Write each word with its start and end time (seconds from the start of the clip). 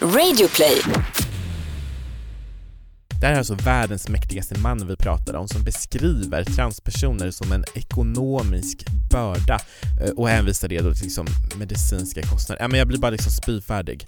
Radioplay. 0.00 0.82
Det 3.20 3.26
här 3.26 3.34
är 3.34 3.38
alltså 3.38 3.54
världens 3.54 4.08
mäktigaste 4.08 4.58
man 4.58 4.86
vi 4.86 4.96
pratar 4.96 5.34
om 5.34 5.48
som 5.48 5.64
beskriver 5.64 6.44
transpersoner 6.44 7.30
som 7.30 7.52
en 7.52 7.64
ekonomisk 7.74 8.84
börda 9.10 9.60
eh, 10.02 10.10
och 10.10 10.28
hänvisar 10.28 10.68
det 10.68 10.80
då 10.80 10.94
till 10.94 11.02
liksom 11.04 11.26
medicinska 11.58 12.22
kostnader. 12.22 12.62
Ja, 12.62 12.68
men 12.68 12.78
jag 12.78 12.88
blir 12.88 12.98
bara 12.98 13.10
liksom 13.10 13.32
spyfärdig. 13.32 14.04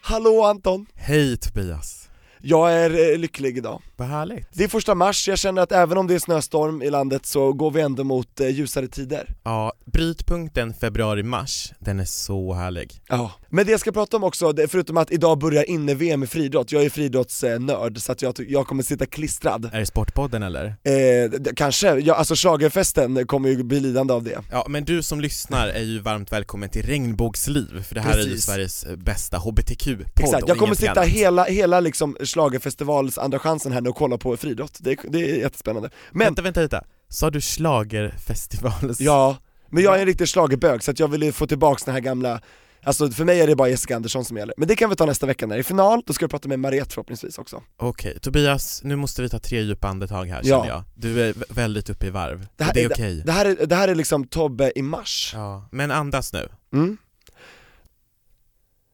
Hallå 0.00 0.44
Anton! 0.44 0.86
Hej 0.94 1.36
Tobias! 1.36 2.01
Jag 2.44 2.72
är 2.72 3.12
eh, 3.12 3.18
lycklig 3.18 3.58
idag. 3.58 3.82
Vad 3.96 4.08
härligt. 4.08 4.48
Det 4.52 4.64
är 4.64 4.68
första 4.68 4.94
mars, 4.94 5.28
jag 5.28 5.38
känner 5.38 5.62
att 5.62 5.72
även 5.72 5.98
om 5.98 6.06
det 6.06 6.14
är 6.14 6.18
snöstorm 6.18 6.82
i 6.82 6.90
landet 6.90 7.26
så 7.26 7.52
går 7.52 7.70
vi 7.70 7.80
ändå 7.80 8.04
mot 8.04 8.40
eh, 8.40 8.48
ljusare 8.48 8.88
tider. 8.88 9.34
Ja, 9.42 9.72
brytpunkten 9.84 10.74
februari-mars, 10.74 11.72
den 11.78 12.00
är 12.00 12.04
så 12.04 12.52
härlig. 12.52 13.00
Ja. 13.08 13.32
Men 13.48 13.66
det 13.66 13.70
jag 13.70 13.80
ska 13.80 13.92
prata 13.92 14.16
om 14.16 14.24
också, 14.24 14.54
förutom 14.68 14.96
att 14.96 15.12
idag 15.12 15.38
börjar 15.38 15.70
inne-VM 15.70 16.22
i 16.22 16.26
friidrott, 16.26 16.72
jag 16.72 16.84
är 16.84 16.90
friidrottsnörd 16.90 17.98
så 17.98 18.12
att 18.12 18.22
jag, 18.22 18.34
jag 18.48 18.66
kommer 18.66 18.82
sitta 18.82 19.06
klistrad. 19.06 19.70
Är 19.72 19.78
det 19.80 19.86
Sportpodden 19.86 20.42
eller? 20.42 20.64
Eh, 20.66 21.52
kanske, 21.56 21.98
ja, 21.98 22.14
alltså 22.14 22.34
schlagerfesten 22.34 23.26
kommer 23.26 23.48
ju 23.48 23.62
bli 23.62 23.80
lidande 23.80 24.14
av 24.14 24.22
det. 24.22 24.38
Ja, 24.50 24.66
men 24.68 24.84
du 24.84 25.02
som 25.02 25.20
lyssnar 25.20 25.68
är 25.68 25.82
ju 25.82 25.98
varmt 25.98 26.32
välkommen 26.32 26.68
till 26.68 26.82
Regnbågsliv, 26.82 27.82
för 27.82 27.94
det 27.94 28.00
här 28.00 28.12
är 28.12 28.18
ju 28.18 28.24
Precis. 28.24 28.44
Sveriges 28.44 28.84
eh, 28.84 28.96
bästa 28.96 29.36
HBTQ-podd 29.36 30.24
Exakt, 30.24 30.48
jag 30.48 30.58
kommer 30.58 30.74
sitta 30.74 30.90
annat. 30.90 31.06
hela, 31.06 31.44
hela 31.44 31.80
liksom 31.80 32.16
schlagerfestivals 32.32 33.18
andra 33.18 33.38
chansen 33.38 33.72
här 33.72 33.80
nu 33.80 33.88
och 33.90 33.96
kolla 33.96 34.18
på 34.18 34.36
friidrott, 34.36 34.76
det, 34.80 34.90
är- 34.92 35.10
det 35.10 35.18
är 35.30 35.36
jättespännande. 35.36 35.90
Men, 36.12 36.24
Vänta, 36.26 36.42
vänta, 36.42 36.60
vänta. 36.60 36.84
Sa 37.08 37.30
du 37.30 37.40
schlagerfestivals? 37.40 39.00
ja, 39.00 39.36
men 39.70 39.82
jag 39.82 39.96
är 39.96 40.00
en 40.00 40.06
riktig 40.06 40.28
schlagerbög 40.28 40.82
så 40.82 40.90
att 40.90 40.98
jag 40.98 41.08
vill 41.08 41.22
ju 41.22 41.32
få 41.32 41.46
tillbaks 41.46 41.84
den 41.84 41.94
här 41.94 42.00
gamla 42.00 42.40
Alltså 42.84 43.10
för 43.10 43.24
mig 43.24 43.40
är 43.40 43.46
det 43.46 43.56
bara 43.56 43.68
Jessica 43.68 43.96
Andersson 43.96 44.24
som 44.24 44.36
gäller, 44.36 44.54
men 44.56 44.68
det 44.68 44.76
kan 44.76 44.90
vi 44.90 44.96
ta 44.96 45.06
nästa 45.06 45.26
vecka 45.26 45.46
när 45.46 45.56
det 45.56 45.60
är 45.60 45.62
final, 45.62 46.02
då 46.06 46.12
ska 46.12 46.22
jag 46.24 46.30
prata 46.30 46.48
med 46.48 46.58
Mariette 46.60 46.90
förhoppningsvis 46.94 47.38
också 47.38 47.62
Okej, 47.76 48.18
Tobias, 48.20 48.80
nu 48.84 48.96
måste 48.96 49.22
vi 49.22 49.28
ta 49.28 49.38
tre 49.38 49.60
djupa 49.60 49.88
andetag 49.88 50.24
här 50.26 50.40
Ja. 50.44 50.58
känner 50.62 50.74
jag. 50.74 50.82
Du 50.94 51.22
är 51.22 51.32
vä- 51.32 51.44
väldigt 51.48 51.90
uppe 51.90 52.06
i 52.06 52.10
varv. 52.10 52.46
Det 52.56 52.64
här, 52.64 52.74
det 52.74 52.82
är 52.82 52.92
okej. 52.92 53.22
det, 53.26 53.32
här 53.32 53.44
är, 53.46 53.66
det 53.66 53.74
här 53.74 53.88
är 53.88 53.94
liksom 53.94 54.26
Tobbe 54.26 54.72
i 54.76 54.82
mars 54.82 55.30
Ja, 55.34 55.68
men 55.72 55.90
andas 55.90 56.32
nu. 56.32 56.48
mm. 56.72 56.96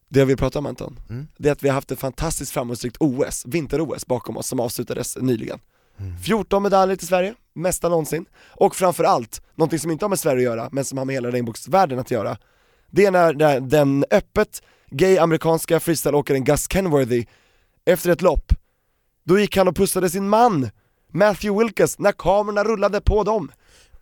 Det 0.09 0.19
jag 0.19 0.27
vill 0.27 0.37
prata 0.37 0.59
om 0.59 0.67
Anton, 0.67 1.01
Mm. 1.11 1.28
det 1.37 1.48
är 1.48 1.53
att 1.53 1.62
vi 1.62 1.69
har 1.69 1.75
haft 1.75 1.91
ett 1.91 1.98
fantastiskt 2.01 2.53
framgångsrikt 2.53 2.97
OS, 3.01 3.45
vinter-OS 3.47 4.06
bakom 4.06 4.37
oss 4.37 4.47
som 4.47 4.61
avslutades 4.61 5.17
nyligen 5.17 5.59
Mm. 6.01 6.19
14 6.19 6.62
medaljer 6.62 6.97
till 6.97 7.06
Sverige, 7.06 7.34
mesta 7.55 7.89
någonsin, 7.89 8.27
och 8.48 8.77
framförallt, 8.77 9.42
någonting 9.55 9.79
som 9.79 9.91
inte 9.91 10.05
har 10.05 10.09
med 10.09 10.19
Sverige 10.19 10.39
att 10.51 10.56
göra, 10.56 10.69
men 10.73 10.84
som 10.84 10.98
har 10.98 11.05
med 11.05 11.14
hela 11.14 11.31
regnbågsvärlden 11.31 11.98
att 11.98 12.11
göra 12.11 12.39
Det 12.91 13.05
är 13.06 13.11
när 13.11 13.34
när 13.34 13.61
den 13.61 14.05
öppet 14.11 14.62
gay 14.91 15.19
amerikanska 15.19 15.81
freestyleåkaren 15.81 16.45
Gus 16.45 16.67
Kenworthy, 16.73 17.25
efter 17.84 18.11
ett 18.11 18.23
lopp, 18.23 18.53
då 19.25 19.39
gick 19.39 19.56
han 19.56 19.69
och 19.69 19.77
pussade 19.77 20.11
sin 20.11 20.29
man, 20.29 20.70
Matthew 21.12 21.64
Wilkes, 21.64 21.98
när 21.98 22.12
kamerorna 22.12 22.64
rullade 22.64 23.01
på 23.01 23.25
dem 23.25 23.51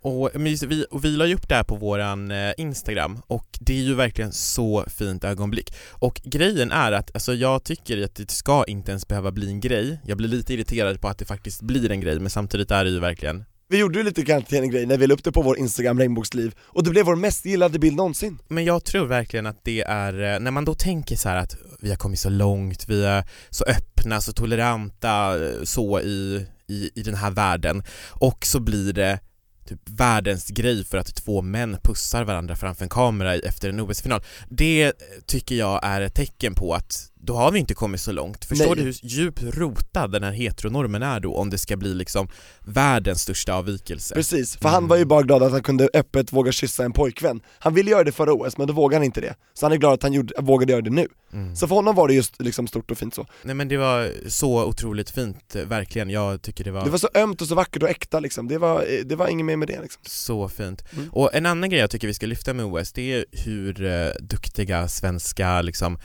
Och, 0.01 0.29
vi, 0.35 0.85
och 0.91 1.05
vi 1.05 1.09
la 1.09 1.25
ju 1.25 1.35
upp 1.35 1.49
det 1.49 1.55
här 1.55 1.63
på 1.63 1.75
våran 1.75 2.31
eh, 2.31 2.53
Instagram 2.57 3.21
och 3.27 3.47
det 3.59 3.73
är 3.73 3.83
ju 3.83 3.93
verkligen 3.93 4.31
så 4.31 4.85
fint 4.87 5.23
ögonblick. 5.23 5.73
Och 5.89 6.21
grejen 6.23 6.71
är 6.71 6.91
att, 6.91 7.11
alltså 7.13 7.33
jag 7.33 7.63
tycker 7.63 8.03
att 8.03 8.15
det 8.15 8.31
ska 8.31 8.63
inte 8.67 8.91
ens 8.91 9.07
behöva 9.07 9.31
bli 9.31 9.47
en 9.49 9.59
grej. 9.59 9.99
Jag 10.05 10.17
blir 10.17 10.29
lite 10.29 10.53
irriterad 10.53 11.01
på 11.01 11.07
att 11.07 11.17
det 11.17 11.25
faktiskt 11.25 11.61
blir 11.61 11.91
en 11.91 12.01
grej, 12.01 12.19
men 12.19 12.29
samtidigt 12.29 12.71
är 12.71 12.83
det 12.83 12.89
ju 12.89 12.99
verkligen 12.99 13.45
Vi 13.69 13.77
gjorde 13.77 13.97
ju 13.99 14.03
lite 14.05 14.23
grann 14.23 14.43
till 14.43 14.57
en 14.57 14.69
grej 14.69 14.85
när 14.85 14.97
vi 14.97 15.07
la 15.07 15.13
upp 15.13 15.23
det 15.23 15.31
på 15.31 15.41
vår 15.41 15.57
Instagram 15.57 15.99
regnbågsliv, 15.99 16.55
och 16.59 16.83
det 16.83 16.89
blev 16.89 17.05
vår 17.05 17.15
mest 17.15 17.45
gillade 17.45 17.79
bild 17.79 17.95
någonsin 17.95 18.39
Men 18.47 18.65
jag 18.65 18.85
tror 18.85 19.05
verkligen 19.05 19.45
att 19.45 19.63
det 19.63 19.81
är, 19.81 20.33
eh, 20.33 20.39
när 20.39 20.51
man 20.51 20.65
då 20.65 20.73
tänker 20.73 21.15
så 21.15 21.29
att 21.29 21.55
vi 21.81 21.89
har 21.89 21.97
kommit 21.97 22.19
så 22.19 22.29
långt, 22.29 22.89
vi 22.89 23.05
är 23.05 23.23
så 23.49 23.65
öppna, 23.65 24.21
så 24.21 24.33
toleranta, 24.33 25.45
eh, 25.45 25.63
så 25.63 25.99
i, 25.99 26.45
i, 26.67 26.89
i 26.95 27.01
den 27.01 27.15
här 27.15 27.31
världen 27.31 27.83
och 28.09 28.45
så 28.45 28.59
blir 28.59 28.93
det 28.93 29.19
typ 29.67 29.89
världens 29.89 30.47
grej 30.47 30.85
för 30.85 30.97
att 30.97 31.15
två 31.15 31.41
män 31.41 31.77
pussar 31.83 32.23
varandra 32.23 32.55
framför 32.55 32.83
en 32.83 32.89
kamera 32.89 33.35
efter 33.35 33.69
en 33.69 33.79
OS-final. 33.79 34.21
Det 34.49 34.93
tycker 35.25 35.55
jag 35.55 35.79
är 35.83 36.01
ett 36.01 36.13
tecken 36.13 36.55
på 36.55 36.73
att 36.73 37.11
då 37.27 37.33
har 37.33 37.51
vi 37.51 37.59
inte 37.59 37.73
kommit 37.73 38.01
så 38.01 38.11
långt. 38.11 38.45
Förstår 38.45 38.65
Nej. 38.65 38.75
du 38.75 38.81
hur 38.81 38.95
djupt 39.03 39.43
rotad 39.43 40.11
den 40.11 40.23
här 40.23 40.31
heteronormen 40.31 41.03
är 41.03 41.19
då 41.19 41.35
om 41.35 41.49
det 41.49 41.57
ska 41.57 41.77
bli 41.77 41.93
liksom 41.93 42.27
världens 42.59 43.21
största 43.21 43.53
avvikelse? 43.53 44.15
Precis, 44.15 44.57
för 44.57 44.65
Mm. 44.69 44.73
han 44.73 44.87
var 44.87 44.97
ju 44.97 45.05
bara 45.05 45.21
glad 45.21 45.43
att 45.43 45.51
han 45.51 45.63
kunde 45.63 45.89
öppet 45.93 46.33
våga 46.33 46.51
kyssa 46.51 46.83
en 46.83 46.91
pojkvän 46.93 47.41
Han 47.59 47.73
ville 47.73 47.91
göra 47.91 48.03
det 48.03 48.11
förra 48.11 48.33
OS, 48.33 48.57
men 48.57 48.67
då 48.67 48.73
vågade 48.73 48.95
han 48.95 49.03
inte 49.03 49.21
det 49.21 49.35
Så 49.53 49.65
han 49.65 49.73
är 49.73 49.77
glad 49.77 49.93
att 49.93 50.03
han 50.03 50.13
gjorde, 50.13 50.33
vågade 50.41 50.71
göra 50.71 50.81
det 50.81 50.89
nu 50.89 51.07
Mm. 51.33 51.55
Så 51.55 51.67
för 51.67 51.75
honom 51.75 51.95
var 51.95 52.07
det 52.07 52.13
just 52.13 52.41
liksom 52.41 52.67
stort 52.67 52.91
och 52.91 52.97
fint 52.97 53.15
så 53.15 53.25
Nej 53.43 53.55
men 53.55 53.67
det 53.67 53.77
var 53.77 54.11
så 54.27 54.65
otroligt 54.65 55.09
fint, 55.09 55.55
eh, 55.55 55.63
verkligen. 55.65 56.09
Jag 56.09 56.41
tycker 56.41 56.63
det 56.63 56.71
var, 56.71 56.83
Det 56.85 56.89
var 56.89 56.97
så 56.97 57.09
ömt 57.13 57.41
och 57.41 57.47
så 57.47 57.55
vackert 57.55 57.83
och 57.83 57.89
äkta 57.89 58.19
liksom, 58.19 58.47
det 58.47 58.57
var, 58.57 58.81
eh, 58.81 59.05
det 59.05 59.15
var 59.15 59.27
inget 59.27 59.45
mer 59.45 59.55
med 59.55 59.67
det 59.67 59.81
liksom 59.81 60.01
så 60.05 60.49
fint. 60.49 60.83
Mm. 60.93 61.09
Och 61.11 61.35
en 61.35 61.45
annan 61.45 61.69
grej 61.69 61.79
jag 61.79 61.89
tycker 61.89 62.07
vi 62.07 62.13
ska 62.13 62.25
lyfta 62.25 62.53
med 62.53 62.65
OS, 62.65 62.93
det 62.93 63.13
är 63.13 63.25
hur 63.31 63.85
eh, 63.85 64.07
duktiga 64.19 64.87
svenska 64.87 65.61
liksom, 65.61 65.99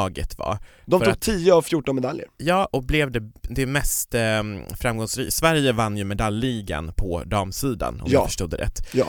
damlaget 0.00 0.38
var. 0.38 0.58
De 0.86 1.00
tog 1.00 1.08
att- 1.08 1.20
10 1.20 1.52
av 1.54 1.62
14 1.62 1.94
medaljer 1.94 2.26
Ja, 2.38 2.68
och 2.72 2.82
blev 2.84 3.10
det, 3.10 3.30
det 3.42 3.66
mest 3.66 4.14
eh, 4.14 4.42
framgångsrika. 4.80 5.30
Sverige 5.30 5.72
vann 5.72 5.96
ju 5.96 6.04
medaljligan 6.04 6.92
på 6.96 7.22
damsidan, 7.24 7.94
om 8.00 8.06
Ja. 8.06 8.12
jag 8.12 8.26
förstod 8.26 8.50
det 8.50 8.56
rätt. 8.56 8.86
Ja. 8.92 9.06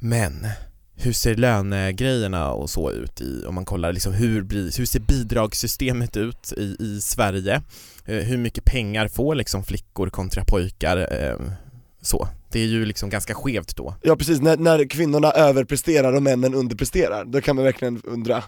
Men 0.00 0.46
hur 0.98 1.12
ser 1.12 1.34
lönegrejerna 1.34 2.50
och 2.52 2.70
så 2.70 2.90
ut 2.90 3.20
i, 3.20 3.44
om 3.46 3.54
man 3.54 3.64
kollar 3.64 3.92
liksom 3.92 4.12
hur, 4.12 4.46
hur 4.78 4.86
ser 4.86 5.00
bidragssystemet 5.00 6.16
ut 6.16 6.52
i, 6.56 6.76
i 6.80 7.00
Sverige? 7.00 7.62
Eh, 8.06 8.16
hur 8.16 8.36
mycket 8.38 8.64
pengar 8.64 9.08
får 9.08 9.34
liksom 9.34 9.64
flickor 9.64 10.10
kontra 10.10 10.44
pojkar? 10.44 10.96
Eh, 10.96 11.36
så. 12.02 12.28
Det 12.52 12.60
är 12.60 12.66
ju 12.66 12.84
liksom 12.86 13.10
ganska 13.10 13.34
skevt 13.34 13.76
då. 13.76 13.94
Ja 14.02 14.16
precis, 14.16 14.40
när, 14.40 14.56
när 14.56 14.88
kvinnorna 14.88 15.30
överpresterar 15.32 16.12
och 16.12 16.22
männen 16.22 16.54
underpresterar, 16.54 17.24
då 17.24 17.40
kan 17.40 17.56
man 17.56 17.64
verkligen 17.64 18.02
undra 18.04 18.44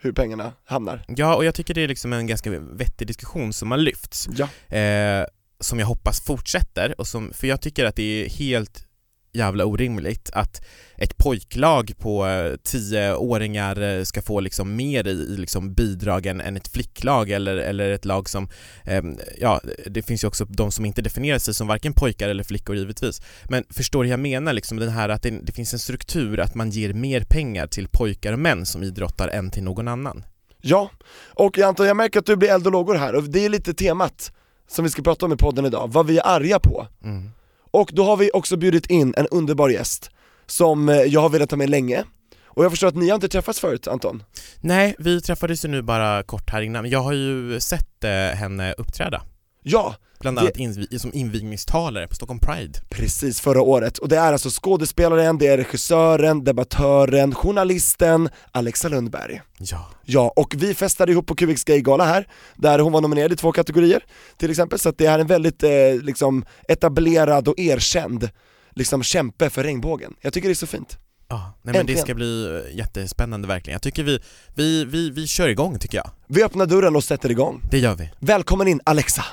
hur 0.00 0.12
pengarna 0.12 0.52
hamnar 0.64 1.04
Ja, 1.08 1.36
och 1.36 1.44
jag 1.44 1.54
tycker 1.54 1.74
det 1.74 1.80
är 1.80 1.88
liksom 1.88 2.12
en 2.12 2.26
ganska 2.26 2.50
vettig 2.60 3.06
diskussion 3.06 3.52
som 3.52 3.70
har 3.70 3.78
lyfts. 3.78 4.28
Ja, 4.36 4.76
eh, 4.76 5.26
som 5.60 5.78
jag 5.78 5.86
hoppas 5.86 6.20
fortsätter, 6.20 7.00
och 7.00 7.06
som, 7.06 7.32
för 7.32 7.46
jag 7.46 7.60
tycker 7.60 7.84
att 7.84 7.96
det 7.96 8.02
är 8.24 8.28
helt 8.28 8.86
jävla 9.32 9.64
orimligt 9.64 10.30
att 10.32 10.62
ett 10.96 11.16
pojklag 11.16 11.92
på 11.98 12.26
eh, 12.26 12.56
tioåringar 12.56 13.80
eh, 13.80 14.02
ska 14.02 14.22
få 14.22 14.40
liksom 14.40 14.76
mer 14.76 15.06
i, 15.06 15.10
i 15.10 15.36
liksom 15.36 15.74
bidragen 15.74 16.40
än 16.40 16.56
ett 16.56 16.68
flicklag 16.68 17.30
eller, 17.30 17.56
eller 17.56 17.90
ett 17.90 18.04
lag 18.04 18.28
som, 18.28 18.48
eh, 18.84 19.02
ja 19.40 19.60
det 19.86 20.02
finns 20.02 20.24
ju 20.24 20.28
också 20.28 20.44
de 20.44 20.72
som 20.72 20.84
inte 20.84 21.02
definierar 21.02 21.38
sig 21.38 21.54
som 21.54 21.66
varken 21.66 21.92
pojkar 21.92 22.28
eller 22.28 22.44
flickor 22.44 22.76
givetvis. 22.76 23.22
Men 23.44 23.64
förstår 23.70 24.06
jag 24.06 24.20
menar 24.20 24.52
liksom 24.52 24.78
den 24.78 24.88
här 24.88 25.08
att 25.08 25.22
det, 25.22 25.30
det 25.30 25.52
finns 25.52 25.72
en 25.72 25.78
struktur 25.78 26.40
att 26.40 26.54
man 26.54 26.70
ger 26.70 26.92
mer 26.92 27.24
pengar 27.28 27.66
till 27.66 27.88
pojkar 27.88 28.32
och 28.32 28.38
män 28.38 28.66
som 28.66 28.82
idrottar 28.82 29.28
än 29.28 29.50
till 29.50 29.62
någon 29.62 29.88
annan. 29.88 30.24
ja. 30.60 30.90
och 31.34 31.58
Anton 31.58 31.86
jag 31.86 31.96
märker 31.96 32.18
att 32.18 32.26
du 32.26 32.36
blir 32.36 32.50
eld 32.50 32.66
och 32.66 32.72
lågor 32.72 32.94
här, 32.94 33.14
och 33.14 33.22
det 33.22 33.44
är 33.44 33.48
lite 33.48 33.74
temat 33.74 34.32
som 34.68 34.84
vi 34.84 34.90
ska 34.90 35.02
prata 35.02 35.26
om 35.26 35.32
i 35.32 35.36
podden 35.36 35.66
idag, 35.66 35.90
vad 35.92 36.06
vi 36.06 36.18
är 36.18 36.26
arga 36.26 36.58
på 36.58 36.86
Mm. 37.04 37.30
Och 37.70 37.90
då 37.92 38.04
har 38.04 38.16
vi 38.16 38.30
också 38.34 38.56
bjudit 38.56 38.86
in 38.86 39.14
en 39.16 39.26
underbar 39.26 39.68
gäst 39.68 40.10
som 40.46 40.88
eh, 40.88 40.96
jag 40.96 41.20
har 41.20 41.28
velat 41.28 41.50
ha 41.50 41.58
med 41.58 41.70
länge. 41.70 42.04
Och 42.44 42.64
jag 42.64 42.72
förstår 42.72 42.88
att 42.88 42.96
ni 42.96 43.08
har 43.08 43.14
inte 43.14 43.28
träffats 43.28 43.60
förut 43.60 43.88
Anton? 43.88 44.22
Nej, 44.60 44.94
vi 44.98 45.20
träffades 45.20 45.64
ju 45.64 45.68
nu 45.68 45.82
bara 45.82 46.22
kort 46.22 46.50
här 46.50 46.62
innan, 46.62 46.82
men 46.82 46.90
jag 46.90 47.00
har 47.00 47.12
ju 47.12 47.60
sett 47.60 48.04
eh, 48.04 48.10
henne 48.10 48.72
uppträda. 48.72 49.22
Ja, 49.62 49.94
Bland 50.20 50.36
Det- 50.36 50.40
annat 50.40 50.56
invi- 50.56 50.98
som 50.98 51.10
invigningstalare 51.14 52.08
på 52.08 52.14
Stockholm 52.14 52.40
Pride 52.40 52.78
precis 52.88 53.40
förra 53.40 53.62
året. 53.62 53.98
Och 53.98 54.08
det 54.08 54.16
är 54.16 54.32
alltså 54.32 54.48
skådespelaren, 54.62 55.38
det 55.38 55.46
är 55.46 55.56
regissören, 55.56 56.44
debattören, 56.44 57.34
journalisten 57.34 58.28
Alexa 58.52 58.88
Lundberg. 58.88 59.40
Ja, 59.58 59.88
Ja, 60.04 60.32
och 60.36 60.54
vi 60.58 60.74
festade 60.74 61.12
ihop 61.12 61.26
på 61.26 61.34
QX 61.34 61.64
Gay-gala 61.64 62.04
här, 62.04 62.26
där 62.56 62.78
hon 62.78 62.92
var 62.92 63.00
nominerad 63.00 63.32
i 63.32 63.36
två 63.36 63.52
kategorier 63.52 64.04
till 64.36 64.50
exempel, 64.50 64.78
så 64.78 64.88
att 64.88 64.98
det 64.98 65.06
är 65.06 65.18
en 65.18 65.26
väldigt 65.26 65.62
eh, 65.62 65.70
liksom 66.02 66.44
etablerad 66.68 67.48
och 67.48 67.58
erkänd 67.58 68.28
liksom 68.74 69.02
kämpe 69.02 69.50
för 69.50 69.62
regnbågen. 69.64 70.14
Jag 70.20 70.32
tycker 70.32 70.48
det 70.48 70.52
är 70.52 70.54
så 70.54 70.66
fint. 70.66 70.98
ja. 71.28 71.52
Nej, 71.62 71.74
men 71.74 71.86
det 71.86 71.96
ska 71.96 72.14
bli 72.14 72.62
eh, 72.70 72.76
jättespännande 72.78 73.48
verkligen. 73.48 73.74
Jag 73.74 73.82
tycker 73.82 74.02
vi, 74.02 74.20
vi, 74.54 74.84
vi, 74.84 75.10
vi 75.10 75.26
kör 75.26 75.48
igång 75.48 75.78
tycker 75.78 75.98
jag. 75.98 76.10
Vi 76.26 76.42
öppnar 76.44 76.66
dörren 76.66 76.96
och 76.96 77.04
sätter 77.04 77.30
igång. 77.30 77.62
Det 77.70 77.78
gör 77.78 77.94
vi. 77.94 78.10
Välkommen 78.18 78.68
in 78.68 78.80
Alexa! 78.84 79.24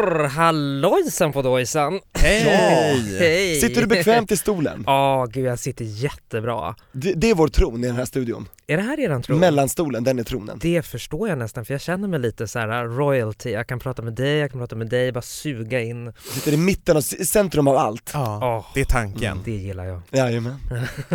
Brr, 0.00 0.24
hallojsan 0.28 1.32
på 1.32 1.42
dojsan! 1.42 2.00
Hej! 2.18 2.42
Hej! 3.18 3.60
Sitter 3.60 3.80
du 3.80 3.86
bekvämt 3.86 4.30
i 4.32 4.36
stolen? 4.36 4.84
Ja, 4.90 5.26
gud 5.30 5.44
jag 5.44 5.58
sitter 5.58 5.84
jättebra. 5.84 6.74
Det, 6.92 7.12
det 7.12 7.30
är 7.30 7.34
vår 7.34 7.48
tron 7.48 7.84
i 7.84 7.86
den 7.86 7.96
här 7.96 8.04
studion. 8.04 8.48
Är 8.66 8.76
det 8.76 8.82
här 8.82 9.00
eran 9.00 9.22
tro? 9.22 9.36
Mellanstolen, 9.36 10.04
den 10.04 10.18
är 10.18 10.22
tronen. 10.22 10.58
Det 10.62 10.82
förstår 10.86 11.28
jag 11.28 11.38
nästan 11.38 11.64
för 11.64 11.74
jag 11.74 11.80
känner 11.80 12.08
mig 12.08 12.20
lite 12.20 12.48
så 12.48 12.58
här 12.58 12.84
royalty, 12.84 13.50
jag 13.50 13.66
kan 13.66 13.78
prata 13.78 14.02
med 14.02 14.12
dig, 14.12 14.36
jag 14.38 14.50
kan 14.50 14.60
prata 14.60 14.76
med 14.76 14.88
dig, 14.88 15.12
bara 15.12 15.22
suga 15.22 15.80
in. 15.80 16.12
Sitter 16.32 16.52
i 16.52 16.56
mitten 16.56 16.96
och 16.96 17.02
i 17.18 17.24
centrum 17.24 17.68
av 17.68 17.76
allt. 17.76 18.10
Ja, 18.14 18.38
Åh, 18.42 18.66
det 18.74 18.80
är 18.80 18.84
tanken. 18.84 19.38
det 19.44 19.50
gillar 19.50 19.84
jag. 19.84 20.02
Jajamän. 20.10 20.56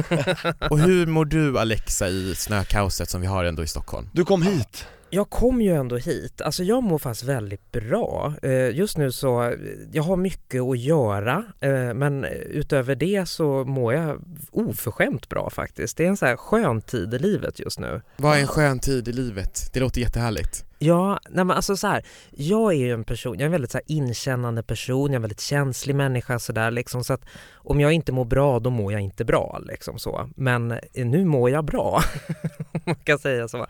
Och 0.69 0.79
hur 0.79 1.05
mår 1.07 1.25
du 1.25 1.59
Alexa 1.59 2.07
i 2.07 2.35
snökaoset 2.35 3.09
som 3.09 3.21
vi 3.21 3.27
har 3.27 3.43
ändå 3.45 3.63
i 3.63 3.67
Stockholm? 3.67 4.09
Du 4.11 4.25
kom 4.25 4.41
hit. 4.41 4.85
Jag 5.15 5.29
kom 5.29 5.61
ju 5.61 5.73
ändå 5.73 5.97
hit, 5.97 6.41
alltså 6.41 6.63
jag 6.63 6.83
mår 6.83 6.99
faktiskt 6.99 7.23
väldigt 7.23 7.71
bra. 7.71 8.33
Eh, 8.41 8.69
just 8.69 8.97
nu 8.97 9.11
så, 9.11 9.55
jag 9.91 10.03
har 10.03 10.15
mycket 10.15 10.61
att 10.61 10.79
göra 10.79 11.43
eh, 11.59 11.93
men 11.93 12.25
utöver 12.49 12.95
det 12.95 13.29
så 13.29 13.63
mår 13.63 13.93
jag 13.93 14.21
oförskämt 14.51 15.29
bra 15.29 15.49
faktiskt. 15.49 15.97
Det 15.97 16.03
är 16.03 16.07
en 16.07 16.17
så 16.17 16.25
här 16.25 16.35
skön 16.35 16.81
tid 16.81 17.13
i 17.13 17.19
livet 17.19 17.59
just 17.59 17.79
nu. 17.79 18.01
Vad 18.17 18.37
är 18.37 18.41
en 18.41 18.47
skön 18.47 18.79
tid 18.79 19.07
i 19.07 19.13
livet? 19.13 19.69
Det 19.73 19.79
låter 19.79 20.01
jättehärligt. 20.01 20.65
Ja, 20.79 21.19
nej 21.29 21.45
men 21.45 21.55
alltså 21.55 21.77
så 21.77 21.87
här, 21.87 22.05
jag 22.31 22.73
är 22.73 22.77
ju 22.77 22.91
en 22.91 23.03
person, 23.03 23.33
jag 23.33 23.41
är 23.41 23.45
en 23.45 23.51
väldigt 23.51 23.71
så 23.71 23.77
här 23.77 23.85
inkännande 23.87 24.63
person, 24.63 25.05
jag 25.05 25.11
är 25.11 25.15
en 25.15 25.21
väldigt 25.21 25.39
känslig 25.39 25.95
människa 25.95 26.39
sådär 26.39 26.71
liksom 26.71 27.03
så 27.03 27.13
att 27.13 27.25
om 27.53 27.79
jag 27.79 27.91
inte 27.91 28.11
mår 28.11 28.25
bra 28.25 28.59
då 28.59 28.69
mår 28.69 28.91
jag 28.91 29.01
inte 29.01 29.25
bra 29.25 29.61
liksom 29.65 29.99
så. 29.99 30.29
Men 30.35 30.71
eh, 30.71 31.05
nu 31.05 31.25
mår 31.25 31.49
jag 31.49 31.65
bra, 31.65 32.01
om 32.71 32.81
man 32.85 32.95
kan 32.95 33.19
säga 33.19 33.47
så. 33.47 33.67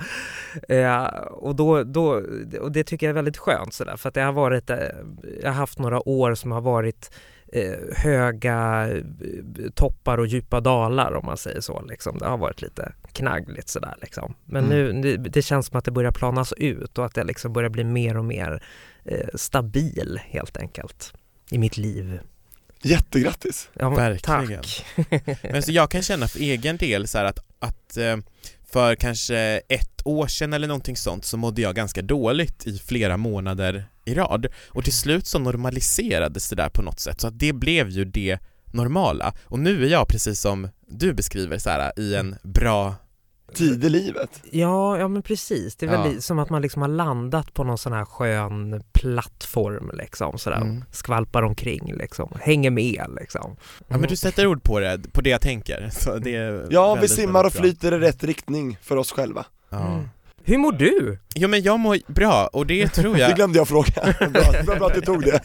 Eh, 0.70 1.06
och, 1.32 1.56
då, 1.56 1.84
då, 1.84 2.22
och 2.62 2.72
det 2.72 2.84
tycker 2.84 3.06
jag 3.06 3.12
är 3.12 3.16
väldigt 3.16 3.38
skönt 3.38 3.74
sådär 3.74 3.98
för 3.98 4.10
att 4.10 4.16
det 4.16 4.22
har 4.22 4.34
varit, 4.34 4.70
eh, 4.70 4.78
jag 5.42 5.50
har 5.50 5.56
haft 5.56 5.80
några 5.80 6.10
år 6.10 6.36
som 6.36 6.52
har 6.52 6.62
varit 6.62 7.12
eh, 7.54 7.96
höga 7.96 8.90
eh, 8.92 9.04
toppar 9.76 10.18
och 10.18 10.28
djupa 10.28 10.60
dalar 10.60 11.16
om 11.16 11.26
man 11.26 11.38
säger 11.38 11.62
så 11.62 11.82
liksom. 11.82 12.18
Det 12.18 12.26
har 12.26 12.38
varit 12.38 12.62
lite 12.62 12.92
knaggligt 13.16 13.70
sådär 13.70 13.96
liksom. 14.02 14.36
Men 14.46 14.66
Mm. 14.66 15.02
nu, 15.02 15.18
det, 15.18 15.30
det 15.30 15.42
känns 15.42 15.66
som 15.68 15.78
att 15.78 15.86
det 15.86 15.92
börjar 15.92 16.12
planas 16.12 16.54
ut 16.58 16.98
och 16.98 17.06
att 17.06 17.18
jag 17.18 17.28
liksom 17.28 17.54
börjar 17.54 17.70
bli 17.70 17.84
mer 17.84 18.18
och 18.18 18.26
mer 18.26 18.64
eh, 19.06 19.28
stabil 19.36 20.20
helt 20.24 20.58
enkelt 20.58 21.14
i 21.52 21.58
mitt 21.58 21.78
liv. 21.78 22.20
Jättegrattis. 22.82 23.70
Ja, 23.74 23.90
men 23.90 23.98
Verkligen. 23.98 24.64
Tack. 24.64 24.86
Men 25.52 25.64
så 25.64 25.72
jag 25.72 25.92
kan 25.92 26.02
känna 26.02 26.28
för 26.28 26.40
egen 26.40 26.78
del 26.78 27.08
så 27.08 27.18
här 27.18 27.26
att, 27.26 27.40
att 27.60 27.98
eh, 27.98 28.18
för 28.70 28.96
kanske 28.96 29.38
ett 29.70 30.02
år 30.06 30.28
sedan 30.28 30.54
eller 30.54 30.68
någonting 30.68 30.96
sånt 30.98 31.26
så 31.26 31.38
mådde 31.38 31.62
jag 31.62 31.76
ganska 31.76 32.02
dåligt 32.02 32.68
i 32.68 32.78
flera 32.80 33.18
månader 33.18 33.86
i 34.06 34.14
rad 34.14 34.48
och 34.70 34.84
till 34.84 34.94
slut 34.94 35.28
så 35.28 35.40
normaliserades 35.40 36.50
det 36.50 36.56
där 36.56 36.70
på 36.70 36.82
något 36.82 37.00
sätt 37.00 37.22
så 37.22 37.28
att 37.28 37.40
det 37.40 37.54
blev 37.54 37.90
ju 37.90 38.06
det 38.06 38.40
normala 38.74 39.34
och 39.44 39.60
nu 39.60 39.86
är 39.86 39.90
jag 39.90 40.08
precis 40.08 40.42
som 40.42 40.70
du 40.88 41.14
beskriver 41.14 41.58
så 41.58 41.70
här 41.70 42.00
i 42.00 42.16
en 42.16 42.36
bra 42.44 42.96
Tid 43.54 43.84
i 43.86 43.90
livet. 43.90 44.42
Ja, 44.52 44.98
ja 44.98 45.08
men 45.08 45.22
precis. 45.22 45.76
Det 45.76 45.86
är 45.86 45.92
Ja. 45.94 46.02
väl 46.04 46.14
li- 46.14 46.22
som 46.22 46.40
att 46.40 46.50
man 46.50 46.62
liksom 46.62 46.82
har 46.82 46.90
landat 46.90 47.54
på 47.54 47.64
någon 47.64 47.78
sån 47.78 47.94
här 47.94 48.06
skön 48.06 48.84
plattform 48.94 49.92
liksom 49.94 50.38
sådär. 50.38 50.58
Mm. 50.62 50.84
Skvalpar 50.92 51.44
omkring 51.44 51.94
liksom. 51.96 52.32
Hänger 52.42 52.72
med 52.72 53.06
liksom. 53.22 53.56
Ja 53.88 53.98
men 53.98 54.10
du 54.10 54.16
sätter 54.16 54.48
ord 54.48 54.64
på 54.64 54.80
det, 54.80 55.02
på 55.14 55.22
det 55.22 55.30
jag 55.30 55.42
tänker 55.42 55.90
så 55.94 56.18
det 56.18 56.36
är 56.36 56.68
Ja, 56.70 56.96
vi 56.96 57.08
simmar 57.08 57.44
och 57.44 57.54
flyter 57.54 57.92
i 57.94 57.98
rätt 58.00 58.24
riktning 58.24 58.78
för 58.82 58.98
oss 58.98 59.12
själva. 59.12 59.46
ja. 59.70 59.88
Mm. 59.94 60.10
Hur 60.48 60.58
mår 60.58 60.72
du? 60.72 61.20
Jo 61.36 61.48
men 61.48 61.62
jag 61.64 61.80
mår 61.80 61.98
bra 62.14 62.48
och 62.54 62.66
det 62.68 62.88
tror 62.88 63.14
Det 63.16 63.20
jag 63.20 63.36
glömde 63.36 63.58
jag 63.58 63.68
fråga. 63.68 64.16
Bra, 64.20 64.30
bra, 64.66 64.76
bra 64.76 64.88
att 64.88 64.94
du 64.96 65.02
tog 65.02 65.22
det. 65.24 65.42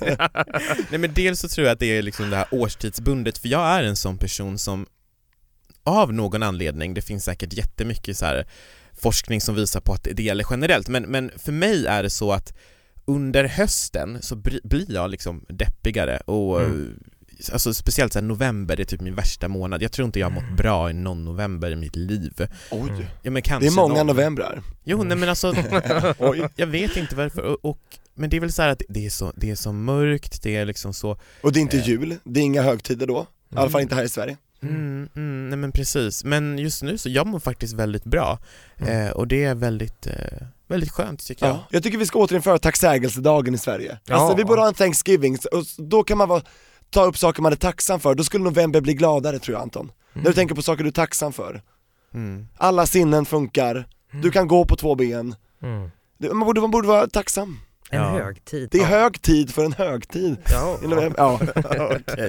Nej 0.90 0.98
men 0.98 1.14
dels 1.14 1.40
så 1.40 1.48
tror 1.48 1.66
jag 1.66 1.72
att 1.72 1.78
det 1.78 1.98
är 1.98 2.02
liksom 2.02 2.30
det 2.30 2.36
här 2.36 2.46
årstidsbundet, 2.50 3.38
för 3.38 3.48
jag 3.48 3.60
är 3.66 3.82
en 3.82 3.96
sån 3.96 4.18
person 4.18 4.58
som 4.58 4.86
av 5.90 6.12
någon 6.12 6.42
anledning, 6.42 6.94
det 6.94 7.02
finns 7.02 7.24
säkert 7.24 7.52
jättemycket 7.52 8.16
så 8.16 8.24
här 8.26 8.46
forskning 8.92 9.40
som 9.40 9.54
visar 9.54 9.80
på 9.80 9.92
att 9.92 10.08
det 10.12 10.22
gäller 10.22 10.46
generellt, 10.50 10.88
men, 10.88 11.02
men 11.02 11.30
för 11.36 11.52
mig 11.52 11.86
är 11.86 12.02
det 12.02 12.10
så 12.10 12.32
att 12.32 12.52
under 13.04 13.44
hösten 13.44 14.18
så 14.22 14.36
blir 14.64 14.92
jag 14.92 15.10
liksom 15.10 15.44
deppigare 15.48 16.16
och 16.16 16.60
Mm. 16.62 17.04
Alltså 17.52 17.74
speciellt 17.74 18.12
så 18.12 18.18
här, 18.18 18.26
november 18.26 18.80
är 18.80 18.84
typ 18.84 19.00
min 19.00 19.14
värsta 19.14 19.48
månad, 19.48 19.82
jag 19.82 19.92
tror 19.92 20.06
inte 20.06 20.18
jag 20.18 20.26
har 20.26 20.34
mått 20.34 20.56
bra 20.56 20.90
i 20.90 20.92
någon 20.92 21.24
november 21.24 21.70
i 21.70 21.76
mitt 21.76 21.96
liv 21.96 22.48
Oj, 22.70 23.06
ja, 23.22 23.30
men 23.30 23.42
kanske 23.42 23.68
det 23.68 23.72
är 23.72 23.76
många 23.76 23.94
någon. 23.94 24.06
novembrar. 24.06 24.62
Jo 24.84 25.02
nej 25.02 25.16
men 25.16 25.28
alltså, 25.28 25.54
jag 26.56 26.66
vet 26.66 26.96
inte 26.96 27.16
varför 27.16 27.42
och, 27.42 27.64
och 27.64 27.78
men 28.14 28.30
det 28.30 28.36
är 28.36 28.40
väl 28.40 28.52
så 28.52 28.62
här 28.62 28.68
att 28.68 28.82
det 28.88 29.06
är 29.06 29.10
så, 29.10 29.32
det 29.36 29.50
är 29.50 29.54
så 29.54 29.72
mörkt, 29.72 30.42
det 30.42 30.56
är 30.56 30.64
liksom 30.66 30.94
så 30.94 31.18
Och 31.42 31.52
det 31.52 31.58
är 31.58 31.62
inte 31.62 31.76
Eh. 31.76 31.88
jul, 31.88 32.16
det 32.24 32.40
är 32.40 32.44
inga 32.44 32.62
högtider 32.62 33.06
då. 33.06 33.26
I 33.52 33.56
alla 33.56 33.70
fall 33.70 33.80
inte 33.80 33.94
här 33.94 34.04
i 34.04 34.08
Sverige. 34.08 34.36
Mm, 34.62 35.08
mm, 35.16 35.48
nej 35.48 35.58
men 35.58 35.72
precis, 35.72 36.24
men 36.24 36.58
just 36.58 36.82
nu 36.82 36.98
så 36.98 37.08
jag 37.08 37.26
mår 37.26 37.38
faktiskt 37.40 37.74
väldigt 37.74 38.04
bra 38.04 38.38
Mm. 38.78 39.06
eh, 39.06 39.10
och 39.12 39.26
det 39.28 39.44
är 39.44 39.54
väldigt, 39.54 40.06
eh, 40.06 40.14
väldigt 40.68 40.90
skönt 40.90 41.26
tycker 41.26 41.46
jag. 41.46 41.54
Ja. 41.56 41.66
Jag 41.70 41.82
tycker 41.82 41.98
vi 41.98 42.06
ska 42.06 42.18
återinföra 42.18 42.58
tacksägelsedagen 42.58 43.54
i 43.54 43.58
Sverige. 43.58 43.98
Ja. 44.04 44.14
Alltså 44.16 44.36
vi 44.36 44.44
borde 44.44 44.60
ha 44.60 44.68
en 44.68 44.74
Thanksgiving, 44.74 45.38
och 45.52 45.64
då 45.78 46.02
kan 46.04 46.18
man 46.18 46.28
vara, 46.28 46.42
ta 46.90 47.04
upp 47.04 47.18
saker 47.18 47.42
man 47.42 47.52
är 47.52 47.56
tacksam 47.56 48.00
för, 48.00 48.14
då 48.14 48.24
skulle 48.24 48.44
november 48.44 48.80
bli 48.80 48.94
gladare 48.94 49.38
tror 49.38 49.54
jag 49.54 49.62
Anton. 49.62 49.92
När 50.12 50.22
du 50.24 50.32
tänker 50.32 50.54
på 50.54 50.62
saker 50.62 50.84
du 50.84 50.88
är 50.88 50.92
tacksam 50.92 51.32
för. 51.32 51.62
Mm. 52.14 52.46
Alla 52.56 52.86
sinnen 52.86 53.24
funkar, 53.24 53.86
du 54.22 54.30
kan 54.30 54.48
gå 54.48 54.64
på 54.64 54.76
två 54.76 54.94
ben, 54.94 55.34
Mm. 55.62 55.90
Man 56.18 56.40
borde, 56.40 56.60
man 56.60 56.70
borde 56.70 56.88
vara 56.88 57.06
tacksam. 57.06 57.58
En 57.92 58.00
Ja. 58.02 58.08
högtid. 58.08 58.68
Det 58.72 58.78
är 58.78 58.82
ja. 58.82 58.86
hög 58.88 59.22
tid 59.22 59.54
för 59.54 59.64
en 59.64 59.72
högtid. 59.72 60.36
Ja. 60.50 60.78
November. 60.82 61.14
Ja. 61.18 61.40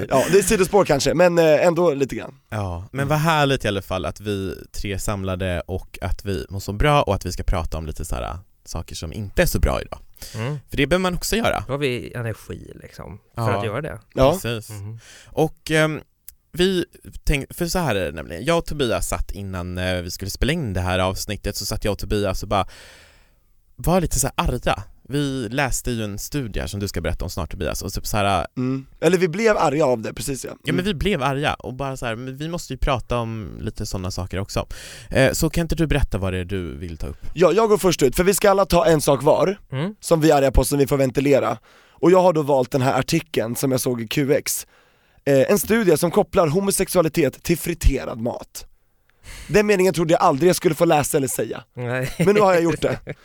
ja, 0.09 0.25
det 0.31 0.37
är 0.39 0.41
sidospår 0.43 0.85
kanske, 0.85 1.13
men 1.13 1.37
eh, 1.39 1.65
ändå 1.65 1.93
lite 1.93 2.15
grann. 2.15 2.35
Ja, 2.49 2.85
men 2.91 3.07
vad 3.07 3.17
härligt 3.17 3.65
i 3.65 3.67
alla 3.67 3.81
fall 3.81 4.05
att 4.05 4.19
vi 4.19 4.55
tre 4.71 4.99
samlade 4.99 5.61
och 5.65 5.99
att 6.01 6.25
vi 6.25 6.45
mår 6.49 6.59
så 6.59 6.73
bra 6.73 7.01
och 7.01 7.15
att 7.15 7.25
vi 7.25 7.31
ska 7.31 7.43
prata 7.43 7.77
om 7.77 7.85
lite 7.85 8.05
så 8.05 8.15
här 8.15 8.37
saker 8.65 8.95
som 8.95 9.13
inte 9.13 9.41
är 9.41 9.45
så 9.45 9.59
bra 9.59 9.81
idag. 9.81 9.99
Mm. 10.35 10.59
För 10.69 10.77
det 10.77 10.87
behöver 10.87 11.01
man 11.01 11.15
också 11.15 11.35
göra. 11.35 11.63
Då 11.67 11.73
har 11.73 11.77
vi 11.77 12.13
energi 12.13 12.71
liksom 12.81 13.19
för 13.35 13.41
Ja. 13.51 13.57
att 13.59 13.65
göra 13.65 13.81
det. 13.81 13.99
Ja, 14.13 14.31
Precis. 14.41 14.69
Mm. 14.69 14.99
Och 15.25 15.71
ehm, 15.71 16.01
vi 16.51 16.85
tänkte, 17.23 17.53
för 17.53 17.65
så 17.67 17.79
här 17.79 17.95
är 17.95 18.05
det 18.05 18.11
nämligen, 18.11 18.45
jag 18.45 18.57
och 18.57 18.65
Tobias 18.65 19.07
satt 19.07 19.31
innan 19.31 19.77
eh, 19.77 20.01
vi 20.01 20.11
skulle 20.11 20.31
spela 20.31 20.53
in 20.53 20.73
det 20.73 20.81
här 20.81 20.99
avsnittet 20.99 21.55
så 21.55 21.65
satt 21.65 21.85
jag 21.85 21.91
och 21.91 21.99
Tobias 21.99 22.43
och 22.43 22.49
bara 22.49 22.67
var 23.75 24.01
lite 24.01 24.19
så 24.19 24.27
här 24.27 24.45
arga. 24.47 24.83
Vi 25.11 25.47
läste 25.51 25.91
ju 25.91 26.03
en 26.03 26.19
studie 26.19 26.67
som 26.67 26.79
du 26.79 26.87
ska 26.87 27.01
berätta 27.01 27.25
om 27.25 27.29
snart 27.31 27.51
Tobias 27.51 27.81
och 27.81 27.93
typ 27.93 28.05
så 28.07 28.17
här, 28.17 28.47
mm. 28.57 28.85
eller 29.01 29.17
vi 29.17 29.27
blev 29.27 29.57
arga 29.57 29.85
av 29.85 30.01
det, 30.01 30.13
precis 30.13 30.45
ja. 30.45 30.51
ja 30.51 30.57
men 30.73 30.75
Mm. 30.75 30.85
vi 30.85 30.93
blev 30.93 31.23
arga 31.23 31.53
och 31.53 31.73
bara 31.73 31.97
så 31.97 32.05
här, 32.05 32.15
men 32.15 32.37
vi 32.37 32.49
måste 32.49 32.73
ju 32.73 32.77
prata 32.77 33.17
om 33.17 33.57
lite 33.61 33.85
sådana 33.85 34.11
saker 34.11 34.39
också. 34.39 34.67
Eh, 35.09 35.31
så 35.31 35.49
kan 35.49 35.61
inte 35.61 35.75
du 35.75 35.87
berätta 35.87 36.17
vad 36.17 36.33
det 36.33 36.39
är 36.39 36.45
du 36.45 36.77
vill 36.77 36.97
ta 36.97 37.07
upp? 37.07 37.25
Ja, 37.33 37.51
jag 37.51 37.69
går 37.69 37.77
först 37.77 38.03
ut, 38.03 38.15
för 38.15 38.23
vi 38.23 38.33
ska 38.33 38.49
alla 38.49 38.65
ta 38.65 38.85
en 38.85 39.01
sak 39.01 39.23
var, 39.23 39.57
Mm. 39.71 39.95
som 39.99 40.21
vi 40.21 40.31
är 40.31 40.35
arga 40.35 40.51
på, 40.51 40.63
som 40.63 40.77
vi 40.79 40.87
får 40.87 40.97
ventilera. 40.97 41.57
Och 41.89 42.11
jag 42.11 42.21
har 42.21 42.33
då 42.33 42.41
valt 42.41 42.71
den 42.71 42.81
här 42.81 42.99
artikeln 42.99 43.55
som 43.55 43.71
jag 43.71 43.81
såg 43.81 44.01
i 44.01 44.07
QX. 44.07 44.67
Eh, 45.25 45.51
en 45.51 45.59
studie 45.59 45.97
som 45.97 46.11
kopplar 46.11 46.47
homosexualitet 46.47 47.44
till 47.44 47.57
friterad 47.57 48.19
mat. 48.21 48.65
Den 49.47 49.68
meningen 49.68 49.94
trodde 49.94 50.13
jag 50.13 50.21
aldrig 50.21 50.49
jag 50.49 50.56
skulle 50.56 50.75
få 50.75 50.85
läsa 50.85 51.18
eller 51.18 51.27
säga, 51.27 51.63
Nej. 51.73 52.11
men 52.18 52.35
nu 52.35 52.41
har 52.41 52.53
jag 52.53 52.63
gjort 52.63 52.81
det. 52.81 52.99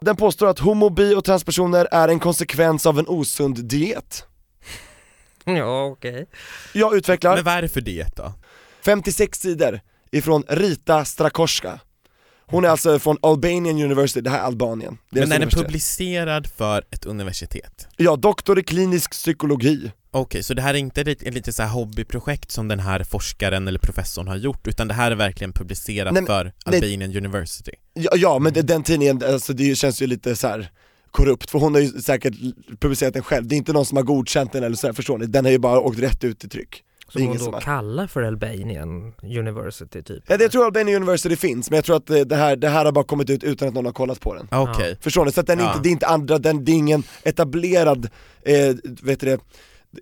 Den 0.00 0.16
påstår 0.16 0.46
att 0.46 0.58
homo, 0.58 0.90
bi 0.90 1.14
och 1.14 1.24
transpersoner 1.24 1.88
är 1.92 2.08
en 2.08 2.20
konsekvens 2.20 2.86
av 2.86 2.98
en 2.98 3.08
osund 3.08 3.64
diet. 3.64 4.24
Ja, 5.44 5.84
okej. 5.84 6.26
Jag 6.72 6.96
utvecklar 6.96 7.34
Men 7.34 7.44
vad 7.44 7.54
är 7.54 7.62
det 7.62 7.68
för 7.68 7.80
diet 7.80 8.16
då? 8.16 8.32
56 8.84 9.40
sidor 9.40 9.80
ifrån 10.10 10.44
Rita 10.48 11.04
Strakoska. 11.04 11.80
Hon 12.46 12.64
är 12.64 12.68
alltså 12.68 12.98
från 12.98 13.16
Albanian 13.22 13.82
University, 13.82 14.20
det 14.20 14.30
här 14.30 14.38
är 14.38 14.42
Albanien. 14.42 14.98
Men 15.10 15.22
är 15.22 15.26
den 15.26 15.36
universitet. 15.36 15.66
publicerad 15.66 16.46
för 16.46 16.84
ett 16.90 17.06
universitet? 17.06 17.88
Ja, 17.96 18.16
doktor 18.16 18.58
i 18.58 18.62
klinisk 18.62 19.10
psykologi. 19.10 19.92
Okej, 20.12 20.42
så 20.42 20.54
det 20.54 20.62
här 20.62 20.74
är 20.74 20.78
inte 20.78 21.00
ett, 21.00 21.22
ett 21.22 21.34
lite 21.34 21.52
så 21.52 21.62
här 21.62 21.70
hobbyprojekt 21.70 22.50
som 22.50 22.68
den 22.68 22.80
här 22.80 23.04
forskaren 23.04 23.68
eller 23.68 23.78
professorn 23.78 24.28
har 24.28 24.36
gjort, 24.36 24.68
utan 24.68 24.88
det 24.88 24.94
här 24.94 25.10
är 25.10 25.14
verkligen 25.16 25.52
publicerat 25.52 26.12
Nej, 26.12 26.22
men- 26.22 26.26
för 26.26 26.44
nej. 26.44 26.52
Albanian 26.64 27.16
University? 27.16 27.72
Ja, 27.94 28.10
ja 28.16 28.38
men 28.38 28.52
det- 28.52 28.62
den 28.62 28.82
tidningen, 28.82 29.22
alltså 29.24 29.52
det 29.52 29.74
känns 29.78 30.02
ju 30.02 30.06
lite 30.06 30.36
så 30.36 30.48
här 30.48 30.70
korrupt, 31.10 31.50
för 31.50 31.58
hon 31.58 31.74
har 31.74 31.80
ju 31.80 31.88
säkert 31.88 32.34
publicerat 32.80 33.14
den 33.14 33.22
själv, 33.22 33.46
det 33.46 33.54
är 33.54 33.56
inte 33.56 33.72
någon 33.72 33.86
som 33.86 33.96
har 33.96 34.04
godkänt 34.04 34.52
den 34.52 34.64
eller 34.64 34.76
så 34.76 34.86
här, 34.86 34.94
förstår 34.94 35.18
ni? 35.18 35.26
Den 35.26 35.44
har 35.44 35.52
ju 35.52 35.58
bara 35.58 35.80
åkt 35.80 35.98
rätt 35.98 36.24
ut 36.24 36.44
i 36.44 36.48
tryck. 36.48 36.84
Det 37.14 37.18
är 37.18 37.20
Som 37.20 37.28
hon 37.28 37.36
då 37.38 37.44
som 37.44 37.60
kallar 37.60 38.06
för 38.06 38.22
Albanian 38.22 39.12
University 39.22 40.02
typ. 40.02 40.24
Ja, 40.26 40.36
det 40.36 40.44
jag 40.44 40.52
tror 40.52 40.64
Albanian 40.66 40.96
University 41.02 41.36
finns, 41.36 41.70
men 41.70 41.76
jag 41.76 41.84
tror 41.84 41.96
att 41.96 42.06
det 42.06 42.36
här, 42.36 42.56
det 42.56 42.68
här 42.68 42.84
har 42.84 42.92
bara 42.92 43.04
kommit 43.04 43.30
ut 43.30 43.44
utan 43.44 43.68
att 43.68 43.74
någon 43.74 43.84
har 43.84 43.92
kollat 43.92 44.20
på 44.20 44.34
den. 44.34 44.48
Okej, 44.50 44.96
Förstår 45.00 45.24
ni? 45.24 45.32
Så 45.32 45.40
att 45.40 45.46
den 45.46 45.58
är 45.58 45.62
Ja. 45.62 45.70
inte, 45.70 45.82
det 45.82 45.88
är 45.88 45.90
inte 45.90 46.06
andra, 46.06 46.38
den, 46.38 46.64
det 46.64 46.72
är 46.72 46.76
ingen 46.76 47.02
etablerad, 47.22 48.08
eh, 48.42 48.74
vet 49.02 49.20
du 49.20 49.26
det, 49.26 49.38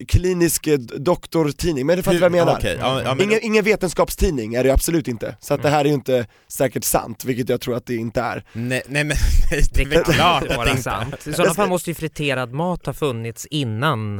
klinisk 0.09 0.69
doktortidning, 0.97 1.87
men 1.87 1.97
det 1.97 2.03
fattar 2.03 2.19
vad 2.19 2.25
jag 2.25 2.33
menar. 2.33 2.57
Okej, 2.59 2.77
ja, 2.81 3.03
ja, 3.03 3.15
men, 3.15 3.25
Ingen, 3.25 3.39
ingen 3.43 3.65
vetenskapstidning 3.65 4.55
är 4.55 4.63
det 4.63 4.69
ju 4.69 4.73
absolut 4.75 5.09
inte, 5.09 5.37
så 5.41 5.55
att 5.55 5.63
det 5.63 5.69
här 5.69 5.81
är 5.81 5.89
ju 5.89 5.95
inte 5.95 6.27
säkert 6.49 6.85
sant, 6.85 7.25
vilket 7.25 7.49
jag 7.49 7.61
tror 7.61 7.77
att 7.77 7.87
det 7.87 7.95
inte 7.95 8.21
är. 8.21 8.45
nej, 8.53 8.83
nej 8.89 9.05
men 9.05 9.17
nej, 9.51 9.63
det 9.75 9.83
är 9.83 10.03
klart 10.05 10.43
att 10.43 10.57
vara 10.57 10.65
det 10.65 10.71
inte 10.71 10.83
sant. 10.83 11.27
I 11.27 11.33
sådana 11.33 11.55
fall 11.55 11.69
måste 11.69 11.91
ju 11.91 11.95
friterad 11.95 12.53
mat 12.53 12.87
ha 12.87 12.93
funnits 12.93 13.47
innan 13.47 14.19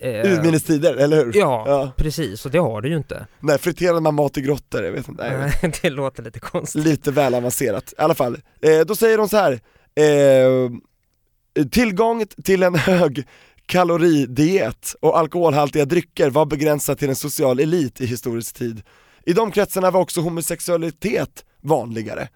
eh, 0.00 0.08
Urminnes 0.32 0.62
tider, 0.62 0.94
eller 0.96 1.16
hur? 1.16 1.32
Ja, 1.34 1.64
Ja. 1.66 1.92
precis, 1.96 2.44
och 2.46 2.50
det 2.50 2.58
har 2.58 2.80
du 2.82 2.88
ju 2.88 2.96
inte. 2.96 3.26
Nej, 3.40 3.58
friterar 3.58 4.00
man 4.00 4.14
mat 4.14 4.38
i 4.38 4.40
grottor? 4.40 4.84
Jag 4.84 4.92
vet 4.92 5.08
inte, 5.08 5.28
nej, 5.38 5.52
Nej, 5.62 5.72
det 5.82 5.90
låter 5.90 6.22
lite 6.22 6.40
konstigt. 6.40 6.84
Lite 6.84 7.10
väl 7.10 7.34
avancerat, 7.34 7.92
i 7.98 8.00
alla 8.00 8.14
fall. 8.14 8.38
Eh, 8.62 8.80
då 8.86 8.96
säger 8.96 9.18
de 9.18 9.28
så 9.28 9.36
här. 9.36 9.52
Eh, 9.98 10.70
tillgång 11.70 12.24
till 12.44 12.62
en 12.62 12.74
hög 12.74 13.26
kaloridiet 13.66 14.94
och 15.00 15.18
alkoholhaltiga 15.18 15.84
drycker 15.84 16.30
var 16.30 16.46
begränsat 16.46 16.98
till 16.98 17.08
en 17.08 17.16
social 17.16 17.60
elit 17.60 18.00
i 18.00 18.06
historisk 18.06 18.54
tid. 18.54 18.82
I 19.26 19.32
de 19.32 19.50
kretsarna 19.50 19.90
var 19.90 20.00
också 20.00 20.20
homosexualitet 20.20 21.44
vanligare. 21.62 22.28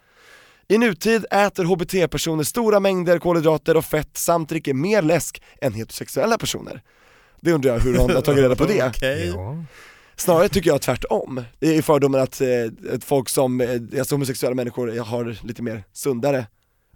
I 0.69 0.79
nutid 0.79 1.27
äter 1.31 1.65
HBT-personer 1.65 2.45
stora 2.45 2.81
mängder 2.81 3.19
kolhydrater 3.19 3.77
och 3.77 3.85
fett 3.85 4.17
samt 4.17 4.49
dricker 4.49 4.75
mer 4.75 5.03
läsk 5.03 5.43
än 5.61 5.73
heterosexuella 5.73 6.39
personer. 6.39 6.83
Det 7.41 7.53
undrar 7.53 7.73
jag 7.73 7.81
hur 7.81 7.95
de 7.95 8.15
har 8.15 8.21
tagit 8.23 8.43
reda 8.43 8.57
på 8.57 8.65
det. 8.65 8.93
Ja. 9.35 9.65
Snarare 10.17 10.49
tycker 10.49 10.71
jag 10.71 10.83
tvärtom. 10.83 11.45
Det 11.59 11.77
är 11.77 11.83
fördomen 11.83 12.21
att, 12.21 12.41
eh, 12.41 12.95
att 12.95 13.05
folk 13.05 13.29
som, 13.29 13.61
eh, 13.61 13.71
alltså 13.99 14.15
homosexuella 14.15 14.55
människor 14.55 14.99
har 14.99 15.47
lite 15.47 15.63
mer 15.63 15.85
sundare 15.93 16.47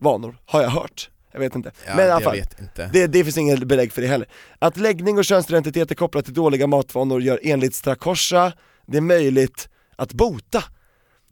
vanor, 0.00 0.36
har 0.46 0.62
jag 0.62 0.70
hört. 0.70 1.10
Jag 1.34 1.40
vet 1.40 1.54
inte. 1.54 1.72
Ja, 1.86 1.96
Men 1.96 2.06
i 2.06 2.10
alla 2.10 2.24
fall, 2.24 2.42
det, 2.92 3.06
det 3.06 3.24
finns 3.24 3.38
inget 3.38 3.64
belägg 3.64 3.92
för 3.92 4.02
det 4.02 4.08
heller. 4.08 4.28
Att 4.58 4.76
läggning 4.76 5.18
och 5.18 5.24
könsidentitet 5.24 5.90
är 5.90 5.94
kopplat 5.94 6.24
till 6.24 6.34
dåliga 6.34 6.66
matvanor 6.66 7.22
gör 7.22 7.40
enligt 7.42 7.74
Strakosha 7.74 8.52
det 8.86 9.00
möjligt 9.00 9.68
att 9.96 10.12
bota 10.12 10.64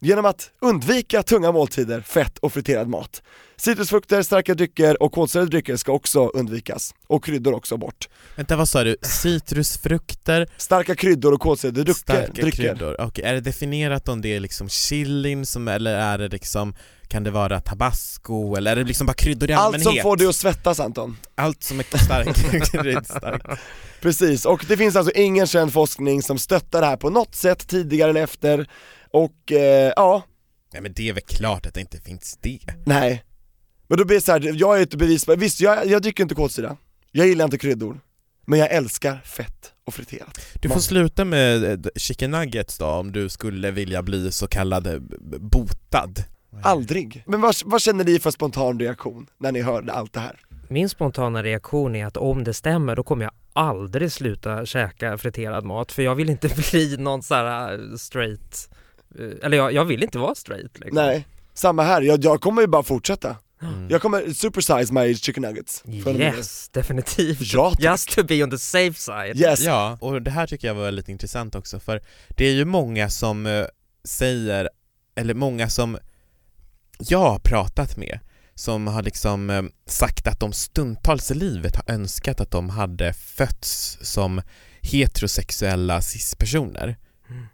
genom 0.00 0.24
att 0.24 0.50
undvika 0.60 1.22
tunga 1.22 1.52
måltider, 1.52 2.00
fett 2.00 2.38
och 2.38 2.52
friterad 2.52 2.88
mat. 2.88 3.22
Citrusfrukter, 3.64 4.22
starka 4.22 4.54
drycker 4.54 5.02
och 5.02 5.12
kolsyrade 5.12 5.50
drycker 5.50 5.76
ska 5.76 5.92
också 5.92 6.26
undvikas, 6.28 6.94
och 7.06 7.24
kryddor 7.24 7.54
också 7.54 7.76
bort. 7.76 8.08
Vänta 8.36 8.56
vad 8.56 8.68
sa 8.68 8.84
du? 8.84 8.96
Citrusfrukter, 9.02 10.48
Starka 10.56 10.94
kryddor 10.94 11.32
och 11.32 11.40
kolsyrade 11.40 11.82
drycker, 11.84 12.00
starka 12.00 12.32
drycker. 12.32 12.50
kryddor. 12.68 13.00
Okej, 13.00 13.24
är 13.24 13.34
det 13.34 13.40
definierat 13.40 14.08
om 14.08 14.20
det 14.20 14.28
är 14.36 14.40
liksom 14.40 14.68
chilin 14.68 15.46
som, 15.46 15.68
eller 15.68 15.94
är 15.94 16.18
det 16.18 16.28
liksom, 16.28 16.74
kan 17.08 17.24
det 17.24 17.30
vara 17.30 17.60
tabasco 17.60 18.56
eller 18.56 18.72
är 18.72 18.76
det 18.76 18.84
liksom 18.84 19.06
bara 19.06 19.14
kryddor 19.14 19.50
i 19.50 19.52
Allt 19.52 19.64
allmänhet? 19.64 19.84
som 20.02 20.02
får 20.02 20.16
dig 20.16 20.26
att 20.26 20.36
svettas 20.36 20.80
Anton. 20.80 21.16
Allt 21.34 21.62
som 21.62 21.78
är 21.80 21.98
starkt, 22.04 23.06
starkt. 23.06 23.46
Precis, 24.00 24.44
och 24.44 24.64
det 24.68 24.76
finns 24.76 24.96
alltså 24.96 25.12
ingen 25.12 25.46
känd 25.46 25.72
forskning 25.72 26.22
som 26.22 26.38
stöttar 26.38 26.80
det 26.80 26.86
här 26.86 26.96
på 26.96 27.10
något 27.10 27.34
sätt 27.34 27.68
tidigare 27.68 28.10
eller 28.10 28.22
efter. 28.22 28.70
Och 29.10 29.52
eh, 29.52 29.92
ja, 29.96 30.22
Nej 30.72 30.82
men 30.82 30.92
det 30.92 31.08
är 31.08 31.12
väl 31.12 31.22
klart 31.26 31.66
att 31.66 31.74
det 31.74 31.80
inte 31.80 32.00
finns 32.00 32.38
det. 32.42 32.60
nej. 32.86 33.22
Men 33.92 33.98
då 33.98 34.04
blir 34.04 34.16
det 34.16 34.20
så 34.20 34.32
här, 34.32 34.52
jag 34.54 34.78
är 34.78 34.82
ett 34.82 34.94
bevis 34.94 35.24
på, 35.24 35.36
visst 35.36 35.60
jag, 35.60 35.86
jag 35.86 36.02
dricker 36.02 36.22
inte 36.22 36.34
kolsyra, 36.34 36.76
jag 37.10 37.26
gillar 37.26 37.44
inte 37.44 37.58
kryddor, 37.58 38.00
men 38.46 38.58
jag 38.58 38.70
älskar 38.70 39.20
fett 39.24 39.72
och 39.84 39.94
friterat. 39.94 40.40
Du 40.62 40.68
får 40.68 40.80
sluta 40.80 41.24
med 41.24 41.64
eh, 41.64 41.90
chicken 41.96 42.30
nuggets 42.30 42.78
då 42.78 42.86
om 42.86 43.12
du 43.12 43.28
skulle 43.28 43.70
vilja 43.70 44.02
bli 44.02 44.32
så 44.32 44.46
kallad 44.46 44.86
eh, 44.86 44.98
botad. 45.40 46.24
Aldrig. 46.62 47.24
Men 47.26 47.40
vad, 47.40 47.54
vad 47.64 47.80
känner 47.80 48.04
ni 48.04 48.18
för 48.18 48.30
spontan 48.30 48.80
reaktion 48.80 49.26
när 49.38 49.52
ni 49.52 49.62
hör 49.62 49.90
allt 49.90 50.12
det 50.12 50.20
här? 50.20 50.40
Min 50.68 50.88
spontana 50.88 51.42
reaktion 51.42 51.96
är 51.96 52.06
att 52.06 52.16
om 52.16 52.44
det 52.44 52.54
stämmer 52.54 52.96
då 52.96 53.02
kommer 53.02 53.24
jag 53.24 53.32
aldrig 53.52 54.12
sluta 54.12 54.66
käka 54.66 55.18
friterad 55.18 55.64
mat 55.64 55.92
för 55.92 56.02
jag 56.02 56.14
vill 56.14 56.30
inte 56.30 56.48
bli 56.70 56.96
någon 56.96 57.22
sån 57.22 57.36
här 57.36 57.72
äh, 57.72 57.96
straight, 57.96 58.70
eh, 59.18 59.46
eller 59.46 59.56
jag, 59.56 59.72
jag 59.72 59.84
vill 59.84 60.02
inte 60.02 60.18
vara 60.18 60.34
straight 60.34 60.78
liksom. 60.78 60.96
Nej, 60.96 61.26
samma 61.54 61.82
här, 61.82 62.02
jag, 62.02 62.24
jag 62.24 62.40
kommer 62.40 62.62
ju 62.62 62.68
bara 62.68 62.82
fortsätta. 62.82 63.36
Mm. 63.62 63.90
Jag 63.90 64.02
kommer 64.02 64.32
supersize 64.32 64.92
my 64.92 65.14
chicken 65.14 65.42
nuggets. 65.42 65.82
Yes, 65.86 66.68
definitivt. 66.68 67.52
Ja 67.52 67.70
tack. 67.70 67.80
Just 67.80 68.10
to 68.10 68.22
be 68.24 68.44
on 68.44 68.50
the 68.50 68.58
safe 68.58 68.94
side. 68.94 69.40
Yes. 69.40 69.60
Ja, 69.60 69.98
och 70.00 70.22
det 70.22 70.30
här 70.30 70.46
tycker 70.46 70.68
jag 70.68 70.74
var 70.74 70.84
väldigt 70.84 71.08
intressant 71.08 71.54
också 71.54 71.80
för 71.80 72.02
det 72.28 72.46
är 72.46 72.52
ju 72.52 72.64
många 72.64 73.10
som 73.10 73.46
eh, 73.46 73.64
säger, 74.04 74.70
eller 75.16 75.34
många 75.34 75.68
som 75.68 75.98
jag 76.98 77.18
har 77.18 77.38
pratat 77.38 77.96
med 77.96 78.18
som 78.54 78.86
har 78.86 79.02
liksom 79.02 79.50
eh, 79.50 79.62
sagt 79.86 80.26
att 80.26 80.40
de 80.40 80.52
stundtals 80.52 81.30
i 81.30 81.34
livet 81.34 81.76
har 81.76 81.94
önskat 81.94 82.40
att 82.40 82.50
de 82.50 82.70
hade 82.70 83.12
fötts 83.12 83.98
som 84.02 84.42
heterosexuella 84.80 86.02
cis-personer. 86.02 86.96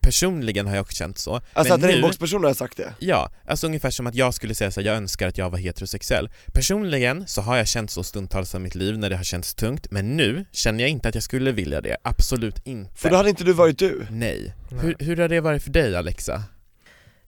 Personligen 0.00 0.66
har 0.66 0.74
jag 0.74 0.82
också 0.82 0.96
känt 0.96 1.18
så. 1.18 1.40
Alltså 1.52 1.74
att 1.74 1.80
men 1.80 1.88
nu, 1.88 1.94
regnbågspersoner 1.94 2.46
har 2.48 2.54
sagt 2.54 2.76
det. 2.76 2.94
ja, 2.98 3.30
alltså 3.46 3.66
ungefär 3.66 3.90
som 3.90 4.06
att 4.06 4.14
jag 4.14 4.34
skulle 4.34 4.54
säga 4.54 4.70
så 4.70 4.80
här, 4.80 4.86
jag 4.86 4.96
önskar 4.96 5.28
att 5.28 5.38
jag 5.38 5.50
var 5.50 5.58
heterosexuell. 5.58 6.30
Personligen 6.52 7.26
så 7.26 7.40
har 7.40 7.56
jag 7.56 7.68
känt 7.68 7.90
så 7.90 8.02
stundtals 8.02 8.54
i 8.54 8.58
mitt 8.58 8.74
liv 8.74 8.98
när 8.98 9.10
det 9.10 9.16
har 9.16 9.24
känts 9.24 9.54
tungt, 9.54 9.90
men 9.90 10.16
nu 10.16 10.44
känner 10.52 10.80
jag 10.80 10.90
inte 10.90 11.08
att 11.08 11.14
jag 11.14 11.24
skulle 11.24 11.52
vilja 11.52 11.80
det, 11.80 11.96
absolut 12.02 12.66
inte. 12.66 12.94
För 12.94 13.10
då 13.10 13.16
hade 13.16 13.28
inte 13.28 13.44
du 13.44 13.52
varit 13.52 13.78
du. 13.78 14.06
Nej. 14.10 14.54
Nej. 14.70 14.80
Hur, 14.80 14.96
hur 14.98 15.16
har 15.16 15.28
det 15.28 15.40
varit 15.40 15.62
för 15.62 15.70
dig 15.70 15.96
Alexa? 15.96 16.42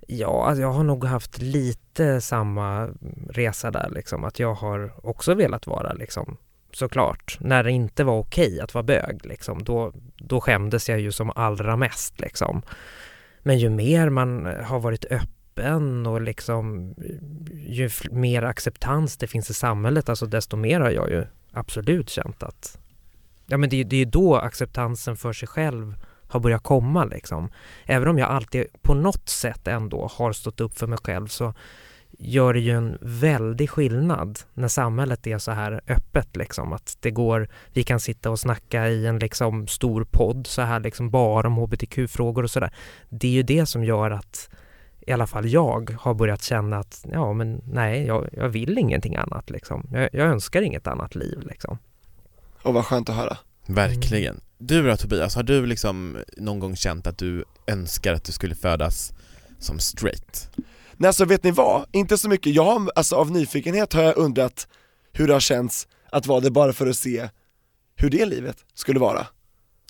Ja, 0.06 0.46
alltså 0.46 0.62
jag 0.62 0.72
har 0.72 0.84
nog 0.84 1.04
haft 1.04 1.38
lite 1.38 2.20
samma 2.20 2.88
resa 3.30 3.70
där 3.70 3.90
liksom, 3.94 4.24
att 4.24 4.38
jag 4.38 4.54
har 4.54 5.06
också 5.06 5.34
velat 5.34 5.66
vara 5.66 5.92
liksom 5.92 6.36
såklart, 6.76 7.36
när 7.40 7.64
det 7.64 7.70
inte 7.70 8.04
var 8.04 8.18
okej 8.18 8.60
att 8.60 8.74
vara 8.74 8.82
bög 8.82 9.20
liksom, 9.26 9.64
då, 9.64 9.92
då 10.16 10.40
skämdes 10.40 10.88
jag 10.88 11.00
ju 11.00 11.12
som 11.12 11.30
allra 11.34 11.76
mest 11.76 12.20
liksom. 12.20 12.62
Men 13.42 13.58
ju 13.58 13.70
mer 13.70 14.08
man 14.10 14.46
eh, 14.46 14.62
har 14.64 14.80
varit 14.80 15.04
öppen 15.04 16.06
och 16.06 16.20
liksom 16.20 16.94
ju 17.52 17.90
mer 18.10 18.42
acceptans 18.42 19.16
det 19.16 19.26
finns 19.26 19.50
i 19.50 19.54
samhället, 19.54 20.08
alltså 20.08 20.26
desto 20.26 20.56
mer 20.56 20.80
har 20.80 20.90
jag 20.90 21.10
ju 21.10 21.24
absolut 21.52 22.10
känt 22.10 22.42
att 22.42 22.78
ja 23.46 23.56
men 23.56 23.70
det, 23.70 23.76
är- 23.80 23.84
det 23.84 23.96
är 23.96 23.98
ju 23.98 24.04
då 24.04 24.36
acceptansen 24.36 25.16
för 25.16 25.32
sig 25.32 25.48
själv 25.48 25.94
har 26.28 26.40
börjat 26.40 26.62
komma 26.62 27.04
liksom. 27.04 27.50
Även 27.84 28.08
om 28.08 28.18
jag 28.18 28.28
alltid 28.28 28.64
på 28.82 28.94
något 28.94 29.28
sätt 29.28 29.68
ändå 29.68 30.10
har 30.12 30.32
stått 30.32 30.60
upp 30.60 30.78
för 30.78 30.86
mig 30.86 30.98
själv 31.04 31.26
så 31.26 31.54
gör 32.18 32.54
det 32.54 32.60
ju 32.60 32.76
en 32.76 32.98
väldig 33.00 33.70
skillnad 33.70 34.38
när 34.54 34.68
samhället 34.68 35.26
är 35.26 35.38
så 35.38 35.50
här 35.50 35.80
öppet 35.88 36.36
liksom. 36.36 36.72
Att 36.72 36.96
det 37.00 37.10
går, 37.10 37.48
vi 37.72 37.82
kan 37.82 38.00
sitta 38.00 38.30
och 38.30 38.40
snacka 38.40 38.88
i 38.88 39.06
en 39.06 39.18
liksom 39.18 39.66
stor 39.66 40.04
podd 40.10 40.46
så 40.46 40.62
här 40.62 40.80
liksom 40.80 41.10
bara 41.10 41.46
om 41.46 41.56
hbtq-frågor 41.56 42.42
och 42.42 42.50
sådär. 42.50 42.70
Det 43.08 43.26
är 43.26 43.32
ju 43.32 43.42
det 43.42 43.66
som 43.66 43.84
gör 43.84 44.10
att 44.10 44.50
i 45.06 45.12
alla 45.12 45.26
fall 45.26 45.48
jag 45.48 45.96
har 46.00 46.14
börjat 46.14 46.42
känna 46.42 46.78
att 46.78 47.06
ja 47.12 47.32
men 47.32 47.62
nej, 47.66 48.06
jag, 48.06 48.28
jag 48.32 48.48
vill 48.48 48.78
ingenting 48.78 49.16
annat 49.16 49.50
liksom. 49.50 49.86
Jag, 49.92 50.08
jag 50.12 50.26
önskar 50.26 50.62
inget 50.62 50.86
annat 50.86 51.14
liv 51.14 51.38
liksom. 51.48 51.78
Och 52.62 52.74
vad 52.74 52.84
skönt 52.84 53.08
att 53.08 53.16
höra. 53.16 53.36
Verkligen. 53.66 54.40
Du 54.58 54.82
då 54.82 54.96
Tobias, 54.96 55.34
har 55.34 55.42
du 55.42 55.66
liksom 55.66 56.18
någon 56.36 56.58
gång 56.58 56.76
känt 56.76 57.06
att 57.06 57.18
du 57.18 57.44
önskar 57.66 58.14
att 58.14 58.24
du 58.24 58.32
skulle 58.32 58.54
födas 58.54 59.12
som 59.58 59.78
straight? 59.78 60.50
Nej 61.00 61.08
alltså 61.08 61.24
vet 61.24 61.44
ni 61.44 61.50
vad? 61.50 61.86
Inte 61.92 62.18
så 62.18 62.28
mycket, 62.28 62.54
jag 62.54 62.64
har, 62.64 62.90
alltså 62.94 63.16
av 63.16 63.30
nyfikenhet 63.30 63.92
har 63.92 64.02
jag 64.02 64.16
undrat 64.16 64.68
hur 65.12 65.26
det 65.26 65.32
har 65.32 65.40
känts 65.40 65.88
att 66.12 66.26
vara 66.26 66.40
det 66.40 66.50
bara 66.50 66.72
för 66.72 66.86
att 66.86 66.96
se 66.96 67.28
hur 67.96 68.10
det 68.10 68.26
livet 68.26 68.56
skulle 68.74 69.00
vara. 69.00 69.26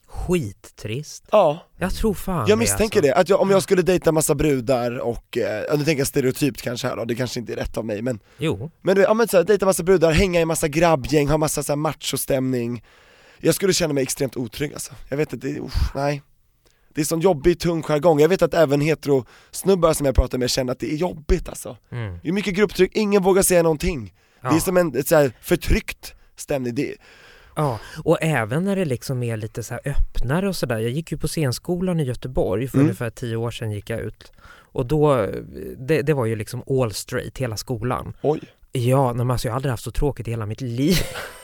Skittrist. 0.07 1.25
Ja, 1.33 1.67
Jag 1.79 1.95
tror 1.95 2.15
fan 2.15 2.47
jag 2.49 2.59
misstänker 2.59 2.99
alltså. 2.99 3.13
det, 3.13 3.15
att 3.15 3.29
jag, 3.29 3.41
om 3.41 3.51
jag 3.51 3.63
skulle 3.63 3.83
dejta 3.83 4.13
massa 4.13 4.35
brudar 4.35 4.99
och, 4.99 5.39
eh, 5.39 5.79
nu 5.79 5.85
tänker 5.85 6.01
jag 6.01 6.07
stereotypt 6.07 6.63
kanske 6.63 6.89
här 6.89 6.97
då, 6.97 7.05
det 7.05 7.15
kanske 7.15 7.41
inte 7.41 7.53
är 7.53 7.57
rätt 7.57 7.77
av 7.77 7.85
mig 7.85 8.03
men 8.03 8.21
Jo, 8.39 8.71
Men 8.83 8.97
du 8.97 9.03
ja 9.03 9.15
men 9.15 9.29
såhär, 9.29 9.45
dejta 9.45 9.67
massa 9.67 9.83
brudar, 9.83 10.13
hänga 10.13 10.41
i 10.41 10.45
massa 10.45 10.69
grabbgäng, 10.69 11.29
ha 11.29 11.39
massa 11.39 11.63
såhär 11.63 11.77
machostämning 11.77 12.85
Jag 13.39 13.55
skulle 13.55 13.73
känna 13.73 13.95
mig 13.95 14.03
extremt 14.03 14.37
otrygg 14.37 14.73
alltså, 14.73 14.93
jag 15.09 15.17
vet 15.17 15.33
inte, 15.33 15.47
det, 15.47 15.61
usch, 15.61 15.95
nej 15.95 16.23
Det 16.95 17.01
är 17.01 17.05
sån 17.05 17.21
jobbig, 17.21 17.61
tung 17.61 17.83
jargong, 17.83 18.21
jag 18.21 18.29
vet 18.29 18.43
att 18.43 18.55
även 18.55 18.81
hetero-snubbar 18.81 19.93
som 19.93 20.07
jag 20.07 20.15
pratar 20.15 20.39
med 20.39 20.51
känner 20.51 20.73
att 20.73 20.79
det 20.81 20.93
är 20.93 20.97
jobbigt 20.97 21.49
alltså 21.49 21.77
mm. 21.93 22.19
Det 22.23 22.29
är 22.29 22.33
mycket 22.33 22.55
grupptryck, 22.55 22.97
ingen 22.97 23.23
vågar 23.23 23.43
säga 23.43 23.63
någonting 23.63 24.15
Det 24.43 24.49
är 24.49 24.53
Ja. 24.53 24.61
som 24.61 24.77
en 24.77 25.05
så 25.05 25.17
här, 25.17 25.33
förtryckt 25.41 26.15
stämning, 26.37 26.75
det, 26.75 26.95
Ja, 27.57 27.79
och 28.05 28.19
även 28.23 28.65
när 28.65 28.77
det 28.77 28.85
liksom 28.85 29.23
är 29.23 29.37
lite 29.37 29.63
så 29.63 29.75
öppnare 29.85 30.49
och 30.49 30.57
sådär. 30.57 30.79
Jag 30.79 30.91
gick 30.91 31.13
ju 31.13 31.19
på 31.19 31.29
scenskolan 31.29 32.01
i 32.01 32.05
Göteborg 32.05 32.69
för 32.69 32.77
Mm. 32.79 32.87
ungefär 32.87 33.11
tio 33.11 33.37
år 33.37 33.51
sedan 33.51 33.71
gick 33.71 33.91
jag 33.91 34.01
ut. 34.01 34.33
Och 34.73 34.87
då, 34.87 35.27
det, 35.79 36.03
det 36.03 36.15
var 36.15 36.27
ju 36.27 36.37
liksom 36.37 36.63
all 36.71 36.93
straight 36.93 37.39
hela 37.39 37.57
skolan. 37.57 38.13
oj 38.23 38.41
Ja, 38.73 39.13
men 39.15 39.31
alltså 39.31 39.49
jag 39.49 39.53
har 39.53 39.57
aldrig 39.57 39.71
haft 39.71 39.85
så 39.85 39.91
tråkigt 39.91 40.29
i 40.29 40.31
hela 40.31 40.47
mitt 40.47 40.61
liv. 40.61 40.97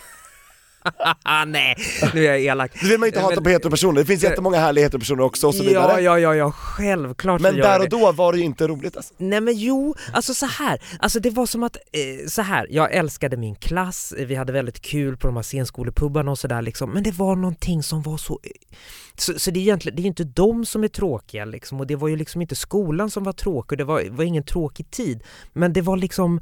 Nej, 1.47 1.77
nu 2.15 2.21
är 2.27 2.31
jag 2.33 2.41
elak. 2.41 2.71
Det 2.81 2.87
vill 2.89 2.99
man 2.99 3.07
inte 3.07 3.21
hata 3.21 3.35
Men- 3.35 3.45
på 3.45 3.51
heteropersoner, 3.51 4.01
det 4.01 4.07
finns 4.07 4.23
jättemånga 4.23 4.59
härliga 4.59 4.85
heteropersoner 4.85 5.23
också 5.23 5.47
och 5.47 5.55
så 5.55 5.65
Ja, 5.65 5.69
vidare. 5.69 6.01
ja, 6.01 6.19
ja, 6.19 6.35
ja, 6.35 6.53
självklart 6.53 7.41
så 7.41 7.43
Men 7.43 7.57
där 7.57 7.81
och 7.81 7.89
då 7.89 8.13
var 8.13 8.33
det 8.33 8.39
ju 8.39 8.45
inte 8.45 8.67
roligt 8.69 8.97
alltså. 8.97 9.15
Nej 9.19 9.41
men 9.41 9.55
jo, 9.57 9.95
alltså 10.13 10.35
så 10.35 10.47
här. 10.47 10.79
Alltså 11.01 11.21
det 11.21 11.31
var 11.31 11.47
som 11.47 11.63
att, 11.63 11.77
eh, 11.77 12.29
så 12.29 12.43
här. 12.43 12.67
jag 12.71 12.95
älskade 12.95 13.37
min 13.37 13.55
klass, 13.55 14.15
vi 14.17 14.35
hade 14.35 14.53
väldigt 14.53 14.81
kul 14.81 15.17
på 15.17 15.27
de 15.27 15.37
här 15.37 15.43
scenskolepubbarna 15.43 16.31
och 16.31 16.39
sådär 16.39 16.63
liksom, 16.63 16.91
men 16.91 17.03
det 17.03 17.13
var 17.13 17.37
någonting 17.37 17.83
som 17.83 18.03
var 18.03 18.17
så... 18.17 18.41
eh, 18.43 18.77
Så, 19.19 19.39
så 19.39 19.51
det 19.51 19.59
är 19.59 19.63
egentligen, 19.63 19.97
det 19.97 20.01
är 20.01 20.03
ju 20.05 20.09
inte 20.09 20.25
de 20.25 20.65
som 20.67 20.85
är 20.85 20.89
tråkiga 20.89 21.45
liksom, 21.45 21.81
och 21.81 21.87
det 21.87 21.97
var 21.97 22.09
ju 22.09 22.17
liksom 22.17 22.43
inte 22.43 22.57
skolan 22.57 23.11
som 23.11 23.25
var 23.25 23.33
tråkig, 23.33 23.79
det 23.79 23.85
var, 23.85 24.03
var 24.11 24.25
ingen 24.25 24.45
tråkig 24.45 24.91
tid, 24.91 25.23
men 25.53 25.73
det 25.73 25.81
var 25.83 25.97
liksom 25.97 26.41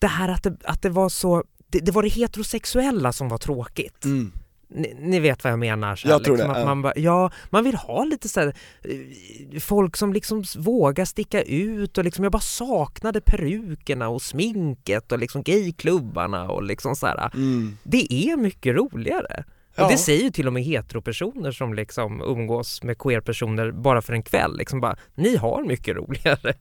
det 0.00 0.06
här 0.06 0.28
att 0.28 0.42
det, 0.42 0.56
att 0.64 0.82
det 0.82 0.90
var 0.90 1.08
så, 1.08 1.44
det, 1.72 1.78
det 1.78 1.92
var 1.92 2.02
det 2.02 2.08
heterosexuella 2.08 3.12
som 3.12 3.28
var 3.28 3.38
tråkigt. 3.38 4.04
Mm. 4.04 4.32
Ni, 4.74 4.94
ni 4.98 5.20
vet 5.20 5.44
vad 5.44 5.52
jag 5.52 5.58
menar? 5.58 5.96
Så 5.96 6.08
här, 6.08 6.14
Jag 6.14 6.24
tror 6.24 6.36
liksom, 6.36 6.52
det, 6.52 6.60
att 6.60 6.66
man, 6.66 6.82
bara, 6.82 6.92
ja, 6.96 7.30
man 7.50 7.64
vill 7.64 7.74
ha 7.74 8.04
lite 8.04 8.28
så 8.28 8.40
här, 8.40 8.54
eh, 8.82 9.60
folk 9.60 9.96
som 9.96 10.12
liksom 10.12 10.44
vågar 10.56 11.04
sticka 11.04 11.42
ut 11.42 11.98
och 11.98 12.04
liksom, 12.04 12.24
jag 12.24 12.32
bara 12.32 12.40
saknade 12.40 13.20
perukerna 13.20 14.08
och 14.08 14.22
sminket 14.22 15.12
och 15.12 15.18
liksom 15.18 15.42
gayklubbarna 15.42 16.50
och 16.50 16.62
liksom 16.62 16.96
så 16.96 17.06
här. 17.06 17.30
Mm. 17.34 17.78
Det 17.82 18.12
är 18.12 18.36
mycket 18.36 18.76
roligare. 18.76 19.44
Ja. 19.74 19.84
Och 19.84 19.90
det 19.90 19.98
säger 19.98 20.22
ju 20.22 20.30
till 20.30 20.46
och 20.46 20.52
med 20.52 20.64
heteropersoner 20.64 21.52
som 21.52 21.74
liksom 21.74 22.20
umgås 22.20 22.82
med 22.82 22.98
queerpersoner 22.98 23.70
bara 23.70 24.02
för 24.02 24.12
en 24.12 24.22
kväll. 24.22 24.56
Liksom 24.56 24.80
bara, 24.80 24.96
ni 25.14 25.36
har 25.36 25.64
mycket 25.64 25.96
roligare. 25.96 26.54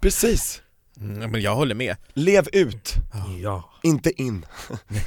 Precis. 0.00 0.62
Mm, 1.00 1.30
men 1.30 1.40
jag 1.40 1.54
håller 1.54 1.74
med. 1.74 1.96
Lev 2.14 2.48
ut, 2.52 2.94
Ja. 3.42 3.70
inte 3.82 4.22
in. 4.22 4.46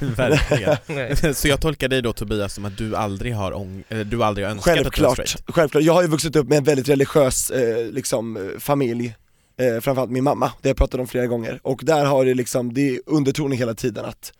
Verkligen. 0.00 1.34
Så 1.34 1.48
jag 1.48 1.60
tolkar 1.60 1.88
dig 1.88 2.02
då 2.02 2.12
Tobias 2.12 2.54
som 2.54 2.64
att 2.64 2.78
du 2.78 2.96
aldrig 2.96 3.34
har, 3.34 3.52
ång- 3.52 3.84
eller 3.88 4.04
du 4.04 4.24
aldrig 4.24 4.46
har 4.46 4.52
önskat 4.52 4.72
att 4.72 4.78
Självklart, 4.78 5.12
straight? 5.28 5.44
självklart. 5.54 5.82
Jag 5.84 5.92
har 5.92 6.02
ju 6.02 6.08
vuxit 6.08 6.36
upp 6.36 6.48
med 6.48 6.58
en 6.58 6.64
väldigt 6.64 6.88
religiös 6.88 7.50
eh, 7.50 7.86
liksom, 7.92 8.36
eh, 8.36 8.58
familj, 8.58 9.14
eh, 9.60 9.80
framförallt 9.80 10.10
min 10.10 10.24
mamma, 10.24 10.46
det 10.62 10.68
har 10.68 10.70
jag 10.70 10.76
pratat 10.76 11.00
om 11.00 11.06
flera 11.06 11.26
gånger. 11.26 11.60
Och 11.62 11.80
där 11.84 12.04
har 12.04 12.24
det 12.24 12.34
liksom, 12.34 12.74
det 12.74 12.88
är 12.88 13.00
undertonen 13.06 13.58
hela 13.58 13.74
tiden 13.74 14.04
att 14.04 14.32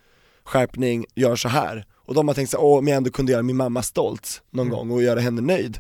skärpning, 0.44 1.06
gör 1.14 1.36
så 1.36 1.48
här. 1.48 1.84
Och 2.06 2.14
de 2.14 2.28
har 2.28 2.34
tänkt 2.34 2.50
sig, 2.50 2.58
åh 2.58 2.78
om 2.78 2.88
jag 2.88 2.96
ändå 2.96 3.10
kunde 3.10 3.32
göra 3.32 3.42
min 3.42 3.56
mamma 3.56 3.82
stolt 3.82 4.42
någon 4.50 4.66
Mm. 4.66 4.78
gång 4.78 4.90
och 4.90 5.02
göra 5.02 5.20
henne 5.20 5.40
nöjd. 5.40 5.78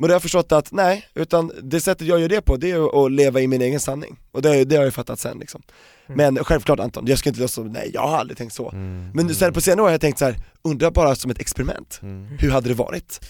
Men 0.00 0.08
då 0.08 0.12
har 0.12 0.14
jag 0.14 0.22
förstått 0.22 0.52
att 0.52 0.72
nej, 0.72 1.06
utan 1.14 1.52
det 1.62 1.80
sättet 1.80 2.06
jag 2.06 2.20
gör 2.20 2.28
det 2.28 2.40
på, 2.40 2.56
det 2.56 2.70
är 2.70 3.06
att 3.06 3.12
leva 3.12 3.40
i 3.40 3.46
min 3.46 3.62
egen 3.62 3.80
sanning. 3.80 4.16
Och 4.32 4.42
det, 4.42 4.64
det 4.64 4.76
har 4.76 4.84
jag 4.84 4.94
fattat 4.94 5.20
sen 5.20 5.38
liksom. 5.38 5.62
Mm. 6.06 6.34
Men 6.34 6.44
självklart 6.44 6.80
Anton, 6.80 7.06
jag 7.06 7.18
ska 7.18 7.28
inte 7.28 7.40
låtsas 7.40 7.54
som, 7.54 7.72
nej 7.72 7.90
jag 7.94 8.00
har 8.08 8.16
aldrig 8.18 8.38
tänkt 8.38 8.52
så. 8.54 8.70
Mm. 8.70 9.10
Men 9.14 9.34
sen 9.34 9.52
på 9.52 9.60
senare 9.60 9.82
år 9.82 9.86
har 9.86 9.92
jag 9.92 10.00
tänkt 10.00 10.18
så 10.18 10.24
här, 10.24 10.36
undrar 10.62 10.90
bara 10.90 11.14
som 11.14 11.30
ett 11.30 11.38
experiment, 11.40 11.98
Mm. 12.02 12.26
hur 12.38 12.50
hade 12.50 12.68
det 12.68 12.74
varit? 12.74 13.28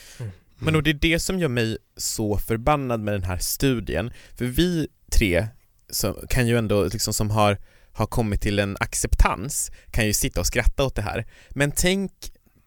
Men 0.59 0.77
och 0.77 0.83
det 0.83 0.91
är 0.91 0.95
det 0.95 1.21
som 1.21 1.39
gör 1.39 1.49
mig 1.49 1.79
så 1.97 2.39
förbannad 2.39 3.01
med 3.01 3.15
den 3.15 3.23
här 3.23 3.39
studien, 3.39 4.13
för 4.37 4.45
vi 4.45 4.89
tre 5.13 5.47
som, 5.91 6.15
kan 6.29 6.47
ju 6.47 6.59
ändå 6.59 6.85
liksom 6.85 7.15
som 7.15 7.31
har, 7.31 7.59
har 7.93 8.07
kommit 8.07 8.41
till 8.41 8.59
en 8.59 8.77
acceptans 8.81 9.71
kan 9.91 10.07
ju 10.07 10.13
sitta 10.13 10.41
och 10.41 10.47
skratta 10.47 10.85
åt 10.85 10.95
det 10.95 11.03
här. 11.03 11.27
Men 11.51 11.73
tänk 11.73 12.13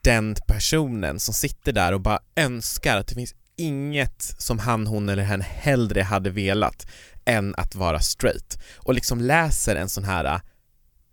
den 0.01 0.35
personen 0.47 1.19
som 1.19 1.33
sitter 1.33 1.71
där 1.71 1.93
och 1.93 2.01
bara 2.01 2.19
önskar 2.35 2.97
att 2.97 3.07
det 3.07 3.15
finns 3.15 3.35
inget 3.61 4.21
som 4.37 4.59
han, 4.59 4.87
hon 4.87 5.09
eller 5.09 5.23
hen 5.23 5.41
hellre 5.41 6.01
hade 6.01 6.29
velat 6.29 6.87
än 7.25 7.55
att 7.55 7.75
vara 7.75 7.99
straight 7.99 8.59
och 8.77 8.93
liksom 8.93 9.21
läser 9.21 9.75
en 9.75 9.89
sån 9.89 10.03
här 10.03 10.25
äh, 10.25 10.39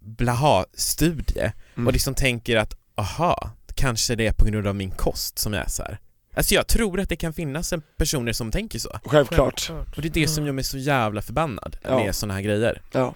blaha-studie 0.00 1.52
Mm. 1.76 1.86
och 1.86 1.92
liksom 1.92 2.14
tänker 2.14 2.56
att 2.56 2.74
aha, 2.94 3.50
kanske 3.74 4.14
det 4.14 4.26
är 4.26 4.32
på 4.32 4.44
grund 4.44 4.66
av 4.66 4.74
min 4.76 4.90
kost 4.90 5.38
som 5.38 5.52
jag 5.52 5.64
är 5.64 5.68
så 5.70 5.82
här. 5.82 5.98
Alltså 6.34 6.54
jag 6.54 6.66
tror 6.66 7.00
att 7.00 7.08
det 7.08 7.16
kan 7.16 7.32
finnas 7.32 7.72
en 7.72 7.82
personer 7.96 8.32
som 8.32 8.50
tänker 8.50 8.78
så. 8.78 8.98
Självklart. 9.04 9.70
Och 9.96 10.02
det 10.02 10.08
är 10.08 10.12
det 10.12 10.28
som 10.28 10.46
gör 10.46 10.52
mig 10.52 10.64
så 10.64 10.78
jävla 10.78 11.22
förbannad 11.22 11.76
Ja. 11.82 11.98
med 12.04 12.14
såna 12.14 12.34
här 12.34 12.40
grejer. 12.40 12.82
Ja. 12.92 13.14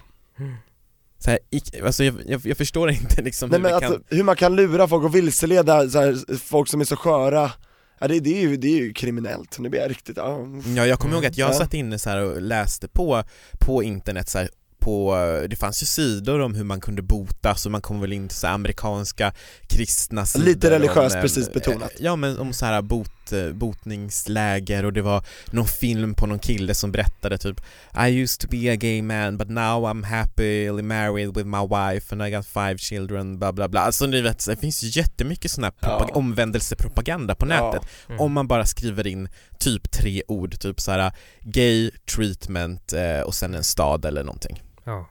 Så 1.17 1.29
här, 1.29 1.39
alltså 1.85 2.03
jag, 2.03 2.15
jag, 2.27 2.41
jag 2.45 2.57
förstår 2.57 2.89
inte 2.91 3.21
liksom 3.21 3.49
Nej 3.49 3.57
hur 3.59 3.63
men 3.63 3.71
det 3.71 3.77
att, 3.77 3.93
kan... 3.93 4.03
hur 4.17 4.23
man 4.23 4.35
kan 4.35 4.55
lura 4.55 4.87
folk 4.87 5.03
och 5.05 5.15
vilseleda 5.15 5.89
så 5.89 5.99
här, 5.99 6.37
folk 6.37 6.69
som 6.69 6.81
är 6.81 6.85
så 6.85 6.95
sköra, 6.95 7.51
ja, 7.99 8.07
det, 8.07 8.19
det, 8.19 8.37
är 8.37 8.41
ju, 8.41 8.57
det 8.57 8.67
är 8.67 8.77
ju 8.77 8.93
kriminellt, 8.93 9.59
nu 9.59 9.69
blir 9.69 9.79
jag 9.81 9.89
riktigt, 9.89 10.17
ja. 10.17 10.39
Ja, 10.75 10.85
jag 10.85 10.99
kommer 10.99 11.15
ihåg 11.15 11.25
att 11.25 11.37
jag 11.37 11.49
Ja. 11.49 11.53
satt 11.53 11.73
inne 11.73 11.99
så 11.99 12.09
här 12.09 12.17
och 12.21 12.41
läste 12.41 12.87
på, 12.87 13.23
på 13.59 13.83
internet 13.83 14.29
så 14.29 14.37
här, 14.37 14.49
på, 14.79 15.15
det 15.49 15.55
fanns 15.55 15.81
ju 15.83 15.85
sidor 15.85 16.39
om 16.39 16.55
hur 16.55 16.63
man 16.63 16.81
kunde 16.81 17.01
botas 17.01 17.65
och 17.65 17.71
man 17.71 17.81
kom 17.81 18.01
väl 18.01 18.13
in 18.13 18.27
till 18.27 18.37
så 18.37 18.47
amerikanska 18.47 19.33
kristna 19.69 20.25
sidor 20.25 20.45
Lite 20.45 20.69
religiöst 20.69 21.15
om, 21.15 21.17
eh, 21.17 21.21
precis 21.21 21.53
betonat. 21.53 21.91
Ja 21.99 22.15
men 22.15 22.37
om 22.37 22.53
så 22.53 22.65
här 22.65 22.81
bot, 22.81 23.22
eh, 23.31 23.49
botningsläger 23.53 24.85
och 24.85 24.93
det 24.93 25.01
var 25.01 25.23
någon 25.51 25.67
film 25.67 26.13
på 26.13 26.25
någon 26.27 26.39
kille 26.39 26.73
som 26.73 26.91
berättade 26.91 27.37
typ 27.37 27.61
I 28.07 28.21
used 28.21 28.39
to 28.41 28.47
be 28.57 28.71
a 28.71 28.75
gay 28.75 29.01
man 29.01 29.37
but 29.37 29.49
now 29.49 29.85
I'm 29.85 30.05
happily 30.05 30.81
married 30.83 31.35
with 31.37 31.45
my 31.47 31.61
wife 31.67 32.15
and 32.15 32.23
I 32.23 32.31
got 32.31 32.45
five 32.45 32.77
children 32.77 33.39
bla 33.39 33.53
bla 33.53 33.67
bla 33.67 33.81
Alltså 33.81 34.05
ni 34.05 34.21
vet, 34.21 34.45
det 34.45 34.55
finns 34.55 34.83
jättemycket 34.97 35.51
sån 35.51 35.63
här 35.63 35.71
propag- 35.71 36.09
Ja. 36.09 36.15
omvändelsepropaganda 36.15 37.35
på 37.35 37.45
Ja. 37.49 37.71
nätet 37.71 37.89
Mm. 38.07 38.21
om 38.21 38.31
man 38.33 38.47
bara 38.47 38.65
skriver 38.65 39.07
in 39.07 39.29
typ 39.59 39.91
tre 39.91 40.23
ord, 40.27 40.59
typ 40.59 40.81
så 40.81 40.91
här 40.91 41.11
gay, 41.41 41.91
treatment 42.15 42.93
eh, 42.93 43.19
och 43.21 43.35
sen 43.35 43.53
en 43.55 43.63
stad 43.63 44.05
eller 44.05 44.23
någonting. 44.23 44.63
Ja. 44.83 45.09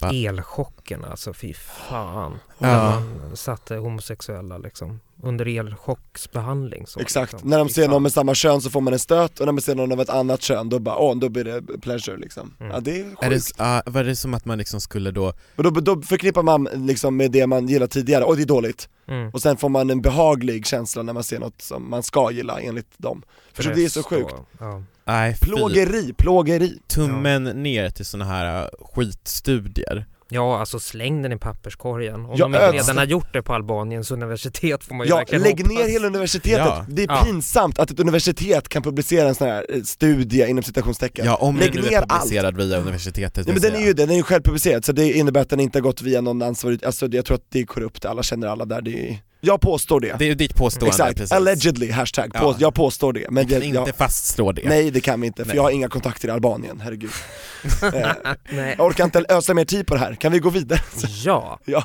Va? 0.00 0.10
Elchocken 0.12 1.04
alltså, 1.04 1.32
fy 1.34 1.54
fan. 1.54 2.38
Ja. 2.58 2.66
När 2.66 2.84
man 2.84 3.36
satte 3.36 3.76
homosexuella 3.76 4.58
liksom 4.58 5.00
under 5.22 5.48
elchocksbehandling. 5.58 6.86
Så, 6.86 7.00
Exakt, 7.00 7.32
liksom. 7.32 7.50
när 7.50 7.58
de 7.58 7.68
ser 7.68 7.88
någon 7.88 8.02
med 8.02 8.12
samma 8.12 8.34
kön 8.34 8.60
så 8.60 8.70
får 8.70 8.80
man 8.80 8.92
en 8.92 8.98
stöt 8.98 9.40
och 9.40 9.46
när 9.46 9.52
man 9.52 9.62
ser 9.62 9.74
någon 9.74 9.92
av 9.92 10.00
ett 10.00 10.10
annat 10.10 10.42
kön 10.42 10.68
då 10.68 10.78
bara, 10.78 10.96
åh, 10.96 11.16
då 11.16 11.28
blir 11.28 11.44
det 11.44 11.78
pleasure 11.80 12.16
liksom. 12.16 12.54
Mm. 12.60 12.72
Ja 12.72 12.80
det 12.80 13.00
är 13.00 13.04
Är 13.20 13.30
det, 13.30 13.36
sjukt. 13.36 13.54
ah, 13.56 13.82
var 13.86 14.04
det 14.04 14.16
som 14.16 14.34
att 14.34 14.44
man 14.44 14.58
liksom 14.58 14.80
skulle 14.80 15.10
då, 15.10 15.32
Och 15.56 15.62
då, 15.62 15.70
då 15.70 16.02
förknippar 16.02 16.42
man 16.42 16.68
liksom 16.74 17.16
med 17.16 17.30
det 17.30 17.46
man 17.46 17.68
gillar 17.68 17.86
tidigare, 17.86 18.24
och 18.24 18.36
det 18.36 18.42
är 18.42 18.46
dåligt. 18.46 18.88
Mm. 19.08 19.30
Och 19.30 19.42
sen 19.42 19.56
får 19.56 19.68
man 19.68 19.90
en 19.90 20.02
behaglig 20.02 20.66
känsla 20.66 21.02
när 21.02 21.12
man 21.12 21.24
ser 21.24 21.38
något 21.38 21.62
som 21.62 21.90
man 21.90 22.02
ska 22.02 22.30
gilla 22.30 22.60
enligt 22.60 22.98
dem. 22.98 23.22
För 23.52 23.62
så 23.62 23.70
det 23.70 23.84
är 23.84 23.88
så 23.88 24.02
sjukt. 24.02 24.34
Ja. 24.58 24.82
nej. 25.04 25.36
Plågeri, 25.40 26.12
plågeri. 26.18 26.78
tummen 26.86 27.44
ner 27.44 27.90
till 27.90 28.06
såna 28.06 28.24
här 28.24 28.62
uh, 28.62 28.68
skitstudier. 28.94 30.06
Ja, 30.32 30.58
alltså 30.60 30.80
släng 30.80 31.22
den 31.22 31.32
i 31.32 31.36
papperskorgen. 31.38 32.14
Om 32.14 32.30
Ja, 32.36 32.44
de 32.44 32.54
inte 32.54 32.66
öds- 32.66 32.72
redan 32.72 32.96
har 32.98 33.04
gjort 33.04 33.32
det 33.32 33.42
på 33.42 33.54
Albaniens 33.54 34.10
universitet 34.10 34.84
får 34.84 34.94
man 34.94 35.06
ju 35.06 35.10
Ja, 35.10 35.16
verkligen 35.16 35.42
lägg 35.42 35.60
hoppas. 35.60 35.78
ner 35.78 35.88
hela 35.88 36.06
universitetet. 36.06 36.58
Ja. 36.66 36.84
Det 36.88 37.02
är 37.02 37.06
Ja. 37.08 37.22
pinsamt 37.24 37.78
att 37.78 37.90
ett 37.90 38.00
universitet 38.00 38.68
kan 38.68 38.82
publicera 38.82 39.28
en 39.28 39.34
sån 39.34 39.46
här 39.48 39.66
eh, 39.68 39.82
studie 39.82 40.46
inom 40.48 40.62
citationstecken. 40.64 41.26
Ja, 41.26 41.34
om 41.36 41.56
Lägg 41.56 41.72
den 41.72 41.82
nu 41.82 41.88
ner 41.90 41.96
är 41.98 42.06
publicerad 42.06 42.56
via 42.56 42.78
universitetet 42.78 43.36
Nej 43.36 43.54
vill 43.54 43.62
men 43.62 43.72
den 43.72 43.80
är 43.82 43.86
ju 43.86 43.92
det, 43.92 44.02
den 44.02 44.10
är 44.10 44.14
ju 44.16 44.22
självpublicerad 44.22 44.84
så 44.84 44.92
det 44.92 45.12
innebär 45.12 45.40
att 45.40 45.50
den 45.50 45.60
inte 45.60 45.78
har 45.78 45.82
gått 45.82 46.02
via 46.02 46.20
någon 46.20 46.42
ansvarig, 46.42 46.84
alltså 46.84 47.06
jag 47.10 47.24
tror 47.24 47.34
att 47.34 47.46
det 47.48 47.60
är 47.60 47.64
korrupt, 47.64 48.04
alla 48.04 48.22
känner 48.22 48.46
alla 48.46 48.64
där, 48.64 48.82
det 48.82 49.08
är, 49.08 49.18
jag 49.44 49.60
påstår 49.60 50.00
det. 50.00 50.14
Det 50.18 50.24
är 50.24 50.28
ju 50.28 50.34
ditt 50.34 50.54
påstående 50.56 50.88
Exakt, 50.88 51.16
precis. 51.16 51.32
allegedly, 51.32 51.90
hashtag, 51.90 52.30
Ja. 52.34 52.40
på, 52.40 52.54
jag 52.58 52.74
påstår 52.74 53.12
det. 53.12 53.26
Men 53.30 53.46
Vi 53.46 53.52
kan 53.52 53.60
det, 53.60 53.66
inte 53.66 53.78
jag, 53.86 53.96
fastslå 53.96 54.52
det. 54.52 54.62
nej 54.68 54.90
det 54.90 55.00
kan 55.00 55.20
vi 55.20 55.26
inte, 55.26 55.42
för 55.44 55.48
Nej. 55.48 55.56
jag 55.56 55.62
har 55.62 55.70
inga 55.70 55.88
kontakter 55.88 56.28
i 56.28 56.30
Albanien, 56.30 56.80
herregud. 56.84 57.10
eh, 57.82 58.08
Nej. 58.50 58.74
jag 58.78 58.86
orkar 58.86 59.04
inte 59.04 59.24
ösa 59.28 59.54
mer 59.54 59.64
tid 59.64 59.86
på 59.86 59.94
det 59.94 60.00
här, 60.00 60.14
kan 60.14 60.32
vi 60.32 60.38
gå 60.38 60.50
vidare? 60.50 60.80
Ja, 61.24 61.58
Ja. 61.64 61.84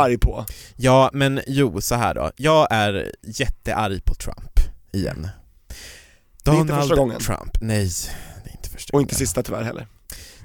Arg 0.01 0.17
på? 0.17 0.45
Ja, 0.75 1.09
men 1.13 1.41
jo, 1.47 1.81
så 1.81 1.95
här 1.95 2.13
då. 2.15 2.31
Jag 2.35 2.67
är 2.71 3.11
jättearg 3.23 4.05
på 4.05 4.15
Trump, 4.15 4.59
igen. 4.91 5.27
är 6.45 6.55
inte 6.55 6.73
första 6.75 6.95
gången. 6.95 7.19
Trump, 7.19 7.61
nej, 7.61 7.89
det 8.43 8.49
är 8.49 8.55
inte 8.55 8.69
första 8.69 8.93
Och 8.97 9.01
inte 9.01 9.11
gången. 9.13 9.19
sista 9.19 9.43
tyvärr 9.43 9.63
heller. 9.63 9.87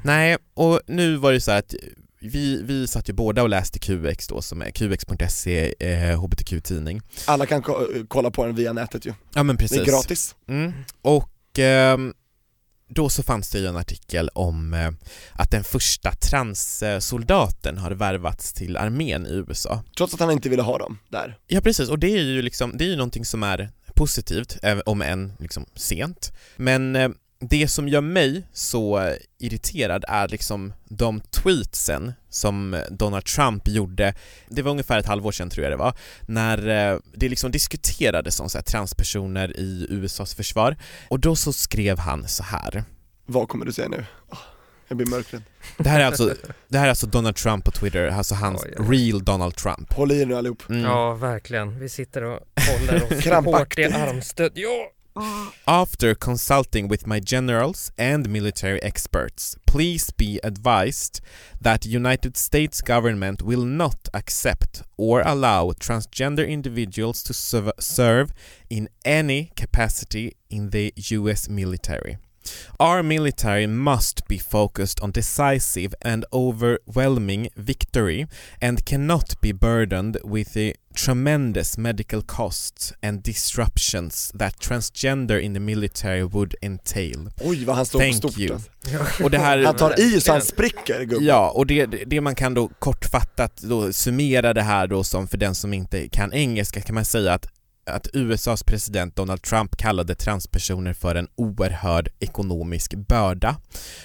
Nej, 0.04 0.36
och 0.54 0.80
nu 0.86 1.16
var 1.16 1.32
det 1.32 1.40
så 1.40 1.50
här 1.50 1.58
att 1.58 1.74
vi, 2.20 2.62
vi 2.62 2.86
satt 2.86 3.08
ju 3.08 3.12
båda 3.12 3.42
och 3.42 3.48
läste 3.48 3.78
QX 3.78 4.26
då 4.28 4.42
som 4.42 4.62
är 4.62 4.70
QX.se, 4.70 5.74
eh, 5.80 6.20
HBTQ-tidning. 6.20 7.00
Alla 7.26 7.46
kan 7.46 7.62
ko- 7.62 7.86
kolla 8.08 8.30
på 8.30 8.46
den 8.46 8.54
via 8.54 8.72
nätet 8.72 9.06
ju, 9.06 9.12
Ja 9.34 9.42
men 9.42 9.56
det 9.56 9.60
precis. 9.62 9.78
är 9.78 9.84
gratis. 9.84 10.34
Mm. 10.48 10.72
Och 11.02 11.58
ehm, 11.58 12.14
då 12.88 13.08
så 13.08 13.22
fanns 13.22 13.50
det 13.50 13.58
ju 13.58 13.66
en 13.66 13.76
artikel 13.76 14.30
om 14.34 14.74
eh, 14.74 14.90
att 15.32 15.50
den 15.50 15.64
första 15.64 16.12
transsoldaten 16.12 17.78
har 17.78 17.90
värvats 17.90 18.52
till 18.52 18.76
armén 18.76 19.26
i 19.26 19.32
USA. 19.48 19.82
Trots 19.96 20.14
att 20.14 20.20
han 20.20 20.30
inte 20.30 20.48
ville 20.48 20.62
ha 20.62 20.78
dem 20.78 20.98
där. 21.08 21.38
Ja 21.46 21.60
precis, 21.60 21.88
och 21.88 21.98
det 21.98 22.10
är 22.10 22.22
ju 22.22 22.42
liksom, 22.42 22.76
det 22.76 22.84
är 22.84 22.88
ju 22.88 22.96
någonting 22.96 23.24
som 23.24 23.42
är 23.42 23.70
positivt, 23.94 24.56
även 24.62 24.82
om 24.86 25.02
än 25.02 25.32
liksom 25.38 25.66
sent. 25.74 26.32
Men 26.56 26.96
eh, 26.96 27.08
det 27.40 27.68
som 27.68 27.88
gör 27.88 28.00
mig 28.00 28.42
så 28.52 29.14
irriterad 29.38 30.04
är 30.08 30.28
liksom 30.28 30.72
de 30.88 31.20
tweetsen 31.20 32.12
som 32.28 32.82
Donald 32.90 33.24
Trump 33.24 33.68
gjorde, 33.68 34.14
det 34.48 34.62
var 34.62 34.70
ungefär 34.70 34.98
ett 34.98 35.06
halvår 35.06 35.32
sedan 35.32 35.50
tror 35.50 35.64
jag 35.64 35.72
det 35.72 35.76
var, 35.76 35.94
när 36.22 36.92
eh, 36.92 36.98
det 37.14 37.28
liksom 37.28 37.50
diskuterades 37.50 38.40
om 38.40 38.48
så 38.48 38.58
här 38.58 38.62
transpersoner 38.62 39.56
i 39.56 39.86
USAs 39.90 40.34
försvar 40.34 40.76
och 41.08 41.20
då 41.20 41.36
så 41.36 41.52
skrev 41.52 41.98
han 41.98 42.28
så 42.28 42.42
här. 42.42 42.84
Vad 43.26 43.48
kommer 43.48 43.64
du 43.66 43.72
säga 43.72 43.88
nu? 43.88 44.04
Ah, 44.30 44.36
Jag 44.88 44.96
blir 44.96 45.06
mörkrädd. 45.06 45.42
Det 45.78 45.88
här 45.88 46.00
är 46.00 46.04
alltså, 46.04 46.34
det 46.68 46.78
här 46.78 46.84
är 46.84 46.88
alltså 46.90 47.06
Donald 47.06 47.36
Trump 47.36 47.64
på 47.64 47.70
Twitter, 47.70 48.08
alltså 48.08 48.34
hans 48.34 48.64
Oj, 48.64 48.74
oj. 48.78 48.86
real 49.10 49.24
Donald 49.24 49.54
Trump. 49.56 49.92
Håll 49.92 50.12
i 50.12 50.20
er 50.20 50.26
nu 50.26 50.34
allihop. 50.36 50.68
Mm. 50.68 50.82
Ja, 50.82 51.14
verkligen. 51.14 51.78
Vi 51.78 51.88
sitter 51.88 52.22
och 52.22 52.40
håller 52.78 53.04
oss 53.04 53.44
hårt 53.44 53.78
i 53.78 53.84
armstöd. 53.84 54.52
Ja! 54.54 54.90
After 55.66 56.14
consulting 56.14 56.88
with 56.88 57.06
my 57.06 57.20
generals 57.20 57.90
and 57.96 58.28
military 58.28 58.82
experts, 58.82 59.56
please 59.66 60.10
be 60.10 60.38
advised 60.44 61.20
that 61.60 61.86
United 61.86 62.36
States 62.36 62.80
government 62.82 63.42
will 63.42 63.64
not 63.64 64.08
accept 64.12 64.82
or 64.96 65.22
allow 65.22 65.72
transgender 65.80 66.46
individuals 66.46 67.22
to 67.24 67.32
serv- 67.32 67.72
serve 67.80 68.32
in 68.68 68.88
any 69.04 69.50
capacity 69.56 70.36
in 70.50 70.70
the 70.70 70.92
US 70.96 71.48
military. 71.48 72.18
Our 72.78 73.02
military 73.02 73.66
must 73.66 74.28
be 74.28 74.38
focused 74.38 75.00
on 75.00 75.12
decisive 75.12 75.94
and 76.00 76.24
overwhelming 76.32 77.48
victory 77.56 78.26
and 78.60 78.84
cannot 78.84 79.40
be 79.40 79.52
burdened 79.52 80.16
with 80.24 80.52
the 80.52 80.74
tremendous 80.96 81.78
medical 81.78 82.22
costs 82.22 82.92
and 83.02 83.22
disruptions 83.22 84.32
that 84.38 84.58
transgender 84.60 85.40
in 85.40 85.54
the 85.54 85.60
military 85.60 86.22
would 86.22 86.54
entail. 86.62 87.30
Oj 87.40 87.64
vad 87.64 87.76
han 87.76 87.86
står 87.86 88.00
Thank 88.00 88.22
på 88.22 88.28
stort 88.28 88.38
you. 88.38 88.54
alltså. 88.54 88.70
Och 89.24 89.30
det 89.30 89.38
här, 89.38 89.64
Han 89.64 89.76
tar 89.76 90.00
i 90.00 90.20
så 90.20 90.32
han 90.32 90.42
spricker 90.42 91.00
gubben. 91.04 91.24
Ja, 91.26 91.50
och 91.50 91.66
det, 91.66 91.86
det 91.86 92.20
man 92.20 92.34
kan 92.34 92.54
då 92.54 92.68
kortfattat 92.68 93.56
då 93.56 93.92
summera 93.92 94.54
det 94.54 94.62
här 94.62 94.86
då 94.86 95.04
som 95.04 95.28
för 95.28 95.36
den 95.38 95.54
som 95.54 95.74
inte 95.74 96.08
kan 96.08 96.32
engelska 96.32 96.80
kan 96.80 96.94
man 96.94 97.04
säga 97.04 97.32
att 97.32 97.46
att 97.86 98.08
USAs 98.12 98.62
president 98.62 99.16
Donald 99.16 99.42
Trump 99.42 99.76
kallade 99.76 100.14
transpersoner 100.14 100.92
för 100.92 101.14
en 101.14 101.28
oerhörd 101.36 102.08
ekonomisk 102.20 102.94
börda. 102.94 103.56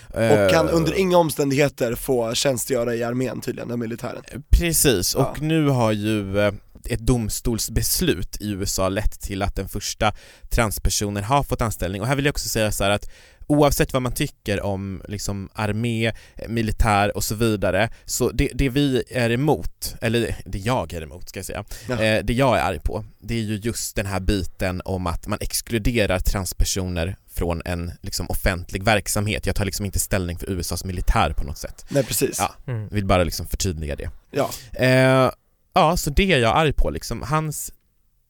Och 0.08 0.52
kan 0.52 0.68
Eh, 0.70 0.76
under 0.76 0.94
inga 1.00 1.18
omständigheter 1.18 1.96
få 1.96 2.34
tjänstgöra 2.34 2.96
i 2.96 3.04
armén 3.04 3.42
tydligen, 3.42 3.70
den 3.70 3.80
militären. 3.80 4.24
Precis, 4.50 5.16
och 5.16 5.22
Ja. 5.22 5.36
nu 5.42 5.68
har 5.68 5.92
ju 5.92 6.40
eh, 6.40 6.54
ett 6.88 7.00
domstolsbeslut 7.00 8.38
i 8.42 8.52
USA 8.52 8.90
lett 8.90 9.22
till 9.22 9.42
att 9.42 9.56
den 9.56 9.70
första 9.70 10.14
transpersonen 10.50 11.24
har 11.24 11.44
fått 11.44 11.62
anställning 11.62 12.02
och 12.02 12.08
här 12.08 12.16
vill 12.16 12.26
jag 12.26 12.34
också 12.34 12.50
säga 12.50 12.72
så 12.72 12.84
här 12.84 12.92
att 12.92 13.10
oavsett 13.48 13.94
vad 13.94 14.02
man 14.02 14.12
tycker 14.12 14.62
om 14.62 15.02
liksom 15.08 15.50
armé, 15.54 16.12
militär 16.48 17.18
och 17.18 17.24
så 17.24 17.36
vidare 17.36 17.90
så 18.06 18.32
det, 18.32 18.50
det 18.54 18.70
vi 18.70 19.04
är 19.10 19.30
emot, 19.30 19.96
eller 20.02 20.36
det 20.46 20.58
jag 20.58 20.94
är 20.94 21.02
emot 21.02 21.30
ska 21.30 21.40
jag 21.40 21.46
säga, 21.46 21.64
eh, 21.90 22.24
det 22.24 22.34
jag 22.34 22.58
är 22.58 22.62
arg 22.62 22.80
på 22.80 23.06
det 23.20 23.34
är 23.34 23.42
ju 23.42 23.56
just 23.56 23.96
den 23.96 24.06
här 24.06 24.20
biten 24.20 24.82
om 24.86 25.08
att 25.08 25.28
man 25.28 25.38
exkluderar 25.42 26.20
transpersoner 26.20 27.16
från 27.34 27.62
en 27.66 27.92
liksom 28.02 28.30
offentlig 28.30 28.84
verksamhet. 28.84 29.46
Jag 29.46 29.56
tar 29.56 29.66
liksom 29.66 29.86
inte 29.86 30.00
ställning 30.00 30.38
för 30.40 30.50
USAs 30.50 30.86
militär 30.86 31.34
på 31.34 31.44
något 31.44 31.58
sätt. 31.58 31.86
Nej 31.90 32.04
precis. 32.04 32.40
Ja. 32.40 32.74
Mm. 32.74 32.88
Vill 32.88 33.06
bara 33.06 33.24
liksom 33.24 33.48
förtydliga 33.48 33.96
det. 33.96 34.10
Ja. 34.32 34.50
Eh, 34.86 35.32
ja, 35.74 35.98
så 35.98 36.10
det 36.10 36.34
är 36.34 36.40
jag 36.40 36.58
arg 36.58 36.74
på 36.74 36.90
liksom. 36.90 37.22
Hans 37.22 37.74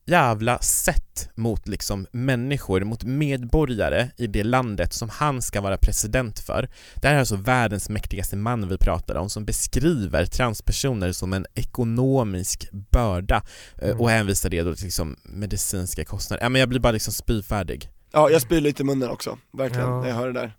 jävla 0.06 0.60
sätt 0.60 1.30
mot 1.36 1.68
liksom 1.68 2.08
människor, 2.12 2.84
mot 2.84 3.04
medborgare 3.04 4.10
i 4.18 4.28
det 4.28 4.44
landet 4.44 4.94
som 4.94 5.10
han 5.10 5.42
ska 5.42 5.62
vara 5.62 5.78
president 5.78 6.40
för. 6.40 6.70
Det 6.96 7.08
här 7.08 7.16
är 7.16 7.20
alltså 7.20 7.36
världens 7.36 7.90
mäktigaste 7.90 8.36
man 8.36 8.68
vi 8.70 8.78
pratar 8.78 9.16
om 9.16 9.30
som 9.30 9.46
beskriver 9.46 10.26
transpersoner 10.26 11.12
som 11.12 11.34
en 11.34 11.46
ekonomisk 11.54 12.70
börda 12.72 13.44
eh, 13.82 13.88
Mm. 13.90 14.02
och 14.02 14.10
hänvisar 14.10 14.50
det 14.50 14.62
då 14.62 14.76
till 14.76 14.86
liksom 14.86 15.16
medicinska 15.24 16.06
kostnader. 16.06 16.44
Ja, 16.44 16.50
men 16.50 16.60
jag 16.60 16.70
blir 16.70 16.80
bara 16.80 16.92
liksom 16.92 17.14
spyfärdig. 17.14 17.90
Ja, 18.12 18.30
jag 18.30 18.42
spyr 18.42 18.62
lite 18.62 18.82
i 18.82 18.86
munnen 18.86 19.10
också, 19.10 19.38
verkligen, 19.54 19.88
Ja. 19.90 20.02
när 20.02 20.08
jag 20.10 20.16
hör 20.16 20.28
det 20.28 20.40
där. 20.40 20.54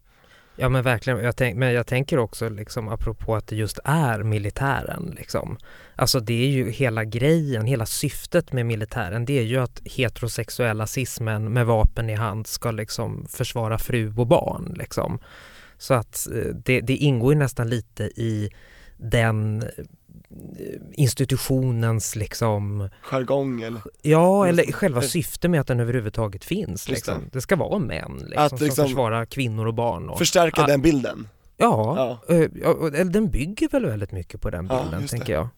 Ja 0.57 0.69
men 0.69 0.83
verkligen, 0.83 1.25
jag 1.25 1.37
tänk, 1.37 1.57
men 1.57 1.73
jag 1.73 1.87
tänker 1.87 2.19
också 2.19 2.49
liksom 2.49 2.89
apropå 2.89 3.37
att 3.37 3.47
det 3.47 3.57
just 3.57 3.79
är 3.85 4.23
militären 4.23 5.15
liksom. 5.19 5.59
Alltså 5.97 6.21
det 6.21 6.45
är 6.45 6.49
ju 6.49 6.71
hela 6.71 7.05
grejen, 7.05 7.67
hela 7.67 7.87
syftet 7.87 8.53
med 8.53 8.67
militären 8.67 9.25
det 9.25 9.39
är 9.39 9.43
ju 9.43 9.59
att 9.59 9.83
heterosexuella 9.85 10.87
cismän 10.87 11.53
med 11.53 11.67
vapen 11.67 12.11
i 12.11 12.15
hand 12.15 12.47
ska 12.47 12.71
liksom 12.71 13.27
försvara 13.29 13.79
fru 13.79 14.15
och 14.17 14.27
barn 14.27 14.75
liksom. 14.79 15.19
Så 15.79 15.95
att 15.95 16.29
eh, 16.35 16.55
det, 16.65 16.81
det 16.81 16.97
ingår 16.97 17.33
ju 17.33 17.39
nästan 17.39 17.69
lite 17.69 18.05
i 18.05 18.51
den 18.97 19.65
institutionens 20.93 22.17
liksom, 22.17 22.89
Jargong 23.11 23.63
eller? 23.63 23.83
ja 24.03 24.47
eller 24.47 24.73
själva 24.73 25.03
syftet 25.03 25.51
med 25.51 25.61
att 25.61 25.67
den 25.67 25.81
överhuvudtaget 25.81 26.45
finns 26.45 26.89
liksom. 26.89 27.15
det. 27.25 27.31
Det 27.33 27.41
ska 27.41 27.57
vara 27.57 27.79
män 27.79 28.13
liksom, 28.19 28.43
Att 28.45 28.59
som 28.59 28.65
liksom 28.67 28.85
försvarar 28.87 29.25
kvinnor 29.25 29.67
och 29.67 29.75
barn. 29.75 30.09
Och, 30.09 30.19
Förstärka 30.19 30.63
Ah. 30.63 30.67
den 30.67 30.83
bilden. 30.83 31.29
Ja, 31.57 32.19
Ja. 32.29 32.35
eh, 32.35 32.47
ja, 32.63 32.69
och- 32.69 32.87
eller 32.95 33.05
den 33.13 33.31
bygger 33.31 33.69
väl 33.69 33.87
väldigt 33.87 34.13
mycket 34.13 34.41
på 34.41 34.51
den 34.51 34.67
Ja, 34.71 34.83
bilden 34.83 35.03
det. 35.03 35.09
tänker 35.09 35.33
jag. 35.33 35.49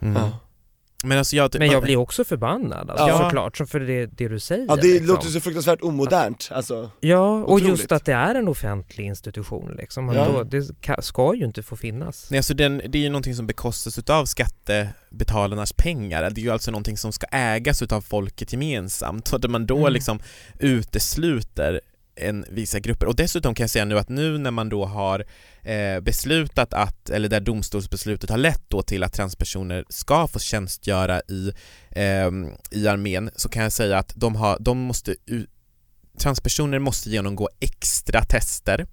Mm. 0.00 0.14
Ja. 0.22 0.38
Men 1.04 1.18
alltså 1.18 1.36
jag... 1.36 1.58
Men 1.58 1.70
jag 1.70 1.82
blir 1.82 1.96
också 1.96 2.24
förbannad 2.24 2.90
alltså, 2.90 3.08
Ja. 3.08 3.18
såklart, 3.18 3.56
som 3.56 3.66
för 3.66 3.80
det, 3.80 4.06
det 4.06 4.28
du 4.28 4.38
säger. 4.40 4.66
Ja 4.68 4.76
det 4.76 4.82
liksom. 4.82 5.06
låter 5.06 5.28
så 5.28 5.40
fruktansvärt 5.40 5.82
omodernt, 5.82 6.48
alltså. 6.52 6.90
Ja, 7.00 7.18
och 7.42 7.52
Otroligt. 7.52 7.68
just 7.68 7.92
att 7.92 8.04
det 8.04 8.12
är 8.12 8.34
en 8.34 8.48
offentlig 8.48 9.06
institution 9.06 9.74
liksom. 9.78 10.08
Ja. 10.14 10.28
Då, 10.32 10.42
det 10.42 10.62
ska, 10.62 10.96
ska 11.02 11.34
ju 11.34 11.44
inte 11.44 11.62
få 11.62 11.76
finnas. 11.76 12.26
Nej, 12.30 12.38
alltså 12.38 12.54
den, 12.54 12.82
det 12.88 12.98
är 12.98 13.02
ju 13.02 13.08
någonting 13.08 13.34
som 13.34 13.46
bekostas 13.46 13.98
utav 13.98 14.24
skattebetalarnas 14.24 15.72
pengar. 15.72 16.30
Det 16.30 16.40
är 16.40 16.44
ju 16.44 16.50
alltså 16.50 16.70
någonting 16.70 16.96
som 16.96 17.12
ska 17.12 17.26
ägas 17.30 17.82
utav 17.82 18.00
folket 18.00 18.52
gemensamt. 18.52 19.28
Så 19.28 19.36
att 19.36 19.50
man 19.50 19.66
då 19.66 19.78
Mm. 19.78 19.92
liksom 19.92 20.20
utesluter 20.58 21.80
än 22.18 22.44
vissa 22.50 22.80
grupper. 22.80 23.06
Och 23.06 23.16
dessutom 23.16 23.54
kan 23.54 23.64
jag 23.64 23.70
säga 23.70 23.84
nu 23.84 23.98
att 23.98 24.08
nu 24.08 24.38
när 24.38 24.50
man 24.50 24.68
då 24.68 24.84
har 24.84 25.24
eh, 25.62 26.00
beslutat 26.00 26.74
att, 26.74 27.10
eller 27.10 27.28
där 27.28 27.40
domstolsbeslutet 27.40 28.30
har 28.30 28.38
lett 28.38 28.62
då 28.68 28.82
till 28.82 29.02
att 29.02 29.12
transpersoner 29.12 29.84
ska 29.88 30.26
få 30.26 30.38
tjänstgöra 30.38 31.20
i, 31.20 31.52
eh, 31.90 32.30
i 32.70 32.88
armén 32.88 33.30
så 33.36 33.48
kan 33.48 33.62
jag 33.62 33.72
säga 33.72 33.98
att 33.98 34.12
de, 34.16 34.36
har, 34.36 34.56
de 34.60 34.78
måste 34.78 35.16
transpersoner 36.18 36.78
måste 36.78 37.10
genomgå 37.10 37.48
extra 37.60 38.24
tester. 38.24 38.86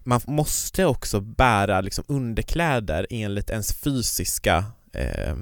Man 0.00 0.20
måste 0.26 0.84
också 0.84 1.20
bära 1.20 1.80
liksom 1.80 2.04
underkläder 2.08 3.06
enligt 3.10 3.50
ens 3.50 3.72
fysiska 3.72 4.64
eh, 4.92 5.36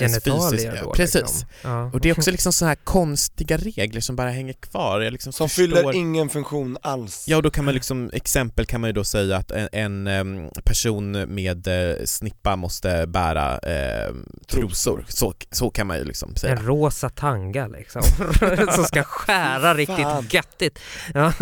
Genitalier 0.00 0.50
fysiska- 0.50 0.84
då 0.84 0.92
Precis. 0.92 1.14
liksom. 1.14 1.48
Ja. 1.62 1.90
Och 1.92 2.00
det 2.00 2.08
är 2.10 2.18
också 2.18 2.30
liksom 2.30 2.52
så 2.52 2.66
här 2.66 2.74
konstiga 2.74 3.56
regler 3.56 4.00
som 4.00 4.16
bara 4.16 4.30
hänger 4.30 4.52
kvar. 4.52 5.00
Jag 5.00 5.12
liksom 5.12 5.32
Som 5.32 5.48
förstår... 5.48 5.62
fyller 5.76 5.94
ingen 5.94 6.28
funktion 6.28 6.78
alls. 6.82 7.24
Ja, 7.28 7.36
och 7.36 7.42
då 7.42 7.50
kan 7.50 7.64
man 7.64 7.74
liksom, 7.74 8.10
exempel 8.12 8.66
kan 8.66 8.80
man 8.80 8.88
ju 8.88 8.92
då 8.92 9.04
säga 9.04 9.36
att 9.36 9.50
en, 9.50 10.06
en 10.06 10.50
person 10.64 11.12
med 11.34 11.66
eh, 11.66 12.04
snippa 12.04 12.56
måste 12.56 13.06
bära 13.06 13.58
eh, 13.58 14.12
trosor. 14.48 15.04
Så, 15.08 15.34
så 15.50 15.70
kan 15.70 15.86
man 15.86 15.98
ju 15.98 16.04
liksom 16.04 16.36
säga. 16.36 16.56
En 16.56 16.66
rosa 16.66 17.08
tanga 17.08 17.66
liksom, 17.68 18.02
som 18.74 18.84
ska 18.84 19.02
skära 19.02 19.74
riktigt 19.74 20.34
göttigt. 20.34 20.78
Ja, 21.14 21.32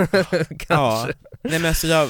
kanske. 0.59 0.67
Ja, 0.69 1.09
nej 1.45 1.59
men 1.59 1.69
alltså 1.69 1.87
jag, 1.87 2.09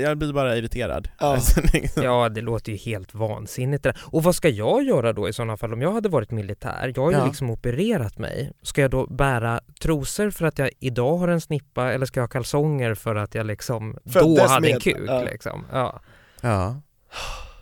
jag 0.00 0.18
blir 0.18 0.32
bara 0.32 0.56
irriterad. 0.56 1.08
Ja. 1.18 1.26
Alltså, 1.34 1.60
liksom. 1.72 2.02
Ja, 2.02 2.28
det 2.28 2.40
låter 2.40 2.72
ju 2.72 2.78
helt 2.78 3.14
vansinnigt 3.14 3.82
det 3.82 3.88
där. 3.88 3.98
Och 4.04 4.22
vad 4.22 4.34
ska 4.34 4.48
jag 4.48 4.82
göra 4.82 5.12
då 5.12 5.28
i 5.28 5.32
sådana 5.32 5.56
fall 5.56 5.72
om 5.72 5.82
jag 5.82 5.92
hade 5.92 6.08
varit 6.08 6.30
militär? 6.30 6.92
Jag 6.96 7.02
har 7.02 7.10
ju 7.12 7.16
Ja. 7.18 7.26
liksom 7.26 7.50
opererat 7.50 8.18
mig. 8.18 8.52
Ska 8.62 8.80
jag 8.80 8.90
då 8.90 9.06
bära 9.06 9.60
trosor 9.82 10.30
för 10.30 10.46
att 10.46 10.58
jag 10.58 10.70
idag 10.80 11.16
har 11.16 11.28
en 11.28 11.40
snippa 11.40 11.92
eller 11.92 12.06
ska 12.06 12.20
jag 12.20 12.22
ha 12.24 12.28
kalsonger 12.28 12.94
för 12.94 13.14
att 13.14 13.34
jag 13.34 13.46
liksom 13.46 13.96
då 14.04 14.10
Föddes 14.10 14.50
hade 14.50 14.68
en 14.68 14.72
med- 14.72 14.82
kuk 14.82 14.96
ja. 15.06 15.22
liksom? 15.22 15.66
Ja. 15.72 16.00
Ja. 16.40 16.80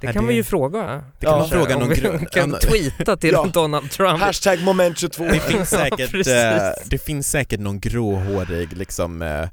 Det 0.00 0.07
Ja, 0.07 0.12
kan 0.12 0.22
det- 0.22 0.27
man 0.27 0.35
ju 0.35 0.44
fråga. 0.44 1.05
det 1.20 1.27
kan 1.27 1.38
man 1.38 1.40
kanske, 1.48 1.57
fråga 1.57 1.79
någon 1.79 1.88
vi 1.88 1.94
grund- 1.94 2.31
kan 2.31 2.50
ja, 2.50 2.59
tweeta 2.59 3.16
till 3.20 3.33
Ja. 3.33 3.46
Donald 3.53 3.90
Trump. 3.90 4.20
Hashtag 4.20 4.62
moment 4.62 4.98
22. 4.98 5.24
Det 5.24 5.40
finns 5.40 5.68
säkert, 5.81 6.11
precis. 6.11 6.33
eh, 6.33 6.72
det 6.87 6.98
finns 6.98 7.31
säkert 7.31 7.61
någon 7.61 7.81
gråhårig 7.81 8.72
liksom 8.77 9.22
eh, 9.22 9.48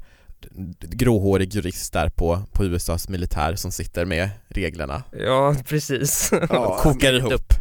gråhårig 0.80 1.54
jurist 1.54 1.92
där 1.92 2.08
på, 2.08 2.42
på 2.52 2.64
USAs 2.64 3.08
militär 3.08 3.54
som 3.54 3.70
sitter 3.72 4.04
med 4.04 4.30
reglerna 4.48 5.02
Ja, 5.18 5.56
precis. 5.68 6.30
Ja, 6.50 6.78
kokar 6.82 7.12
ihop. 7.12 7.52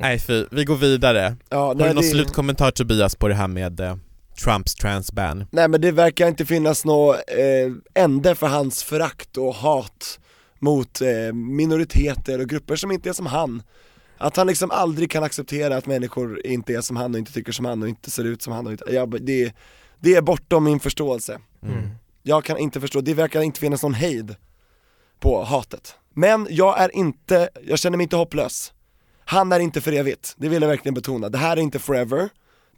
Nej 0.00 0.18
fy, 0.18 0.44
vi 0.50 0.64
går 0.64 0.76
vidare. 0.76 1.36
Ja, 1.48 1.56
Har 1.66 1.74
nej, 1.74 1.88
du 1.88 1.94
någon 1.94 2.02
det- 2.02 2.08
slutkommentar 2.08 2.70
Tobias 2.70 3.14
på 3.16 3.28
det 3.28 3.34
här 3.34 3.48
med 3.48 3.80
eh, 3.80 3.96
Trumps 4.44 4.74
transban. 4.74 5.44
Nej 5.50 5.68
men 5.68 5.80
det 5.80 5.92
verkar 5.92 6.28
inte 6.28 6.46
finnas 6.46 6.84
något 6.84 7.16
eh, 7.16 8.02
ände 8.02 8.34
för 8.34 8.46
hans 8.46 8.82
förakt 8.82 9.36
och 9.36 9.54
hat 9.54 10.18
mot 10.58 11.00
eh, 11.00 11.32
minoriteter 11.34 12.40
och 12.40 12.48
grupper 12.48 12.76
som 12.76 12.90
inte 12.92 13.08
är 13.08 13.12
som 13.12 13.26
han. 13.26 13.62
Att 14.18 14.36
han 14.36 14.46
liksom 14.46 14.70
aldrig 14.70 15.10
kan 15.10 15.22
acceptera 15.22 15.76
att 15.76 15.86
människor 15.86 16.46
inte 16.46 16.72
är 16.74 16.80
som 16.80 16.96
han 16.96 17.12
och 17.14 17.18
inte 17.18 17.32
tycker 17.32 17.52
som 17.52 17.64
han 17.64 17.82
och 17.82 17.88
inte 17.88 18.10
ser 18.10 18.24
ut 18.24 18.42
som 18.42 18.52
han 18.52 18.66
och 18.66 18.72
inte, 18.72 18.84
ja, 18.90 19.06
det, 19.06 19.52
det 20.00 20.14
är 20.14 20.22
bortom 20.22 20.64
min 20.64 20.80
förståelse. 20.80 21.38
Mm. 21.62 21.88
Jag 22.22 22.44
kan 22.44 22.58
inte 22.58 22.80
förstå, 22.80 23.00
det 23.00 23.14
verkar 23.14 23.42
inte 23.42 23.60
finnas 23.60 23.82
någon 23.82 23.94
hejd 23.94 24.36
på 25.18 25.42
hatet. 25.44 25.94
Men 26.14 26.46
jag 26.50 26.80
är 26.80 26.96
inte, 26.96 27.48
jag 27.62 27.78
känner 27.78 27.96
mig 27.96 28.04
inte 28.04 28.16
hopplös. 28.16 28.72
Han 29.24 29.52
är 29.52 29.60
inte 29.60 29.80
för 29.80 29.92
evigt, 29.92 30.34
det 30.36 30.48
vill 30.48 30.62
jag 30.62 30.68
verkligen 30.68 30.94
betona. 30.94 31.28
Det 31.28 31.38
här 31.38 31.56
är 31.56 31.60
inte 31.60 31.78
forever, 31.78 32.28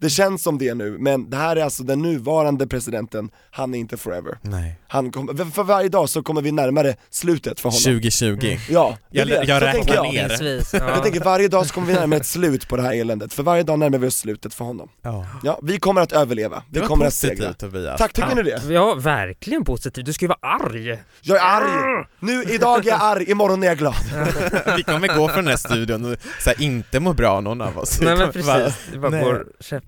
det 0.02 0.10
känns 0.10 0.42
som 0.42 0.58
det 0.58 0.74
nu, 0.74 0.96
men 0.98 1.30
det 1.30 1.36
här 1.36 1.56
är 1.56 1.64
alltså 1.64 1.82
den 1.82 2.02
nuvarande 2.02 2.66
presidenten, 2.66 3.30
han 3.50 3.74
är 3.74 3.78
inte 3.78 3.96
forever. 3.96 4.38
Nej. 4.42 4.78
Han 4.88 5.12
kom, 5.12 5.50
för 5.54 5.62
varje 5.62 5.88
dag 5.88 6.08
så 6.08 6.22
kommer 6.22 6.42
vi 6.42 6.52
närmare 6.52 6.94
slutet 7.10 7.60
för 7.60 7.68
honom. 7.68 7.80
2020. 7.82 8.56
Ja, 8.70 8.96
Jag- 9.10 9.26
vet, 9.26 9.48
jag 9.48 9.62
räknar 9.62 9.94
jag. 9.94 10.04
ner. 10.12 10.28
Förhoppningsvis. 10.28 10.74
Jag 10.74 10.90
Ja. 10.90 11.02
tänker 11.02 11.20
varje 11.20 11.48
dag 11.48 11.66
så 11.66 11.74
kommer 11.74 11.86
vi 11.86 11.92
närmare 11.94 12.20
ett 12.20 12.26
slut 12.26 12.68
på 12.68 12.76
det 12.76 12.82
här 12.82 12.92
eländet, 12.94 13.32
för 13.32 13.42
varje 13.42 13.62
dag 13.62 13.78
närmar 13.78 13.98
vi 13.98 14.06
oss 14.06 14.16
slutet 14.16 14.54
för 14.54 14.64
honom. 14.64 14.88
Ja. 15.02 15.26
Ja, 15.42 15.58
vi 15.62 15.78
kommer 15.78 16.00
att 16.00 16.12
överleva, 16.12 16.62
vi 16.68 16.74
Det 16.74 16.80
var 16.80 16.88
kommer 16.88 17.06
att 17.06 17.14
segra. 17.14 17.34
positivt 17.34 17.58
Tobias. 17.58 17.98
Tack, 17.98 18.12
tycker 18.12 18.34
ni 18.34 18.42
det? 18.42 18.62
Ja, 18.74 18.94
verkligen 18.94 19.64
positivt. 19.64 20.06
Du 20.06 20.12
ska 20.12 20.24
ju 20.24 20.28
vara 20.28 20.38
arg. 20.62 21.02
Jag 21.20 21.36
är 21.38 21.42
arg! 21.42 22.06
Nu, 22.20 22.42
idag 22.44 22.86
är 22.86 22.90
jag 22.90 22.98
arg, 23.02 23.30
imorgon 23.30 23.62
är 23.62 23.66
jag 23.66 23.78
glad. 23.78 23.94
Vi 24.76 24.82
kommer 24.82 25.08
gå 25.16 25.28
från 25.28 25.44
den 25.44 25.46
här 25.48 25.56
studion 25.56 26.12
och 26.12 26.18
så 26.40 26.50
här, 26.50 26.62
inte 26.62 27.00
må 27.00 27.12
bra 27.12 27.40
någon 27.40 27.60
av 27.60 27.78
oss. 27.78 28.00
Nej 28.00 28.16
men 28.16 28.30
Vi 28.32 28.42
kommer 28.42 28.54
bara- 28.54 28.64
precis, 28.64 28.80
det 28.92 28.98
bara 28.98 29.10
Nej. 29.10 29.22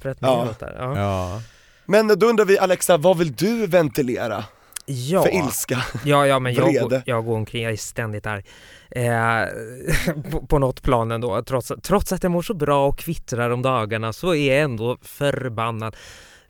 Går 0.05 0.15
käpprätt 0.15 0.19
Ja. 0.21 0.67
där. 0.67 0.77
Ja. 0.79 0.99
Ja. 0.99 1.43
Men 1.87 2.19
då 2.19 2.27
undrar 2.27 2.45
vi 2.45 2.59
Alexa, 2.59 2.97
vad 2.97 3.19
vill 3.19 3.33
du 3.33 3.67
ventilera 3.67 4.45
Ja. 4.87 5.23
för 5.23 5.35
ilska? 5.35 5.85
Ja, 6.05 6.27
ja 6.27 6.39
men 6.39 6.55
jag 6.55 6.75
går, 6.75 7.03
jag 7.07 7.25
går 7.25 7.37
omkring, 7.37 7.63
jag 7.63 7.73
är 7.73 7.77
ständigt 7.77 8.27
arg. 8.27 8.45
Eh, 8.91 10.23
på, 10.31 10.47
på 10.47 10.59
något 10.59 10.83
plan 10.83 11.11
ändå, 11.11 11.43
trots, 11.43 11.73
trots 11.83 12.13
att 12.13 12.23
jag 12.23 12.33
mår 12.33 12.43
så 12.43 12.55
bra 12.55 12.87
och 12.87 12.99
kvittrar 12.99 13.51
om 13.51 13.63
dagarna 13.63 14.13
så 14.13 14.35
är 14.35 14.53
jag 14.55 14.63
ändå 14.63 14.99
förbannad. 15.03 15.97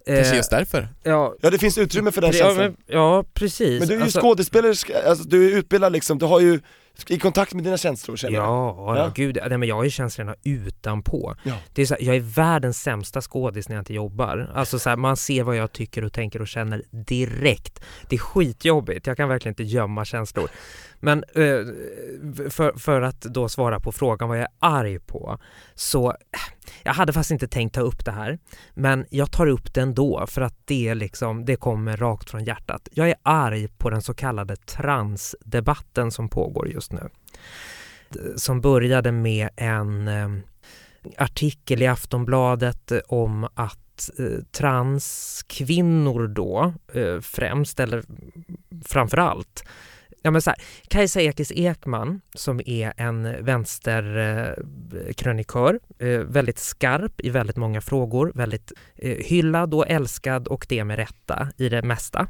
Eh, 0.06 0.16
Kanske 0.16 0.36
just 0.36 0.50
därför. 0.50 0.88
ja, 1.02 1.34
Ja 1.40 1.50
det 1.50 1.58
finns 1.58 1.78
utrymme 1.78 2.12
för 2.12 2.20
den 2.20 2.30
ja, 2.32 2.38
känslan. 2.44 2.56
men, 2.56 2.76
ja, 2.86 3.24
precis. 3.34 3.78
Men 3.80 3.88
du 3.88 3.94
är 3.94 3.98
ju 3.98 4.04
Alltså, 4.04 4.20
skådespelare, 4.20 4.74
alltså, 5.08 5.24
du 5.24 5.52
är 5.52 5.56
utbildad 5.58 5.92
liksom, 5.92 6.18
du 6.18 6.26
har 6.26 6.40
ju 6.40 6.60
i 7.08 7.18
kontakt 7.18 7.54
med 7.54 7.64
dina 7.64 7.76
känslor 7.76 8.16
känner 8.16 8.34
jag. 8.34 8.44
Ja, 8.44 8.96
ja, 8.98 9.12
gud, 9.14 9.38
nej, 9.48 9.58
men 9.58 9.68
jag 9.68 9.76
har 9.76 9.84
ju 9.84 9.90
känslorna 9.90 10.34
utanpå. 10.44 11.34
Ja. 11.42 11.54
Det 11.72 11.82
är 11.82 11.86
så 11.86 11.94
här, 11.94 12.02
jag 12.02 12.16
är 12.16 12.20
världens 12.20 12.82
sämsta 12.82 13.20
skådis 13.20 13.68
när 13.68 13.76
jag 13.76 13.80
inte 13.80 13.94
jobbar. 13.94 14.50
Alltså 14.54 14.78
så 14.78 14.88
här, 14.88 14.96
man 14.96 15.16
ser 15.16 15.42
vad 15.42 15.56
jag 15.56 15.72
tycker 15.72 16.04
och 16.04 16.12
tänker 16.12 16.40
och 16.40 16.48
känner 16.48 16.82
direkt. 16.90 17.80
Det 18.08 18.16
är 18.16 18.20
skitjobbigt, 18.20 19.06
jag 19.06 19.16
kan 19.16 19.28
verkligen 19.28 19.52
inte 19.52 19.62
gömma 19.62 20.04
känslor. 20.04 20.48
Men 21.04 21.24
eh, 21.34 21.64
för, 22.50 22.78
för 22.78 23.02
att 23.02 23.20
då 23.20 23.48
svara 23.48 23.80
på 23.80 23.92
frågan 23.92 24.28
vad 24.28 24.38
jag 24.38 24.42
är 24.42 24.50
arg 24.58 24.98
på, 24.98 25.38
så 25.74 26.14
jag 26.82 26.94
hade 26.94 27.12
faktiskt 27.12 27.30
inte 27.30 27.48
tänkt 27.48 27.74
ta 27.74 27.80
upp 27.80 28.04
det 28.04 28.12
här, 28.12 28.38
men 28.74 29.06
jag 29.10 29.30
tar 29.30 29.46
upp 29.46 29.74
det 29.74 29.80
ändå 29.80 30.26
för 30.26 30.40
att 30.42 30.54
det, 30.64 30.94
liksom, 30.94 31.44
det 31.44 31.56
kommer 31.56 31.96
rakt 31.96 32.30
från 32.30 32.44
hjärtat. 32.44 32.88
Jag 32.92 33.08
är 33.08 33.16
arg 33.22 33.68
på 33.68 33.90
den 33.90 34.02
så 34.02 34.14
kallade 34.14 34.56
transdebatten 34.56 36.10
som 36.10 36.28
pågår 36.28 36.68
just 36.68 36.92
nu 36.92 37.08
som 38.36 38.60
började 38.60 39.12
med 39.12 39.48
en 39.56 40.08
eh, 40.08 40.28
artikel 41.16 41.82
i 41.82 41.86
Aftonbladet 41.86 42.92
om 43.08 43.48
att 43.54 44.10
eh, 44.18 44.44
transkvinnor 44.52 46.26
då 46.28 46.74
främst, 47.22 47.80
eller 47.80 48.02
framför 48.84 49.16
allt, 49.16 49.64
Ja 50.26 50.30
men 50.30 50.42
så 50.42 50.50
här, 50.50 50.58
Kajsa 50.88 51.20
Ekis 51.20 51.52
Ekman 51.52 52.20
som 52.34 52.60
är 52.66 52.92
en 52.96 53.44
vänsterkrönikör, 53.44 55.80
eh, 55.98 56.08
eh, 56.08 56.20
väldigt 56.20 56.58
skarp 56.58 57.20
i 57.20 57.30
väldigt 57.30 57.56
många 57.56 57.80
frågor, 57.80 58.32
väldigt 58.34 58.72
eh, 58.94 59.16
hyllad 59.16 59.74
och 59.74 59.88
älskad 59.88 60.48
och 60.48 60.66
det 60.68 60.84
med 60.84 60.96
rätta 60.96 61.48
i 61.56 61.68
det 61.68 61.82
mesta. 61.82 62.28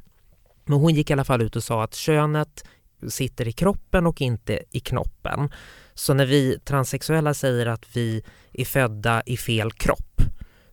Men 0.65 0.79
hon 0.79 0.95
gick 0.95 1.11
i 1.11 1.13
alla 1.13 1.25
fall 1.25 1.43
ut 1.43 1.57
och 1.57 1.65
sa 1.65 1.85
att 1.85 1.95
könet 1.95 2.65
sitter 3.09 3.49
i 3.49 3.53
kroppen 3.53 4.07
och 4.07 4.21
inte 4.21 4.63
i 4.71 4.81
knoppen. 4.81 5.51
Så 5.95 6.15
när 6.15 6.27
vi 6.27 6.59
transsexuella 6.65 7.35
säger 7.35 7.67
att 7.67 7.97
vi 7.97 8.23
är 8.53 8.65
födda 8.65 9.23
i 9.27 9.37
fel 9.37 9.73
kropp, 9.73 10.23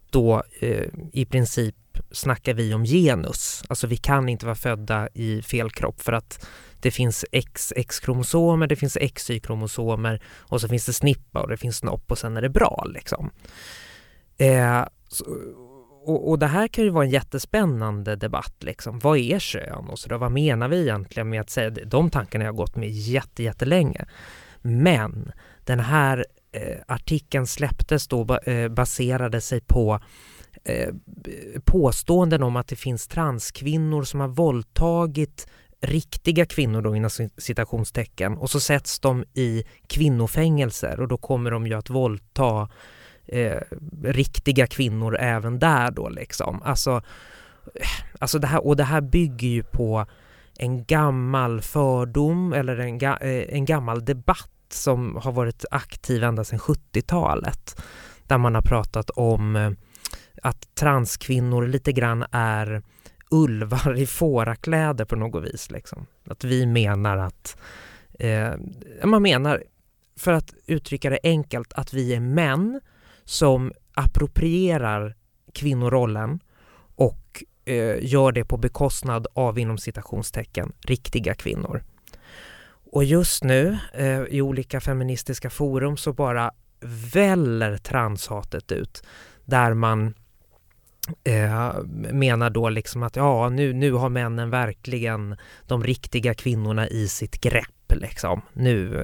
då 0.09 0.43
eh, 0.59 0.85
i 1.13 1.25
princip 1.25 1.75
snackar 2.11 2.53
vi 2.53 2.73
om 2.73 2.85
genus. 2.85 3.63
Alltså 3.67 3.87
vi 3.87 3.97
kan 3.97 4.29
inte 4.29 4.45
vara 4.45 4.55
födda 4.55 5.09
i 5.13 5.41
fel 5.41 5.71
kropp 5.71 6.01
för 6.01 6.13
att 6.13 6.47
det 6.79 6.91
finns 6.91 7.25
XX-kromosomer, 7.31 8.67
det 8.67 8.75
finns 8.75 8.97
XY-kromosomer 8.97 10.21
och 10.37 10.61
så 10.61 10.67
finns 10.67 10.85
det 10.85 10.93
snippa 10.93 11.41
och 11.41 11.49
det 11.49 11.57
finns 11.57 11.77
snopp 11.77 12.11
och 12.11 12.17
sen 12.17 12.37
är 12.37 12.41
det 12.41 12.49
bra 12.49 12.85
liksom. 12.93 13.29
Eh, 14.37 14.85
så, 15.07 15.25
och, 16.05 16.29
och 16.29 16.39
det 16.39 16.47
här 16.47 16.67
kan 16.67 16.83
ju 16.83 16.89
vara 16.89 17.05
en 17.05 17.11
jättespännande 17.11 18.15
debatt 18.15 18.55
liksom. 18.59 18.99
Vad 18.99 19.17
är 19.17 19.39
kön 19.39 19.87
och 19.89 19.99
så 19.99 20.09
då, 20.09 20.17
vad 20.17 20.31
menar 20.31 20.67
vi 20.67 20.81
egentligen 20.81 21.29
med 21.29 21.41
att 21.41 21.49
säga 21.49 21.69
det? 21.69 21.85
De 21.85 22.09
tankarna 22.09 22.43
har 22.43 22.47
jag 22.47 22.55
gått 22.55 22.75
med 22.75 22.89
jätte, 22.89 23.43
jättelänge. 23.43 24.05
Men 24.61 25.31
den 25.65 25.79
här 25.79 26.25
eh, 26.51 26.77
artikeln 26.87 27.47
släpptes 27.47 28.07
då 28.07 28.23
ba, 28.23 28.37
eh, 28.37 28.69
baserade 28.69 29.41
sig 29.41 29.61
på 29.61 29.99
eh, 30.63 30.93
påståenden 31.65 32.43
om 32.43 32.55
att 32.55 32.67
det 32.67 32.75
finns 32.75 33.07
transkvinnor 33.07 34.03
som 34.03 34.19
har 34.19 34.27
våldtagit 34.27 35.47
riktiga 35.81 36.45
kvinnor 36.45 36.81
då 36.81 36.95
inom 36.95 37.09
citationstecken 37.37 38.37
och 38.37 38.49
så 38.49 38.59
sätts 38.59 38.99
de 38.99 39.25
i 39.33 39.63
kvinnofängelser 39.87 40.99
och 40.99 41.07
då 41.07 41.17
kommer 41.17 41.51
de 41.51 41.67
ju 41.67 41.73
att 41.73 41.89
våldta 41.89 42.69
eh, 43.27 43.61
riktiga 44.03 44.67
kvinnor 44.67 45.17
även 45.19 45.59
där 45.59 45.91
då 45.91 46.09
liksom. 46.09 46.61
Alltså, 46.61 47.01
eh, 47.75 47.87
alltså 48.19 48.39
det 48.39 48.47
här, 48.47 48.65
och 48.67 48.75
det 48.75 48.83
här 48.83 49.01
bygger 49.01 49.47
ju 49.47 49.63
på 49.63 50.05
en 50.57 50.85
gammal 50.85 51.61
fördom 51.61 52.53
eller 52.53 52.77
en, 52.77 52.97
ga, 52.97 53.17
eh, 53.17 53.55
en 53.55 53.65
gammal 53.65 54.05
debatt 54.05 54.49
som 54.69 55.15
har 55.15 55.31
varit 55.31 55.65
aktiv 55.71 56.23
ända 56.23 56.43
sedan 56.43 56.59
70-talet. 56.59 57.81
Där 58.27 58.37
man 58.37 58.55
har 58.55 58.61
pratat 58.61 59.09
om 59.09 59.55
eh, 59.55 59.71
att 60.41 60.75
transkvinnor 60.75 61.67
lite 61.67 61.91
grann 61.91 62.25
är 62.31 62.81
ulvar 63.31 63.97
i 63.97 64.05
fårakläder 64.05 65.05
på 65.05 65.15
något 65.15 65.43
vis. 65.43 65.71
Liksom. 65.71 66.05
Att 66.29 66.43
vi 66.43 66.65
menar 66.65 67.17
att, 67.17 67.57
eh, 68.19 68.51
man 69.03 69.21
menar, 69.21 69.63
för 70.17 70.33
att 70.33 70.53
uttrycka 70.65 71.09
det 71.09 71.19
enkelt, 71.23 71.73
att 71.73 71.93
vi 71.93 72.15
är 72.15 72.19
män 72.19 72.81
som 73.23 73.73
approprierar 73.93 75.15
kvinnorollen 75.53 76.39
och 76.95 77.43
eh, 77.65 78.05
gör 78.05 78.31
det 78.31 78.45
på 78.45 78.57
bekostnad 78.57 79.27
av 79.33 79.59
inom 79.59 79.77
citationstecken 79.77 80.73
riktiga 80.81 81.33
kvinnor. 81.33 81.83
Och 82.91 83.03
just 83.03 83.43
nu 83.43 83.77
eh, 83.93 84.21
i 84.21 84.41
olika 84.41 84.81
feministiska 84.81 85.49
forum 85.49 85.97
så 85.97 86.13
bara 86.13 86.51
väller 87.13 87.77
transhatet 87.77 88.71
ut 88.71 89.03
där 89.45 89.73
man 89.73 90.13
eh, 91.23 91.73
menar 92.11 92.49
då 92.49 92.69
liksom 92.69 93.03
att 93.03 93.15
ja 93.15 93.49
nu, 93.49 93.73
nu 93.73 93.91
har 93.91 94.09
männen 94.09 94.49
verkligen 94.49 95.37
de 95.67 95.83
riktiga 95.83 96.33
kvinnorna 96.33 96.87
i 96.87 97.07
sitt 97.07 97.41
grepp 97.41 97.93
liksom. 97.95 98.41
Nu, 98.53 98.95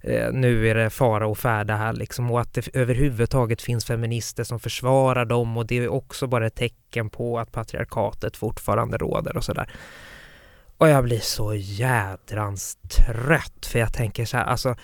eh, 0.00 0.32
nu 0.32 0.68
är 0.68 0.74
det 0.74 0.90
fara 0.90 1.26
och 1.26 1.38
färda 1.38 1.76
här 1.76 1.92
liksom 1.92 2.30
och 2.30 2.40
att 2.40 2.54
det 2.54 2.68
överhuvudtaget 2.74 3.62
finns 3.62 3.84
feminister 3.84 4.44
som 4.44 4.60
försvarar 4.60 5.24
dem 5.24 5.56
och 5.56 5.66
det 5.66 5.78
är 5.78 5.88
också 5.88 6.26
bara 6.26 6.46
ett 6.46 6.54
tecken 6.54 7.10
på 7.10 7.38
att 7.38 7.52
patriarkatet 7.52 8.36
fortfarande 8.36 8.98
råder 8.98 9.36
och 9.36 9.44
sådär. 9.44 9.70
Och 10.78 10.88
jag 10.88 11.04
blir 11.04 11.20
så 11.20 11.54
jädrans 11.54 12.76
trött 12.76 13.66
för 13.66 13.78
jag 13.78 13.92
tänker 13.92 14.24
så 14.24 14.36
här, 14.36 14.44
alltså 14.44 14.76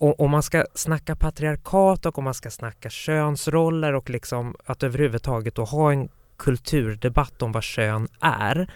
om 0.00 0.30
man 0.30 0.42
ska 0.42 0.64
snacka 0.74 1.16
patriarkat 1.16 2.06
och 2.06 2.18
om 2.18 2.24
man 2.24 2.34
ska 2.34 2.50
snacka 2.50 2.90
könsroller 2.90 3.92
och 3.92 4.10
liksom 4.10 4.56
att 4.64 4.82
överhuvudtaget 4.82 5.54
då 5.54 5.64
ha 5.64 5.92
en 5.92 6.08
kulturdebatt 6.36 7.42
om 7.42 7.52
vad 7.52 7.62
kön 7.62 8.08
är. 8.20 8.72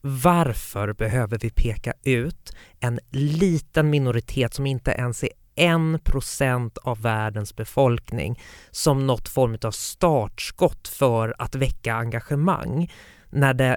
Varför 0.00 0.92
behöver 0.92 1.38
vi 1.38 1.50
peka 1.50 1.92
ut 2.02 2.56
en 2.80 3.00
liten 3.10 3.90
minoritet 3.90 4.54
som 4.54 4.66
inte 4.66 4.90
ens 4.90 5.22
är 5.22 5.30
en 5.54 5.98
procent 6.04 6.78
av 6.78 7.02
världens 7.02 7.56
befolkning 7.56 8.40
som 8.70 9.06
något 9.06 9.28
form 9.28 9.58
av 9.62 9.70
startskott 9.70 10.88
för 10.88 11.34
att 11.38 11.54
väcka 11.54 11.94
engagemang 11.94 12.92
när 13.30 13.54
det 13.54 13.76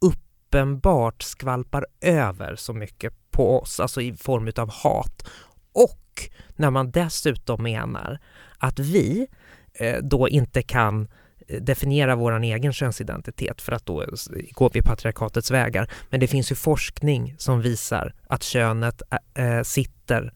uppenbart 0.00 1.22
skvalpar 1.22 1.86
över 2.00 2.56
så 2.56 2.72
mycket 2.72 3.30
på 3.30 3.60
oss, 3.60 3.80
alltså 3.80 4.00
i 4.00 4.16
form 4.16 4.52
av 4.56 4.70
hat. 4.70 5.28
Och 5.72 6.30
när 6.56 6.70
man 6.70 6.90
dessutom 6.90 7.62
menar 7.62 8.18
att 8.58 8.78
vi 8.78 9.26
eh, 9.74 9.98
då 10.02 10.28
inte 10.28 10.62
kan 10.62 11.08
eh, 11.48 11.60
definiera 11.62 12.16
vår 12.16 12.42
egen 12.42 12.72
könsidentitet 12.72 13.62
för 13.62 13.72
att 13.72 13.86
då 13.86 14.04
går 14.52 14.70
vi 14.74 14.82
patriarkatets 14.82 15.50
vägar. 15.50 15.90
Men 16.10 16.20
det 16.20 16.26
finns 16.26 16.52
ju 16.52 16.54
forskning 16.54 17.34
som 17.38 17.60
visar 17.60 18.14
att 18.26 18.42
könet 18.42 19.02
eh, 19.34 19.62
sitter 19.62 20.32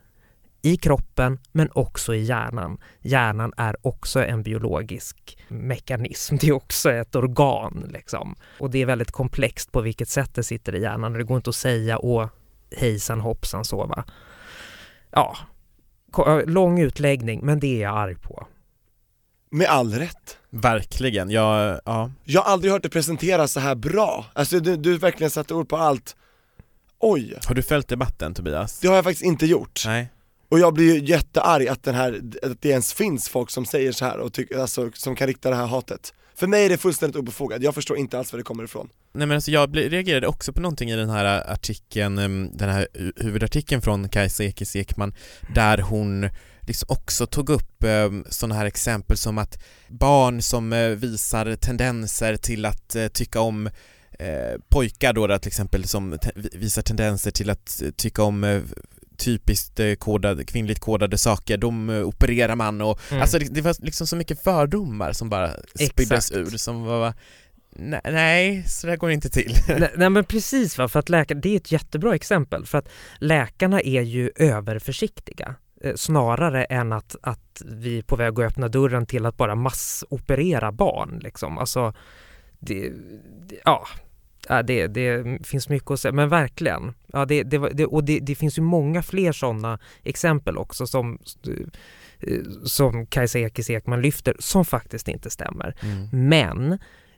i 0.63 0.77
kroppen 0.77 1.39
men 1.53 1.69
också 1.73 2.15
i 2.15 2.23
hjärnan. 2.23 2.79
Hjärnan 3.01 3.53
är 3.57 3.77
också 3.87 4.25
en 4.25 4.43
biologisk 4.43 5.39
mekanism, 5.49 6.37
det 6.41 6.49
är 6.49 6.53
också 6.53 6.91
ett 6.91 7.15
organ 7.15 7.91
liksom. 7.93 8.37
Och 8.59 8.71
det 8.71 8.83
är 8.83 8.87
väldigt 8.87 9.11
komplext 9.11 9.73
på 9.73 9.81
vilket 9.81 10.09
sätt 10.09 10.35
det 10.35 10.43
sitter 10.43 10.75
i 10.75 10.83
hjärnan 10.83 11.13
och 11.13 11.19
det 11.19 11.25
går 11.25 11.37
inte 11.37 11.51
att 11.51 11.57
säga 11.57 11.99
åh 11.99 12.29
hejsan 12.77 13.21
hoppsan 13.21 13.65
så 13.65 13.87
va. 13.87 14.05
Ja, 15.15 15.37
lång 16.47 16.81
utläggning 16.81 17.41
men 17.43 17.61
det 17.61 17.67
är 17.67 17.83
jag 17.83 17.97
arg 17.97 18.15
på. 18.15 18.47
Med 19.51 19.67
all 19.69 19.95
rätt. 19.95 20.39
Verkligen, 20.51 21.31
jag, 21.31 21.81
ja. 21.85 22.11
Jag 22.25 22.43
har 22.43 22.53
aldrig 22.53 22.73
hört 22.73 22.83
det 22.83 22.89
presenteras 22.89 23.53
så 23.53 23.61
här 23.61 23.75
bra. 23.75 24.27
Alltså 24.33 24.61
du, 24.61 24.77
du 24.77 24.99
verkligen 24.99 25.31
satte 25.31 25.55
ord 25.55 25.69
på 25.69 25.77
allt. 25.77 26.17
Oj, 26.99 27.39
Har 27.47 27.55
du 27.55 27.63
följt 27.63 27.89
debatten 27.89 28.35
Tobias? 28.35 28.79
det 28.81 28.89
har 28.89 28.95
jag 28.95 29.05
faktiskt 29.05 29.25
inte 29.25 29.47
gjort. 29.47 29.83
Nej. 29.87 30.09
Och 30.49 30.59
jag 30.59 30.75
blir 30.75 30.95
ju 30.95 31.05
jättearg 31.05 31.69
att, 31.69 31.83
den 31.83 31.95
här, 31.95 32.21
att 32.43 32.63
det 32.63 32.69
ens 32.69 32.93
finns 32.95 33.29
folk 33.29 33.51
som 33.51 33.65
säger 33.67 33.93
så 33.93 34.05
här 34.05 34.19
och 34.19 34.33
tycker, 34.33 34.59
alltså, 34.59 34.91
som 34.95 35.17
kan 35.17 35.27
rikta 35.27 35.51
det 35.51 35.57
här 35.57 35.67
hatet. 35.67 36.15
För 36.37 36.47
mig 36.47 36.65
är 36.65 36.69
det 36.69 36.79
fullständigt 36.79 37.17
obefogat, 37.17 37.63
jag 37.63 37.75
förstår 37.75 37.97
inte 37.97 38.19
alls 38.19 38.33
var 38.33 38.39
det 38.39 38.43
kommer 38.45 38.65
ifrån. 38.65 38.89
Nej 39.13 39.27
men 39.27 39.35
alltså 39.35 39.51
jag 39.51 39.77
reagerade 39.77 40.27
också 40.27 40.53
på 40.53 40.61
någonting 40.61 40.91
i 40.91 40.97
den 40.97 41.11
här 41.11 41.25
äh, 41.47 41.53
artikeln, 41.53 42.19
ehm, 42.19 42.51
den 42.57 42.69
här 42.69 42.89
huvudartikeln 43.17 43.83
från 43.83 44.09
Kajsa 44.09 44.45
Ekis 44.45 44.77
Ekman, 44.77 45.15
där 45.55 45.79
hon 45.79 46.29
liksom 46.61 46.87
också 46.91 47.27
tog 47.27 47.51
upp 47.51 47.85
ehm, 47.85 48.25
sådana 48.29 48.55
här 48.55 48.67
exempel 48.67 49.17
som 49.17 49.39
att 49.39 49.63
barn 49.89 50.43
som 50.43 50.73
eh, 50.73 50.89
visar 50.89 51.57
tendenser 51.57 52.37
till 52.37 52.65
att 52.65 52.97
eh, 52.97 53.07
tycka 53.09 53.41
om 53.41 53.67
eh, 54.19 54.61
pojkar 54.69 55.13
då, 55.13 55.27
då 55.27 55.39
till 55.39 55.49
exempel 55.49 55.85
som 55.89 56.19
te- 56.23 56.31
visar 56.35 56.83
tendenser 56.83 57.31
till 57.31 57.51
att 57.51 57.83
eh, 57.83 57.91
tycka 57.91 58.23
om 58.23 58.45
eh, 58.45 58.63
typiskt 59.17 59.81
eh, 59.81 59.95
kodade, 59.95 60.45
kvinnligt 60.45 60.81
kodade 60.81 61.19
saker, 61.19 61.57
de 61.57 61.91
eh, 61.91 62.03
opererar 62.03 62.57
man 62.57 62.81
och 62.81 63.01
Mm. 63.11 63.23
alltså 63.23 63.39
det, 63.39 63.55
det 63.55 63.61
var 63.61 63.77
liksom 63.85 64.07
så 64.07 64.17
mycket 64.17 64.43
fördomar 64.43 65.13
som 65.13 65.29
bara 65.29 65.51
Exakt. 65.79 66.33
ur 66.33 66.57
som 66.57 66.85
var 66.85 67.15
Nej, 67.77 68.01
nej, 68.05 68.65
så 68.67 68.87
där 68.87 68.97
går 68.97 69.09
det 69.09 69.15
inte 69.15 69.29
till. 69.29 69.57
nej, 69.69 69.91
nej 69.97 70.11
men 70.11 70.25
precis 70.25 70.79
va, 70.79 70.89
för 70.89 70.99
att 70.99 71.09
läkare, 71.09 71.39
det 71.39 71.49
är 71.49 71.57
ett 71.57 71.73
jättebra 71.73 72.15
exempel 72.15 72.67
för 72.67 72.79
att 72.79 72.89
läkarna 73.19 73.81
är 73.81 74.03
ju 74.03 74.31
överförsiktiga 74.37 75.55
eh, 75.81 75.95
snarare 75.95 76.65
än 76.65 76.93
att, 76.93 77.17
att 77.23 77.63
vi 77.65 77.99
är 77.99 78.03
på 78.03 78.17
väg 78.17 78.41
att 78.41 78.47
öppna 78.47 78.69
dörren 78.69 79.07
till 79.07 79.27
att 79.27 79.37
bara 79.37 79.55
massoperera 79.55 80.73
barn 80.73 81.21
liksom. 81.23 81.59
Alltså, 81.59 81.95
det, 82.61 82.93
det, 83.49 83.57
ja, 83.65 83.87
ja 84.49 84.63
det, 84.63 84.87
det 84.87 85.39
finns 85.47 85.69
mycket 85.69 85.91
att 85.91 86.01
säga, 86.01 86.13
men 86.13 86.29
verkligen. 86.29 86.95
Ja, 87.13 87.25
det, 87.25 87.43
det, 87.43 87.59
det, 87.59 87.87
och 87.87 88.05
det, 88.05 88.19
det 88.19 88.35
finns 88.35 88.59
ju 88.59 88.63
många 88.63 89.03
fler 89.03 89.33
sådana 89.33 89.79
exempel 90.03 90.59
också 90.59 90.87
som, 90.87 91.19
eh, 92.21 92.43
som 92.65 93.07
Kajsa 93.07 93.39
Ekis 93.39 93.71
Ekman 93.71 94.03
lyfter 94.03 94.37
som 94.39 94.65
faktiskt 94.65 95.09
inte 95.09 95.31
stämmer. 95.31 95.77
Mm. 95.83 96.29
Men 96.29 96.73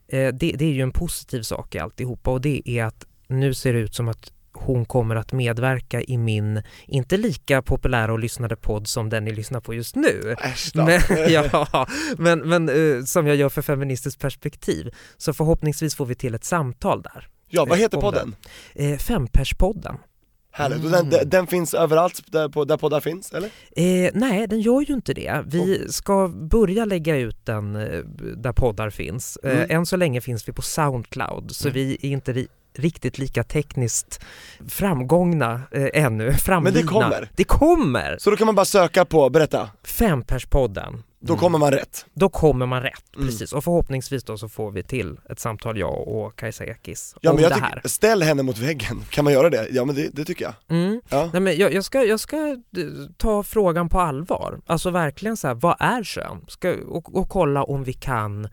eh, 0.08 0.34
det, 0.34 0.52
det 0.52 0.64
är 0.64 0.72
ju 0.72 0.82
en 0.82 0.92
positiv 0.92 1.42
sak 1.42 1.74
i 1.74 1.78
alltihopa 1.78 2.30
och 2.30 2.40
det 2.40 2.62
är 2.64 2.84
att 2.84 3.04
nu 3.28 3.54
ser 3.54 3.72
det 3.72 3.78
ut 3.78 3.94
som 3.94 4.08
att 4.08 4.32
hon 4.58 4.84
kommer 4.84 5.16
att 5.16 5.32
medverka 5.32 6.02
i 6.02 6.18
min, 6.18 6.62
inte 6.86 7.16
lika 7.16 7.62
populära 7.62 8.12
och 8.12 8.18
lyssnade 8.18 8.56
podd 8.56 8.88
som 8.88 9.08
den 9.08 9.24
ni 9.24 9.32
lyssnar 9.32 9.60
på 9.60 9.74
just 9.74 9.96
nu, 9.96 10.34
Äsch 10.42 10.70
då. 10.74 10.84
men, 10.84 11.00
ja, 11.32 11.86
men, 12.18 12.38
men 12.48 12.68
eh, 12.68 13.04
som 13.04 13.26
jag 13.26 13.36
gör 13.36 13.48
för 13.48 13.62
Feministiskt 13.62 14.20
perspektiv. 14.20 14.94
Så 15.16 15.32
förhoppningsvis 15.34 15.94
får 15.94 16.06
vi 16.06 16.14
till 16.14 16.34
ett 16.34 16.44
samtal 16.44 17.02
där. 17.02 17.28
Ja, 17.48 17.64
vad 17.64 17.78
heter 17.78 17.96
om 17.96 18.02
podden? 18.02 18.36
Eh, 18.74 18.98
Femperspodden. 18.98 19.96
Härligt, 20.52 20.78
och 20.78 20.84
Mm. 20.86 20.92
den, 21.00 21.10
den, 21.10 21.28
den 21.28 21.46
finns 21.46 21.74
överallt 21.74 22.22
där, 22.32 22.48
på, 22.48 22.64
där 22.64 22.76
poddar 22.76 23.00
finns, 23.00 23.32
eller? 23.32 23.50
Eh, 23.76 24.10
nej, 24.14 24.46
den 24.46 24.60
gör 24.60 24.80
ju 24.88 24.94
inte 24.94 25.14
det. 25.14 25.42
Vi 25.46 25.86
ska 25.92 26.28
börja 26.28 26.84
lägga 26.84 27.16
ut 27.16 27.46
den 27.46 27.76
eh, 27.76 27.98
där 28.36 28.52
poddar 28.52 28.90
finns. 28.90 29.36
Eh, 29.42 29.50
Mm. 29.56 29.70
än 29.70 29.86
så 29.86 29.96
länge 29.96 30.20
finns 30.20 30.48
vi 30.48 30.52
på 30.52 30.62
Soundcloud, 30.62 31.50
så 31.50 31.68
Mm. 31.68 31.74
vi 31.74 31.94
är 32.02 32.08
inte 32.10 32.32
riktigt 32.78 33.18
lika 33.18 33.44
tekniskt 33.44 34.20
framgångna 34.68 35.60
eh, 35.72 35.88
ännu, 36.04 36.32
framlidna. 36.32 36.90
kommer. 36.90 37.28
Det 37.36 37.44
kommer! 37.44 38.16
Så 38.20 38.30
då 38.30 38.36
kan 38.36 38.46
man 38.46 38.54
bara 38.54 38.64
söka 38.66 39.04
på, 39.04 39.30
berätta, 39.30 39.70
Femperspodden. 39.84 41.02
då 41.20 41.32
Mm. 41.32 41.40
kommer 41.40 41.58
man 41.58 41.70
rätt. 41.70 42.06
Då 42.14 42.28
kommer 42.28 42.66
man 42.66 42.82
rätt, 42.82 43.02
Mm. 43.16 43.26
precis. 43.28 43.52
Och 43.52 43.64
förhoppningsvis 43.64 44.24
då 44.24 44.38
så 44.38 44.48
får 44.48 44.70
vi 44.70 44.82
till 44.82 45.16
ett 45.30 45.40
samtal, 45.40 45.78
jag 45.78 46.08
och 46.08 46.36
Kajsa 46.38 46.64
Ekis, 46.64 47.14
Ja 47.20 47.30
om 47.30 47.36
men 47.36 47.42
jag 47.42 47.52
det 47.52 47.60
här. 47.60 47.80
ställ 47.84 48.22
henne 48.22 48.42
mot 48.42 48.58
väggen, 48.58 49.00
kan 49.10 49.24
man 49.24 49.32
göra 49.32 49.50
det? 49.50 49.68
Ja 49.70 49.84
men 49.84 49.94
det, 49.94 50.08
det 50.12 50.24
tycker 50.24 50.44
jag. 50.44 50.54
Mm. 50.78 51.00
Ja. 51.08 51.30
Nej, 51.32 51.42
men 51.42 51.56
jag, 51.58 51.72
jag, 51.74 51.84
ska, 51.84 52.04
jag 52.04 52.20
ska 52.20 52.36
eh, 52.36 52.56
ta 53.16 53.42
frågan 53.42 53.88
på 53.88 54.00
allvar. 54.00 54.60
Alltså 54.66 54.90
verkligen 54.90 55.36
så 55.36 55.46
här, 55.48 55.54
vad 55.54 55.76
är 55.78 56.04
kön? 56.04 56.44
Ska, 56.48 56.74
och, 56.88 57.16
och 57.16 57.28
kolla 57.28 57.64
om 57.64 57.84
vi 57.84 57.92
kan 57.92 58.48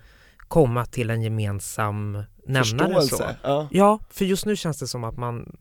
komma 0.47 0.85
till 0.85 1.09
en 1.09 1.21
gemensam 1.21 2.23
nämnare. 2.45 2.93
Så. 2.93 2.99
Förståelse. 3.01 3.35
Ja. 3.43 3.67
Ja, 3.71 3.99
för 4.09 4.25
just 4.25 4.45
nu 4.45 4.55
känns 4.55 4.79
det 4.79 4.87
som 4.87 5.03
att 5.03 5.17
man 5.17 5.55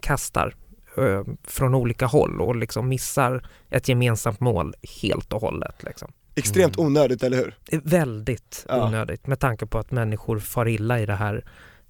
kastar 0.00 0.54
eh, 0.98 1.22
från 1.44 1.74
olika 1.74 2.06
håll 2.06 2.40
och 2.40 2.56
liksom 2.56 2.88
missar 2.88 3.48
ett 3.70 3.88
gemensamt 3.88 4.40
mål 4.40 4.74
helt 5.02 5.32
och 5.32 5.40
hållet. 5.40 5.74
Liksom. 5.82 6.12
Extremt 6.34 6.76
Mm. 6.78 6.86
onödigt, 6.86 7.22
eller 7.22 7.36
hur? 7.36 7.54
Det 7.70 7.76
är 7.76 7.80
väldigt 7.84 8.66
Ja. 8.68 8.86
onödigt 8.86 9.26
med 9.26 9.38
tanke 9.40 9.66
på 9.66 9.78
att 9.78 9.90
människor 9.90 10.38
far 10.38 10.68
illa 10.68 11.00
i 11.00 11.06
det 11.06 11.14
här 11.14 11.44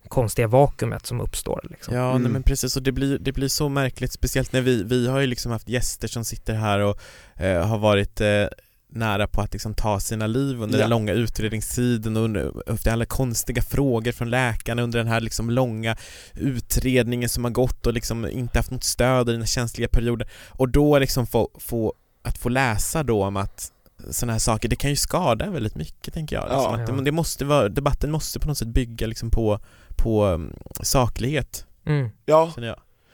konstiga 0.08 0.48
vakuumet 0.48 1.06
som 1.06 1.20
uppstår. 1.20 1.60
Liksom. 1.70 1.94
Ja, 1.94 2.10
Mm. 2.10 2.22
nej 2.22 2.32
men 2.32 2.42
precis 2.42 2.76
och 2.76 2.82
det 2.82 2.92
blir, 2.92 3.18
det 3.18 3.32
blir 3.32 3.48
så 3.48 3.68
märkligt, 3.68 4.12
speciellt 4.12 4.52
när 4.52 4.60
vi, 4.60 4.82
vi 4.82 5.08
har 5.08 5.20
ju 5.20 5.26
liksom 5.26 5.52
haft 5.52 5.68
gäster 5.68 6.08
som 6.08 6.24
sitter 6.24 6.54
här 6.54 6.78
och 6.78 6.98
eh, 7.36 7.66
har 7.66 7.78
varit 7.78 8.20
eh, 8.20 8.44
nära 8.92 9.26
på 9.26 9.40
att 9.40 9.52
liksom 9.52 9.74
ta 9.74 10.00
sina 10.00 10.26
liv 10.26 10.62
under 10.62 10.78
Ja. 10.78 10.82
den 10.82 10.90
långa 10.90 11.12
utredningstiden 11.12 12.16
och 12.16 12.22
under, 12.22 12.70
efter 12.72 12.90
alla 12.92 13.04
konstiga 13.04 13.62
frågor 13.62 14.12
från 14.12 14.30
läkarna 14.30 14.82
under 14.82 14.98
den 14.98 15.08
här 15.08 15.20
liksom 15.20 15.50
långa 15.50 15.96
utredningen 16.34 17.28
som 17.28 17.44
har 17.44 17.50
gått 17.50 17.86
och 17.86 17.92
liksom 17.92 18.26
inte 18.26 18.58
haft 18.58 18.70
något 18.70 18.84
stöd 18.84 19.28
i 19.28 19.32
den 19.32 19.40
här 19.40 19.46
känsliga 19.46 19.88
perioden 19.88 20.28
och 20.48 20.68
då 20.68 20.98
liksom 20.98 21.26
få, 21.26 21.48
få, 21.58 21.94
att 22.22 22.38
få 22.38 22.48
läsa 22.48 23.02
då 23.02 23.24
om 23.24 23.36
att 23.36 23.72
sådana 24.10 24.32
här 24.32 24.38
saker, 24.40 24.68
det 24.68 24.76
kan 24.76 24.90
ju 24.90 24.96
skada 24.96 25.50
väldigt 25.50 25.74
mycket 25.74 26.14
tänker 26.14 26.36
jag. 26.36 26.42
Liksom 26.44 26.62
Ja. 26.62 26.74
att 26.82 26.88
Ja. 26.88 26.94
det, 26.94 27.02
det 27.04 27.12
måste 27.12 27.44
vara, 27.44 27.68
debatten 27.68 28.10
måste 28.10 28.40
på 28.40 28.48
något 28.48 28.58
sätt 28.58 28.68
bygga 28.68 29.06
liksom 29.06 29.30
på, 29.30 29.60
på 29.96 30.24
mm, 30.24 30.52
saklighet, 30.82 31.66
Mm. 31.86 32.10
Ja, 32.26 32.52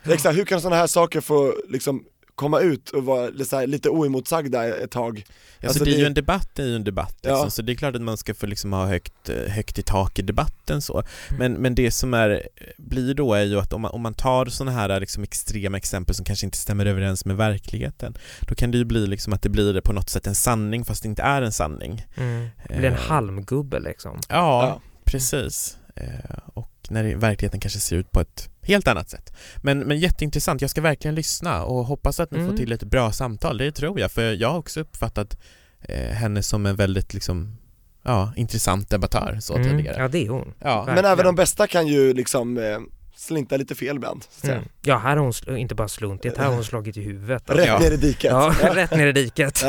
exakt. 0.05 0.37
Hur 0.39 0.45
kan 0.45 0.61
sådana 0.61 0.77
här 0.77 0.87
saker 0.87 1.21
få 1.21 1.55
liksom 1.69 2.05
komma 2.37 2.61
ut 2.61 2.91
och 2.91 3.05
vara 3.05 3.29
lite, 3.29 3.45
så 3.45 3.57
här, 3.57 3.67
lite 3.67 3.89
oemotsagda 3.89 4.77
ett 4.77 4.91
tag? 4.91 5.17
Alltså, 5.19 5.67
Alltså, 5.69 5.85
det 5.85 5.91
är 5.91 5.95
det- 5.95 6.01
ju 6.01 6.07
en 6.07 6.15
debatt, 6.15 6.49
det 6.55 6.63
är 6.63 6.67
ju 6.67 6.77
en 6.77 6.85
debatt 6.85 7.19
Ja. 7.23 7.31
liksom, 7.33 7.51
så 7.51 7.63
det 7.63 7.73
är 7.73 7.77
klart 7.77 7.95
att 7.97 8.03
man 8.03 8.17
ska 8.17 8.35
få 8.35 8.47
liksom 8.47 8.73
ha 8.73 8.87
högt, 8.87 9.29
eh, 9.29 9.53
högt 9.53 9.79
i 9.79 9.83
tak 9.83 10.19
i 10.19 10.23
debatten 10.23 10.83
så. 10.83 10.95
Mm. 11.29 11.39
Men, 11.39 11.53
men 11.63 11.75
det 11.75 11.91
som 11.91 12.15
är, 12.15 12.49
blir 12.79 13.15
då 13.15 13.35
är 13.35 13.43
ju 13.43 13.59
att 13.61 13.73
om 13.73 13.81
man, 13.83 13.91
om 13.91 14.01
man 14.03 14.15
tar 14.15 14.47
sådana 14.47 14.73
här 14.79 15.01
liksom 15.01 15.23
extrema 15.23 15.77
exempel 15.77 16.15
som 16.15 16.25
kanske 16.25 16.47
inte 16.47 16.59
stämmer 16.59 16.87
överens 16.87 17.25
med 17.25 17.37
verkligheten, 17.37 18.15
då 18.41 18.55
kan 18.55 18.71
det 18.71 18.79
ju 18.79 18.85
bli 18.85 19.07
liksom 19.07 19.33
att 19.33 19.43
det 19.43 19.49
blir 19.49 19.81
på 19.81 19.93
något 19.93 20.11
sätt 20.11 20.27
en 20.27 20.35
sanning 20.35 20.85
fast 20.85 21.03
det 21.03 21.09
inte 21.09 21.23
är 21.23 21.43
en 21.43 21.53
sanning. 21.53 22.07
Mm. 22.17 22.49
Det 22.69 22.75
blir 22.79 22.89
en 22.89 22.95
Eh, 22.95 23.01
halmgubbe 23.01 23.81
liksom. 23.81 24.21
Ja, 24.29 24.67
Ja. 24.67 24.81
precis. 25.05 25.79
Eh, 25.97 26.39
och 26.55 26.71
när 26.91 27.05
det, 27.05 27.15
verkligheten 27.15 27.61
kanske 27.61 27.81
ser 27.81 27.97
ut 27.97 28.11
på 28.11 28.21
ett 28.21 28.49
helt 28.67 28.89
annat 28.89 29.09
sätt. 29.11 29.33
Men, 29.63 29.79
men 29.79 29.99
jätteintressant, 29.99 30.61
jag 30.61 30.71
ska 30.71 30.81
verkligen 30.81 31.15
lyssna 31.15 31.65
och 31.65 31.85
hoppas 31.85 32.21
att 32.21 32.31
ni 32.31 32.39
Mm. 32.39 32.51
får 32.51 32.57
till 32.57 32.73
ett 32.73 32.83
bra 32.83 33.13
samtal, 33.13 33.59
det 33.59 33.73
tror 33.73 34.01
jag, 34.01 34.13
för 34.13 34.33
jag 34.33 34.49
har 34.51 34.59
också 34.59 34.81
uppfattat 34.81 35.39
eh, 35.81 36.11
henne 36.13 36.43
som 36.43 36.67
en 36.67 36.77
väldigt 36.77 37.15
liksom, 37.15 37.57
ja, 38.05 38.33
intressant 38.37 38.91
debattör 38.91 39.39
så 39.41 39.55
Mm. 39.57 39.69
tidigare. 39.69 39.97
Ja, 40.03 40.09
det 40.09 40.27
är 40.27 40.29
hon. 40.29 40.55
Ja. 40.61 40.85
Men 40.87 41.05
även 41.05 41.25
de 41.25 41.35
bästa 41.35 41.67
kan 41.67 41.87
ju 41.87 42.13
liksom 42.15 42.59
eh, 42.59 42.79
slinta 43.17 43.57
lite 43.57 43.75
fel 43.75 43.97
ibland, 43.97 44.23
så 44.23 44.29
att 44.29 44.41
säga. 44.41 44.55
Mm. 44.57 44.69
Ja, 44.83 44.99
här 44.99 45.11
har 45.17 45.23
hon 45.23 45.33
sl- 45.33 45.57
inte 45.57 45.75
bara 45.75 45.89
sluntit, 45.89 46.37
här 46.39 46.47
har 46.47 46.55
hon 46.55 46.65
slagit 46.65 46.97
i 46.97 47.03
huvudet. 47.03 47.43
Rätt 47.51 47.67
Ja. 47.67 47.79
ner 47.79 47.91
i 47.93 47.97
diket. 47.97 48.31
Ja, 48.31 48.55
Ja. 48.63 48.75
rätt 48.75 48.91
ner 48.91 49.07
i 49.07 49.13
diket. 49.13 49.65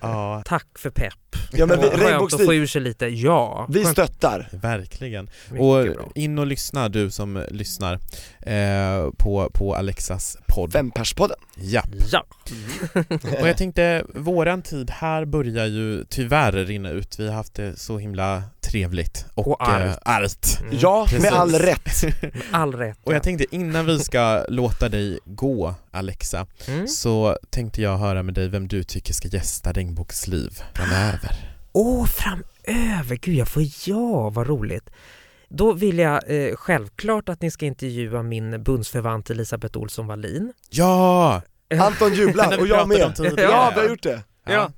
Ja. 0.00 0.42
Tack 0.46 0.66
för 0.78 0.90
pepp. 0.90 1.14
Ja 1.52 1.66
men 1.66 1.80
vi, 1.80 1.88
Skönt 1.90 2.34
att 2.34 2.44
få 2.44 2.54
ur 2.54 2.66
sig 2.66 2.80
lite, 2.82 3.06
ja. 3.06 3.66
vi 3.68 3.82
Skönt. 3.82 3.92
stöttar. 3.92 4.48
verkligen. 4.52 5.30
Mycket 5.50 5.60
Och 5.60 5.82
bra. 5.84 6.08
in 6.14 6.38
och 6.38 6.46
lyssna 6.46 6.88
du 6.88 7.10
som 7.10 7.44
lyssnar 7.50 7.94
eh, 8.40 9.10
på, 9.18 9.50
på 9.54 9.74
Alexas 9.74 10.36
podd. 10.46 10.72
Femperspodden. 10.72 11.36
Ja. 11.56 11.82
Ja. 12.12 12.24
Och 13.40 13.48
jag 13.48 13.56
tänkte, 13.56 14.04
våran 14.14 14.62
tid 14.62 14.90
här 14.90 15.24
börjar 15.24 15.66
ju 15.66 16.04
tyvärr 16.04 16.52
rinna 16.52 16.90
ut. 16.90 17.18
Vi 17.18 17.26
har 17.28 17.34
haft 17.34 17.54
det 17.54 17.78
så 17.78 17.98
himla 17.98 18.42
trevligt 18.70 19.26
och, 19.34 19.48
Och 19.48 19.68
argt. 19.68 19.86
eh, 20.06 20.14
argt. 20.14 20.58
Mm. 20.60 20.76
Ja, 20.80 21.06
Precis. 21.08 21.22
med 21.30 21.32
all 21.40 21.54
rätt. 21.54 22.02
Med 22.22 22.32
all 22.50 22.74
rätt. 22.74 22.98
Och 23.04 23.14
jag 23.14 23.22
tänkte 23.22 23.44
innan 23.54 23.86
vi 23.86 23.98
ska 23.98 24.44
låta 24.48 24.88
dig 24.88 25.18
gå 25.24 25.74
Alexa, 25.90 26.46
Mm. 26.68 26.88
så 26.88 27.36
tänkte 27.50 27.82
jag 27.82 27.98
höra 27.98 28.22
med 28.22 28.34
dig 28.34 28.48
vem 28.48 28.68
du 28.68 28.82
tycker 28.84 29.12
ska 29.14 29.28
gästa 29.28 29.72
Regnbågsliv 29.72 30.50
framöver. 30.74 31.56
Åh, 31.72 32.08
över, 32.64 33.16
gud 33.16 33.34
jag 33.34 33.48
får 33.48 33.62
ja, 33.86 34.30
vad 34.30 34.46
roligt. 34.46 34.90
Då 35.48 35.72
vill 35.72 35.98
jag 35.98 36.20
eh, 36.26 36.56
självklart 36.56 37.28
att 37.28 37.42
ni 37.42 37.50
ska 37.50 37.66
intervjua 37.66 38.22
min 38.22 38.62
bundsförvant 38.62 39.30
Elisabeth 39.30 39.78
Olsson 39.78 40.06
Wallin. 40.06 40.52
Ja! 40.70 41.42
Anton 41.80 42.14
jublar 42.14 42.58
och 42.60 42.66
jag 42.66 42.88
med. 42.88 43.12
Ja, 43.38 43.72
vi 43.74 43.80
har 43.80 43.88
gjort 43.88 44.02
det. 44.02 44.22
Ja. 44.46 44.70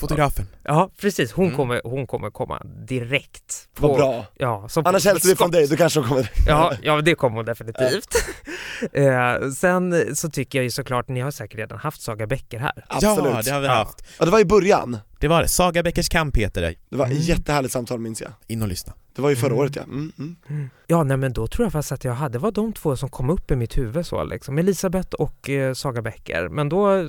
Fotografen. 0.00 0.46
Ja, 0.62 0.90
precis. 1.00 1.32
Hon, 1.32 1.44
Mm. 1.44 1.56
kommer, 1.56 1.80
hon 1.84 2.06
kommer 2.06 2.30
komma 2.30 2.62
direkt. 2.88 3.68
Vad 3.78 3.96
bra. 3.96 4.26
Ja, 4.36 4.68
som 4.68 4.86
Annars 4.86 5.02
på 5.04 5.08
hälsar 5.08 5.28
vi 5.28 5.36
från 5.36 5.50
dig, 5.50 5.66
då 5.68 5.76
kanske 5.76 6.00
de 6.00 6.08
kommer. 6.08 6.30
Ja, 6.46 6.72
ja, 6.82 7.00
det 7.00 7.14
kommer 7.14 7.36
hon 7.36 7.44
definitivt. 7.44 8.08
eh, 8.92 9.50
sen 9.56 10.16
så 10.16 10.30
tycker 10.30 10.58
jag 10.58 10.64
ju 10.64 10.70
såklart, 10.70 11.08
ni 11.08 11.20
har 11.20 11.30
säkert 11.30 11.58
redan 11.58 11.78
haft 11.78 12.00
Saga 12.02 12.26
Bäcker 12.26 12.58
här. 12.58 12.84
Absolut. 12.88 13.32
Ja, 13.34 13.42
det 13.44 13.50
har 13.50 13.60
vi 13.60 13.66
Ja. 13.66 13.72
haft. 13.74 14.04
Ja, 14.18 14.24
det 14.24 14.30
var 14.30 14.40
i 14.40 14.44
början. 14.44 14.98
Det 15.20 15.28
var 15.28 15.42
det. 15.42 15.48
Saga 15.48 15.82
Bäckers 15.82 16.08
kamp 16.08 16.36
heter 16.36 16.62
det. 16.62 16.74
Det 16.90 16.96
var 16.96 17.04
Mm. 17.06 17.18
ett 17.18 17.24
jättehärligt 17.24 17.72
samtal 17.72 17.98
minns 18.00 18.20
jag. 18.20 18.30
In 18.46 18.62
och 18.62 18.68
lyssna. 18.68 18.92
Det 19.16 19.22
var 19.22 19.30
ju 19.30 19.36
förra 19.36 19.46
Mm. 19.50 19.58
året 19.58 19.76
ja. 19.76 19.82
Mm, 19.82 20.12
mm. 20.48 20.70
Ja, 20.86 21.02
nej 21.02 21.16
men 21.16 21.32
då 21.32 21.46
tror 21.46 21.64
jag 21.66 21.72
faktiskt 21.72 21.92
att 21.92 22.04
jag 22.04 22.12
hade, 22.12 22.32
det 22.32 22.38
var 22.38 22.50
de 22.52 22.72
två 22.72 22.96
som 22.96 23.08
kom 23.08 23.30
upp 23.30 23.50
i 23.50 23.56
mitt 23.56 23.76
huvud 23.78 24.06
så 24.06 24.24
liksom. 24.24 24.58
Elisabeth 24.58 25.14
och 25.14 25.50
eh, 25.50 25.74
Saga 25.74 26.02
Bäcker. 26.02 26.48
Men 26.48 26.68
då, 26.68 27.08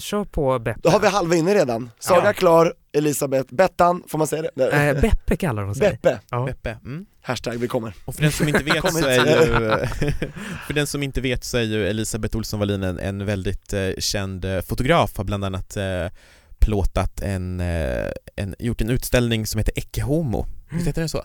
kör 0.00 0.24
på 0.24 0.58
Beppe. 0.58 0.80
Då 0.82 0.90
har 0.90 1.00
vi 1.00 1.06
halva 1.08 1.34
inne 1.36 1.54
redan. 1.54 1.90
Saga 1.98 2.26
Ja. 2.26 2.32
klar, 2.32 2.74
Elisabeth, 2.92 3.54
Bettan, 3.54 4.02
får 4.08 4.18
man 4.18 4.26
säga 4.26 4.42
det? 4.42 4.50
Nej. 4.54 4.88
Eh, 4.88 5.00
Beppe 5.00 5.36
kallar 5.36 5.62
hon 5.62 5.74
sig. 5.74 5.90
Beppe, 5.90 6.20
Ja. 6.30 6.44
Beppe. 6.46 6.70
Mm. 6.84 7.06
hashtag 7.22 7.54
vi 7.58 7.68
kommer. 7.68 7.94
Och 8.04 8.14
för 8.14 8.22
den 8.22 8.32
som 8.32 8.48
inte 8.48 8.64
vet 8.64 8.92
så 8.92 9.06
är 9.06 9.26
ju, 9.26 9.46
för 10.66 10.72
den 10.74 10.86
som 10.86 11.02
inte 11.02 11.20
vet 11.20 11.44
så 11.44 11.58
är 11.58 11.62
ju 11.62 11.86
Elisabeth 11.88 12.36
Olsson 12.36 12.60
Wallin 12.60 12.82
en, 12.82 12.98
en 12.98 13.26
väldigt 13.26 13.72
eh, 13.72 13.90
känd 13.98 14.44
eh, 14.44 14.60
fotograf, 14.60 15.16
har 15.16 15.24
bland 15.24 15.44
annat 15.44 15.76
eh, 15.76 16.06
plåtat 16.58 17.20
en, 17.20 17.60
eh, 17.60 18.06
en, 18.36 18.54
gjort 18.58 18.80
en 18.80 18.90
utställning 18.90 19.46
som 19.46 19.58
heter 19.58 19.72
Ecce 19.76 20.02
Homo. 20.02 20.46
Visst 20.70 20.86
heter 20.86 21.00
den 21.02 21.08
så? 21.08 21.24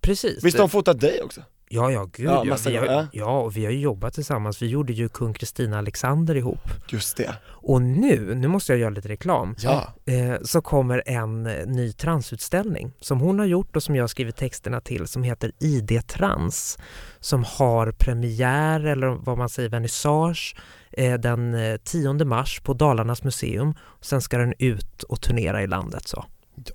Precis. 0.00 0.44
Visst 0.44 0.56
har 0.56 0.62
hon 0.62 0.70
fotat 0.70 1.00
dig 1.00 1.22
också? 1.22 1.40
Ja, 1.72 1.90
ja, 1.90 2.04
gud 2.12 2.26
Ja, 2.26 2.42
ja. 2.44 2.50
massa 2.50 2.70
Vi 2.70 2.76
har, 2.76 3.06
ja, 3.12 3.40
och 3.40 3.56
vi 3.56 3.64
har 3.64 3.72
ju 3.72 3.80
jobbat 3.80 4.14
tillsammans. 4.14 4.62
Vi 4.62 4.66
gjorde 4.66 4.92
ju 4.92 5.08
kung 5.08 5.34
Kristina 5.34 5.78
Alexander 5.78 6.34
ihop. 6.34 6.60
Just 6.88 7.16
det. 7.16 7.34
Och 7.46 7.82
nu, 7.82 8.34
nu 8.34 8.48
måste 8.48 8.72
jag 8.72 8.78
göra 8.78 8.90
lite 8.90 9.08
reklam. 9.08 9.54
Ja. 9.58 9.94
eh, 10.06 10.34
så 10.42 10.62
kommer 10.62 11.02
en 11.06 11.46
eh, 11.46 11.66
ny 11.66 11.92
transutställning 11.92 12.92
som 13.00 13.20
hon 13.20 13.38
har 13.38 13.46
gjort 13.46 13.76
och 13.76 13.82
som 13.82 13.96
jag 13.96 14.02
har 14.02 14.08
skrivit 14.08 14.36
texterna 14.36 14.80
till 14.80 15.06
som 15.06 15.22
heter 15.22 15.52
ID 15.58 16.06
Trans 16.06 16.78
som 17.20 17.44
har 17.44 17.92
premiär 17.92 18.86
eller 18.86 19.06
vad 19.06 19.38
man 19.38 19.48
säger 19.48 19.68
vernissage 19.68 20.56
eh, 20.92 21.14
den 21.14 21.54
eh, 21.54 21.76
10 21.76 22.24
mars 22.24 22.60
på 22.60 22.74
Dalarnas 22.74 23.24
museum. 23.24 23.74
Sen 24.00 24.20
ska 24.20 24.38
den 24.38 24.54
ut 24.58 25.02
och 25.02 25.20
turnera 25.20 25.62
i 25.62 25.66
landet 25.66 26.08
så. 26.08 26.24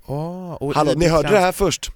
Ja, 0.08 0.56
och, 0.56 0.74
Hallå, 0.74 0.92
ni 0.96 1.08
hörde 1.08 1.28
det 1.28 1.38
här 1.38 1.52
först. 1.52 1.90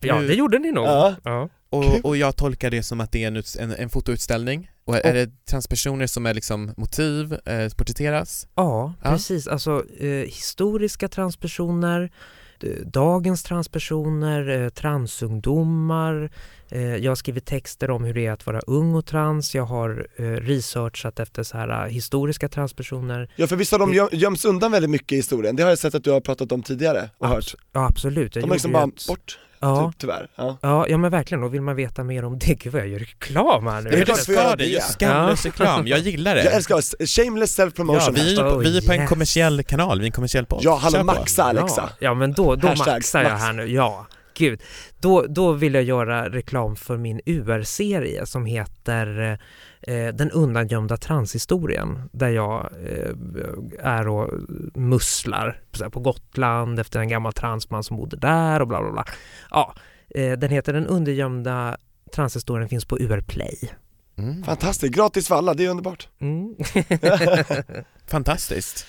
Ja, 0.00 0.20
det 0.20 0.34
gjorde 0.34 0.58
ni 0.58 0.72
nog. 0.72 0.86
Ja. 0.86 1.14
Ja. 1.24 1.48
och, 1.70 2.04
och 2.04 2.16
jag 2.16 2.36
tolkar 2.36 2.70
det 2.70 2.82
som 2.82 3.00
att 3.00 3.12
det 3.12 3.24
är 3.24 3.28
en, 3.28 3.42
en, 3.70 3.76
en 3.76 3.88
fotoutställning. 3.90 4.70
Och 4.84 4.96
är, 4.96 5.00
är 5.00 5.14
det 5.14 5.46
transpersoner 5.46 6.06
som 6.06 6.26
är 6.26 6.34
liksom 6.34 6.72
motiv, 6.76 7.32
eh, 7.46 7.68
porträtteras? 7.76 8.46
Ja, 8.54 8.92
Ja. 9.02 9.10
precis. 9.10 9.46
Alltså 9.48 9.84
eh, 10.00 10.06
historiska 10.08 11.08
transpersoner, 11.08 12.02
eh, 12.02 12.08
dagens 12.84 13.42
transpersoner, 13.42 14.48
eh, 14.62 14.68
transungdomar. 14.68 16.30
Eh, 16.68 16.96
jag 16.96 17.10
har 17.10 17.16
skrivit 17.16 17.46
texter 17.46 17.90
om 17.90 18.04
hur 18.04 18.14
det 18.14 18.26
är 18.26 18.32
att 18.32 18.46
vara 18.46 18.60
ung 18.60 18.94
och 18.94 19.06
trans. 19.06 19.54
Jag 19.54 19.64
har 19.64 20.06
eh, 20.16 20.22
researchat 20.24 21.20
efter 21.20 21.42
så 21.42 21.56
här 21.56 21.84
eh, 21.86 21.90
historiska 21.90 22.48
transpersoner. 22.48 23.30
Ja 23.36 23.46
för 23.46 23.56
visst 23.56 23.72
har 23.72 23.78
de 23.78 23.94
göm, 23.94 24.08
göms 24.12 24.44
undan 24.44 24.72
väldigt 24.72 24.90
mycket 24.90 25.12
i 25.12 25.16
historien, 25.16 25.56
det 25.56 25.62
har 25.62 25.70
jag 25.70 25.78
sett 25.78 25.94
att 25.94 26.04
du 26.04 26.10
har 26.10 26.20
pratat 26.20 26.52
om 26.52 26.62
tidigare 26.62 27.10
och 27.18 27.28
hört. 27.28 27.54
Ja, 27.72 27.86
absolut. 27.86 28.34
Jag 28.36 28.44
De 28.44 28.48
har 28.50 28.54
liksom 28.54 28.72
bara 28.72 28.84
ett- 28.84 29.06
bort, 29.08 29.38
Ja, 29.60 29.90
typ, 29.92 30.00
tyvärr. 30.00 30.28
Ja. 30.36 30.58
ja, 30.62 30.86
ja, 30.88 30.98
men 30.98 31.10
verkligen. 31.10 31.42
Och 31.44 31.54
vill 31.54 31.60
man 31.60 31.76
veta 31.76 32.04
mer 32.04 32.24
om 32.24 32.38
det, 32.38 32.54
gud 32.54 32.72
vad 32.72 32.82
jag 32.82 32.88
gör 32.88 32.98
reklam 32.98 33.66
här 33.66 33.80
nu. 33.80 33.90
Det 33.90 33.96
är 33.96 33.98
Ja, 34.08 34.14
klart 34.44 34.58
det 34.58 34.82
skamlös 34.82 35.44
reklam, 35.44 35.86
jag 35.86 35.98
gillar 35.98 36.34
det. 36.34 36.44
Jag 36.44 36.54
älskar 36.54 37.06
shameless 37.06 37.58
self-promotion 37.58 38.00
ja, 38.16 38.22
vi, 38.24 38.36
på- 38.36 38.58
vi 38.58 38.76
är 38.78 38.86
på 38.86 38.92
en 38.92 39.00
yes. 39.00 39.08
kommersiell 39.08 39.62
kanal, 39.62 39.98
vi 39.98 40.04
är 40.04 40.06
en 40.06 40.12
kommersiell 40.12 40.46
podd. 40.46 40.60
Ja, 40.62 40.76
hallå 40.82 41.04
maxa 41.04 41.44
Alexa. 41.44 41.82
Ja, 41.82 42.06
ja 42.06 42.14
men 42.14 42.32
då, 42.32 42.54
då 42.54 42.68
Hashtag 42.68 42.94
maxar 42.94 43.22
jag 43.22 43.30
max. 43.32 43.42
här 43.44 43.52
nu, 43.52 43.66
ja. 43.66 44.06
Gud. 44.38 44.60
Då, 45.00 45.26
då 45.28 45.52
vill 45.52 45.74
jag 45.74 45.82
göra 45.82 46.28
reklam 46.28 46.76
för 46.76 46.96
min 46.96 47.20
UR-serie 47.26 48.26
som 48.26 48.46
heter 48.46 49.38
eh, 49.86 50.14
Den 50.14 50.30
undangömda 50.30 50.96
transhistorien 50.96 52.08
där 52.12 52.28
jag 52.28 52.70
eh, 52.84 53.12
är 53.78 54.08
och 54.08 54.30
musslar 54.74 55.60
på 55.90 56.00
Gotland 56.00 56.78
efter 56.78 57.00
en 57.00 57.08
gammal 57.08 57.32
transman 57.32 57.84
som 57.84 57.96
bodde 57.96 58.16
där 58.16 58.60
och 58.60 58.68
bla 58.68 58.82
bla 58.82 58.92
bla. 58.92 59.04
Ja, 59.50 59.74
eh, 60.14 60.32
den 60.32 60.50
heter 60.50 60.72
Den 60.72 60.86
undangömda 60.86 61.76
transhistorien 62.14 62.68
finns 62.68 62.84
på 62.84 62.98
UR 62.98 63.20
Play. 63.20 63.72
Mm. 64.18 64.44
Fantastiskt, 64.44 64.94
gratis 64.94 65.28
för 65.28 65.34
alla, 65.34 65.54
det 65.54 65.64
är 65.64 65.70
underbart. 65.70 66.08
Mm. 66.18 66.56
Fantastiskt. 68.06 68.86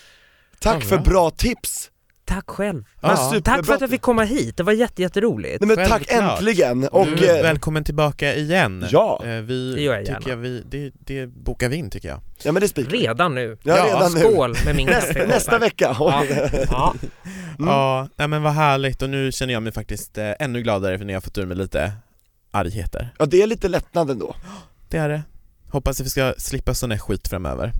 Tack 0.60 0.84
för 0.84 0.98
bra 0.98 1.30
tips! 1.30 1.91
Tack 2.28 2.49
själv. 2.49 2.84
Ja. 3.01 3.34
Tack 3.43 3.65
för 3.65 3.73
att 3.73 3.82
jag 3.82 3.89
fick 3.89 4.01
komma 4.01 4.23
hit, 4.23 4.57
det 4.57 4.63
var 4.63 4.73
jätte, 4.73 5.01
jätteroligt. 5.01 5.61
Nej 5.61 5.78
men 5.78 5.88
tack 5.89 6.11
äntligen! 6.11 6.88
Och, 6.88 7.07
du, 7.07 7.38
eh, 7.38 7.43
välkommen 7.43 7.84
tillbaka 7.84 8.36
igen. 8.36 8.86
Ja. 8.91 9.21
Eh, 9.25 9.30
vi, 9.30 9.73
Det 9.75 9.82
gör 9.82 9.93
jag 9.93 10.03
gärna. 10.05 10.17
tycker 10.19 10.30
jag 10.32 10.38
vi, 10.38 10.63
det, 10.69 10.91
det 10.99 11.28
bokar 11.28 11.69
vi 11.69 11.75
in 11.75 11.89
tycker 11.89 12.09
jag. 12.09 12.19
ja 12.43 12.51
men 12.51 12.59
det 12.59 12.65
är 12.65 12.67
spik. 12.67 12.91
Redan 12.93 13.36
nu. 13.36 13.57
Ja, 13.63 13.78
Ja, 13.78 13.86
redan 13.86 14.11
nu. 14.13 14.19
Skål 14.19 14.55
med 14.65 14.75
min 14.75 14.86
Nästa, 14.88 15.13
kaffe. 15.13 15.28
nästa 15.28 15.59
vecka! 15.59 15.95
Ja. 15.99 16.23
ja. 16.69 16.93
Mm. 17.59 17.69
Ja, 17.69 18.07
nej, 18.15 18.28
men 18.28 18.43
vad 18.43 18.53
härligt 18.53 19.01
och 19.01 19.09
nu 19.09 19.32
känner 19.32 19.53
jag 19.53 19.63
mig 19.63 19.71
faktiskt 19.71 20.17
eh, 20.17 20.32
ännu 20.39 20.61
gladare 20.61 20.97
för 20.97 21.05
när 21.05 21.13
jag 21.13 21.17
har 21.19 21.21
fått 21.23 21.38
ur 21.38 21.45
mig 21.45 21.57
lite 21.57 21.91
argheter. 22.51 23.09
Ja 23.19 23.25
det 23.25 23.41
är 23.41 23.47
lite 23.47 23.67
lättnad 23.67 24.09
ändå. 24.11 24.36
Det 24.89 24.97
är 24.97 25.09
det. 25.09 25.21
Hoppas 25.71 25.99
att 25.99 26.05
vi 26.05 26.09
ska 26.09 26.34
slippa 26.38 26.73
sån 26.73 26.91
här 26.91 26.97
skit 26.97 27.28
framöver. 27.28 27.71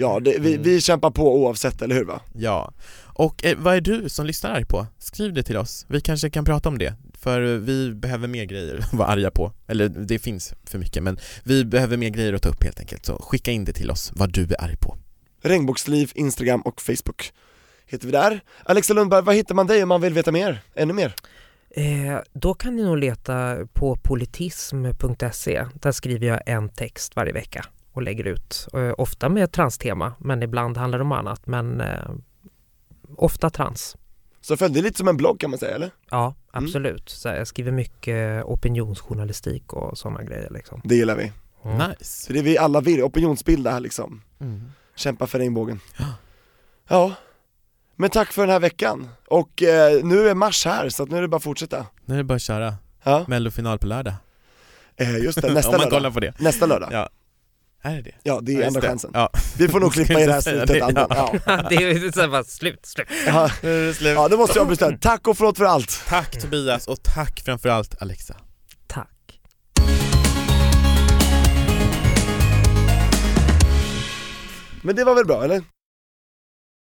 Ja, 0.00 0.20
det, 0.20 0.38
vi, 0.38 0.50
Mm. 0.52 0.62
vi 0.62 0.80
kämpar 0.80 1.10
på 1.10 1.34
oavsett, 1.34 1.82
eller 1.82 1.94
hur 1.94 2.04
va? 2.04 2.20
Ja. 2.34 2.72
Och 3.04 3.44
eh, 3.44 3.58
vad 3.58 3.74
är 3.76 3.80
du 3.80 4.08
som 4.08 4.26
lyssnar 4.26 4.50
arg 4.50 4.64
på? 4.64 4.86
Skriv 4.98 5.32
det 5.32 5.42
till 5.42 5.56
oss. 5.56 5.86
Vi 5.88 6.00
kanske 6.00 6.30
kan 6.30 6.44
prata 6.44 6.68
om 6.68 6.78
det. 6.78 6.94
För 7.18 7.42
eh, 7.54 7.58
vi 7.58 7.90
behöver 7.94 8.28
mer 8.28 8.44
grejer 8.44 8.78
att 8.92 8.92
vara 8.94 9.08
arga 9.08 9.30
på. 9.30 9.52
Eller 9.66 9.88
det 9.88 10.18
finns 10.18 10.54
för 10.64 10.78
mycket 10.78 11.02
men 11.02 11.18
vi 11.44 11.64
behöver 11.64 11.96
mer 11.96 12.08
grejer 12.10 12.32
att 12.32 12.42
ta 12.42 12.48
upp 12.48 12.64
helt 12.64 12.80
enkelt. 12.80 13.06
Så 13.06 13.22
skicka 13.22 13.50
in 13.50 13.64
det 13.64 13.72
till 13.72 13.90
oss 13.90 14.12
vad 14.14 14.32
du 14.32 14.42
är 14.42 14.64
arg 14.64 14.76
på. 14.76 14.96
Regnbågsliv, 15.42 16.12
Instagram 16.14 16.60
och 16.60 16.80
Facebook 16.80 17.32
heter 17.86 18.06
vi 18.06 18.12
där. 18.12 18.40
Alexa 18.64 18.94
Lundberg, 18.94 19.22
vad 19.22 19.34
hittar 19.34 19.54
man 19.54 19.66
dig 19.66 19.82
om 19.82 19.88
man 19.88 20.00
vill 20.00 20.12
veta 20.14 20.32
mer? 20.32 20.62
Ännu 20.74 20.92
mer? 20.92 21.14
Eh, 21.70 22.18
då 22.32 22.54
kan 22.54 22.76
ni 22.76 22.82
nog 22.84 22.98
leta 22.98 23.56
på 23.72 23.96
politism.se. 23.96 25.64
Där 25.74 25.92
skriver 25.92 26.26
jag 26.26 26.40
en 26.46 26.68
text 26.68 27.16
varje 27.16 27.32
vecka 27.32 27.64
och 28.00 28.04
lägger 28.04 28.24
ut. 28.24 28.68
Eh, 28.74 28.92
ofta 28.98 29.28
med 29.28 29.52
transtema, 29.52 30.12
men 30.18 30.42
ibland 30.42 30.76
handlar 30.76 30.98
det 30.98 31.04
om 31.04 31.12
annat. 31.12 31.46
Men 31.46 31.80
eh, 31.80 32.10
ofta 33.16 33.50
trans. 33.50 33.96
Så 34.40 34.54
det 34.56 34.64
är 34.64 34.82
lite 34.82 34.98
som 34.98 35.08
en 35.08 35.16
blogg 35.16 35.40
kan 35.40 35.50
man 35.50 35.58
säga 35.58 35.74
eller? 35.74 35.90
Ja, 36.10 36.34
Mm. 36.54 36.64
absolut. 36.64 37.08
Så 37.10 37.28
jag 37.28 37.46
skriver 37.46 37.72
mycket 37.72 38.44
opinionsjournalistik 38.44 39.72
och 39.72 39.98
sådana 39.98 40.22
grejer. 40.22 40.50
Liksom. 40.50 40.80
Det 40.84 40.94
gillar 40.94 41.16
vi. 41.16 41.32
Mm. 41.64 41.88
Nice. 41.90 42.04
Så 42.26 42.32
det 42.32 42.38
är 42.38 42.42
vi 42.42 42.58
alla 42.58 42.80
vill, 42.80 43.02
opinionsbilda 43.02 43.70
här 43.70 43.80
liksom. 43.80 44.22
Mm. 44.40 44.72
Kämpa 44.96 45.26
för 45.26 45.38
regnbågen. 45.38 45.80
Ja. 45.98 46.04
Ja. 46.88 47.14
Men 47.96 48.10
tack 48.10 48.32
för 48.32 48.42
den 48.42 48.50
här 48.50 48.60
veckan. 48.60 49.08
Och 49.28 49.62
eh, 49.62 50.04
nu 50.04 50.28
är 50.28 50.34
mars 50.34 50.64
här, 50.64 50.88
så 50.88 51.02
att 51.02 51.10
nu 51.10 51.16
är 51.18 51.22
det 51.22 51.28
bara 51.28 51.36
att 51.36 51.42
fortsätta. 51.42 51.86
Nu 52.04 52.14
är 52.14 52.18
det 52.18 52.24
bara 52.24 52.34
att 52.34 52.42
köra. 52.42 52.74
Ja, 53.02 53.24
Mellofinal 53.28 53.78
på 53.78 53.86
lördag. 53.86 54.14
eh, 54.96 55.18
just 55.18 55.42
det, 55.42 55.52
nästa 55.54 55.68
Om 55.68 55.72
man 55.72 55.80
lördag. 55.80 55.90
kollar 55.98 56.10
på 56.10 56.20
det. 56.20 56.34
Nästa 56.40 56.66
lördag. 56.66 56.88
Ja. 56.92 57.08
Är 57.82 57.94
det 57.96 58.02
det? 58.02 58.14
Ja, 58.22 58.40
det 58.42 58.54
är 58.54 58.60
Ja, 58.60 58.66
enda 58.66 58.80
det. 58.80 58.86
chansen. 58.88 59.10
Ja. 59.14 59.30
Vi 59.58 59.68
får 59.68 59.80
nog 59.80 59.92
klippa 59.94 60.20
i 60.20 60.26
det 60.26 60.32
här 60.32 60.40
slutet, 60.40 60.68
det, 60.68 60.80
Anton. 60.80 61.06
Ja. 61.10 61.32
det 61.70 61.74
är 61.76 62.12
så 62.12 62.20
här 62.20 62.28
bara 62.28 62.44
slut, 62.44 62.86
slut. 62.86 63.08
Ja. 63.26 63.50
Nu 63.62 63.82
är 63.82 63.86
det 63.86 63.94
slut. 63.94 64.12
ja, 64.14 64.28
det 64.28 64.36
måste 64.36 64.58
jag 64.58 64.68
bestämma. 64.68 64.98
Tack 65.00 65.28
och 65.28 65.36
förlåt 65.36 65.58
för 65.58 65.64
allt. 65.64 66.02
Tack 66.08 66.40
Tobias 66.40 66.88
och 66.88 67.02
tack 67.02 67.40
framförallt 67.44 68.02
Alexa. 68.02 68.36
Tack. 68.86 69.40
Men 74.82 74.96
det 74.96 75.04
var 75.04 75.14
väl 75.14 75.26
bra, 75.26 75.44
eller? 75.44 75.62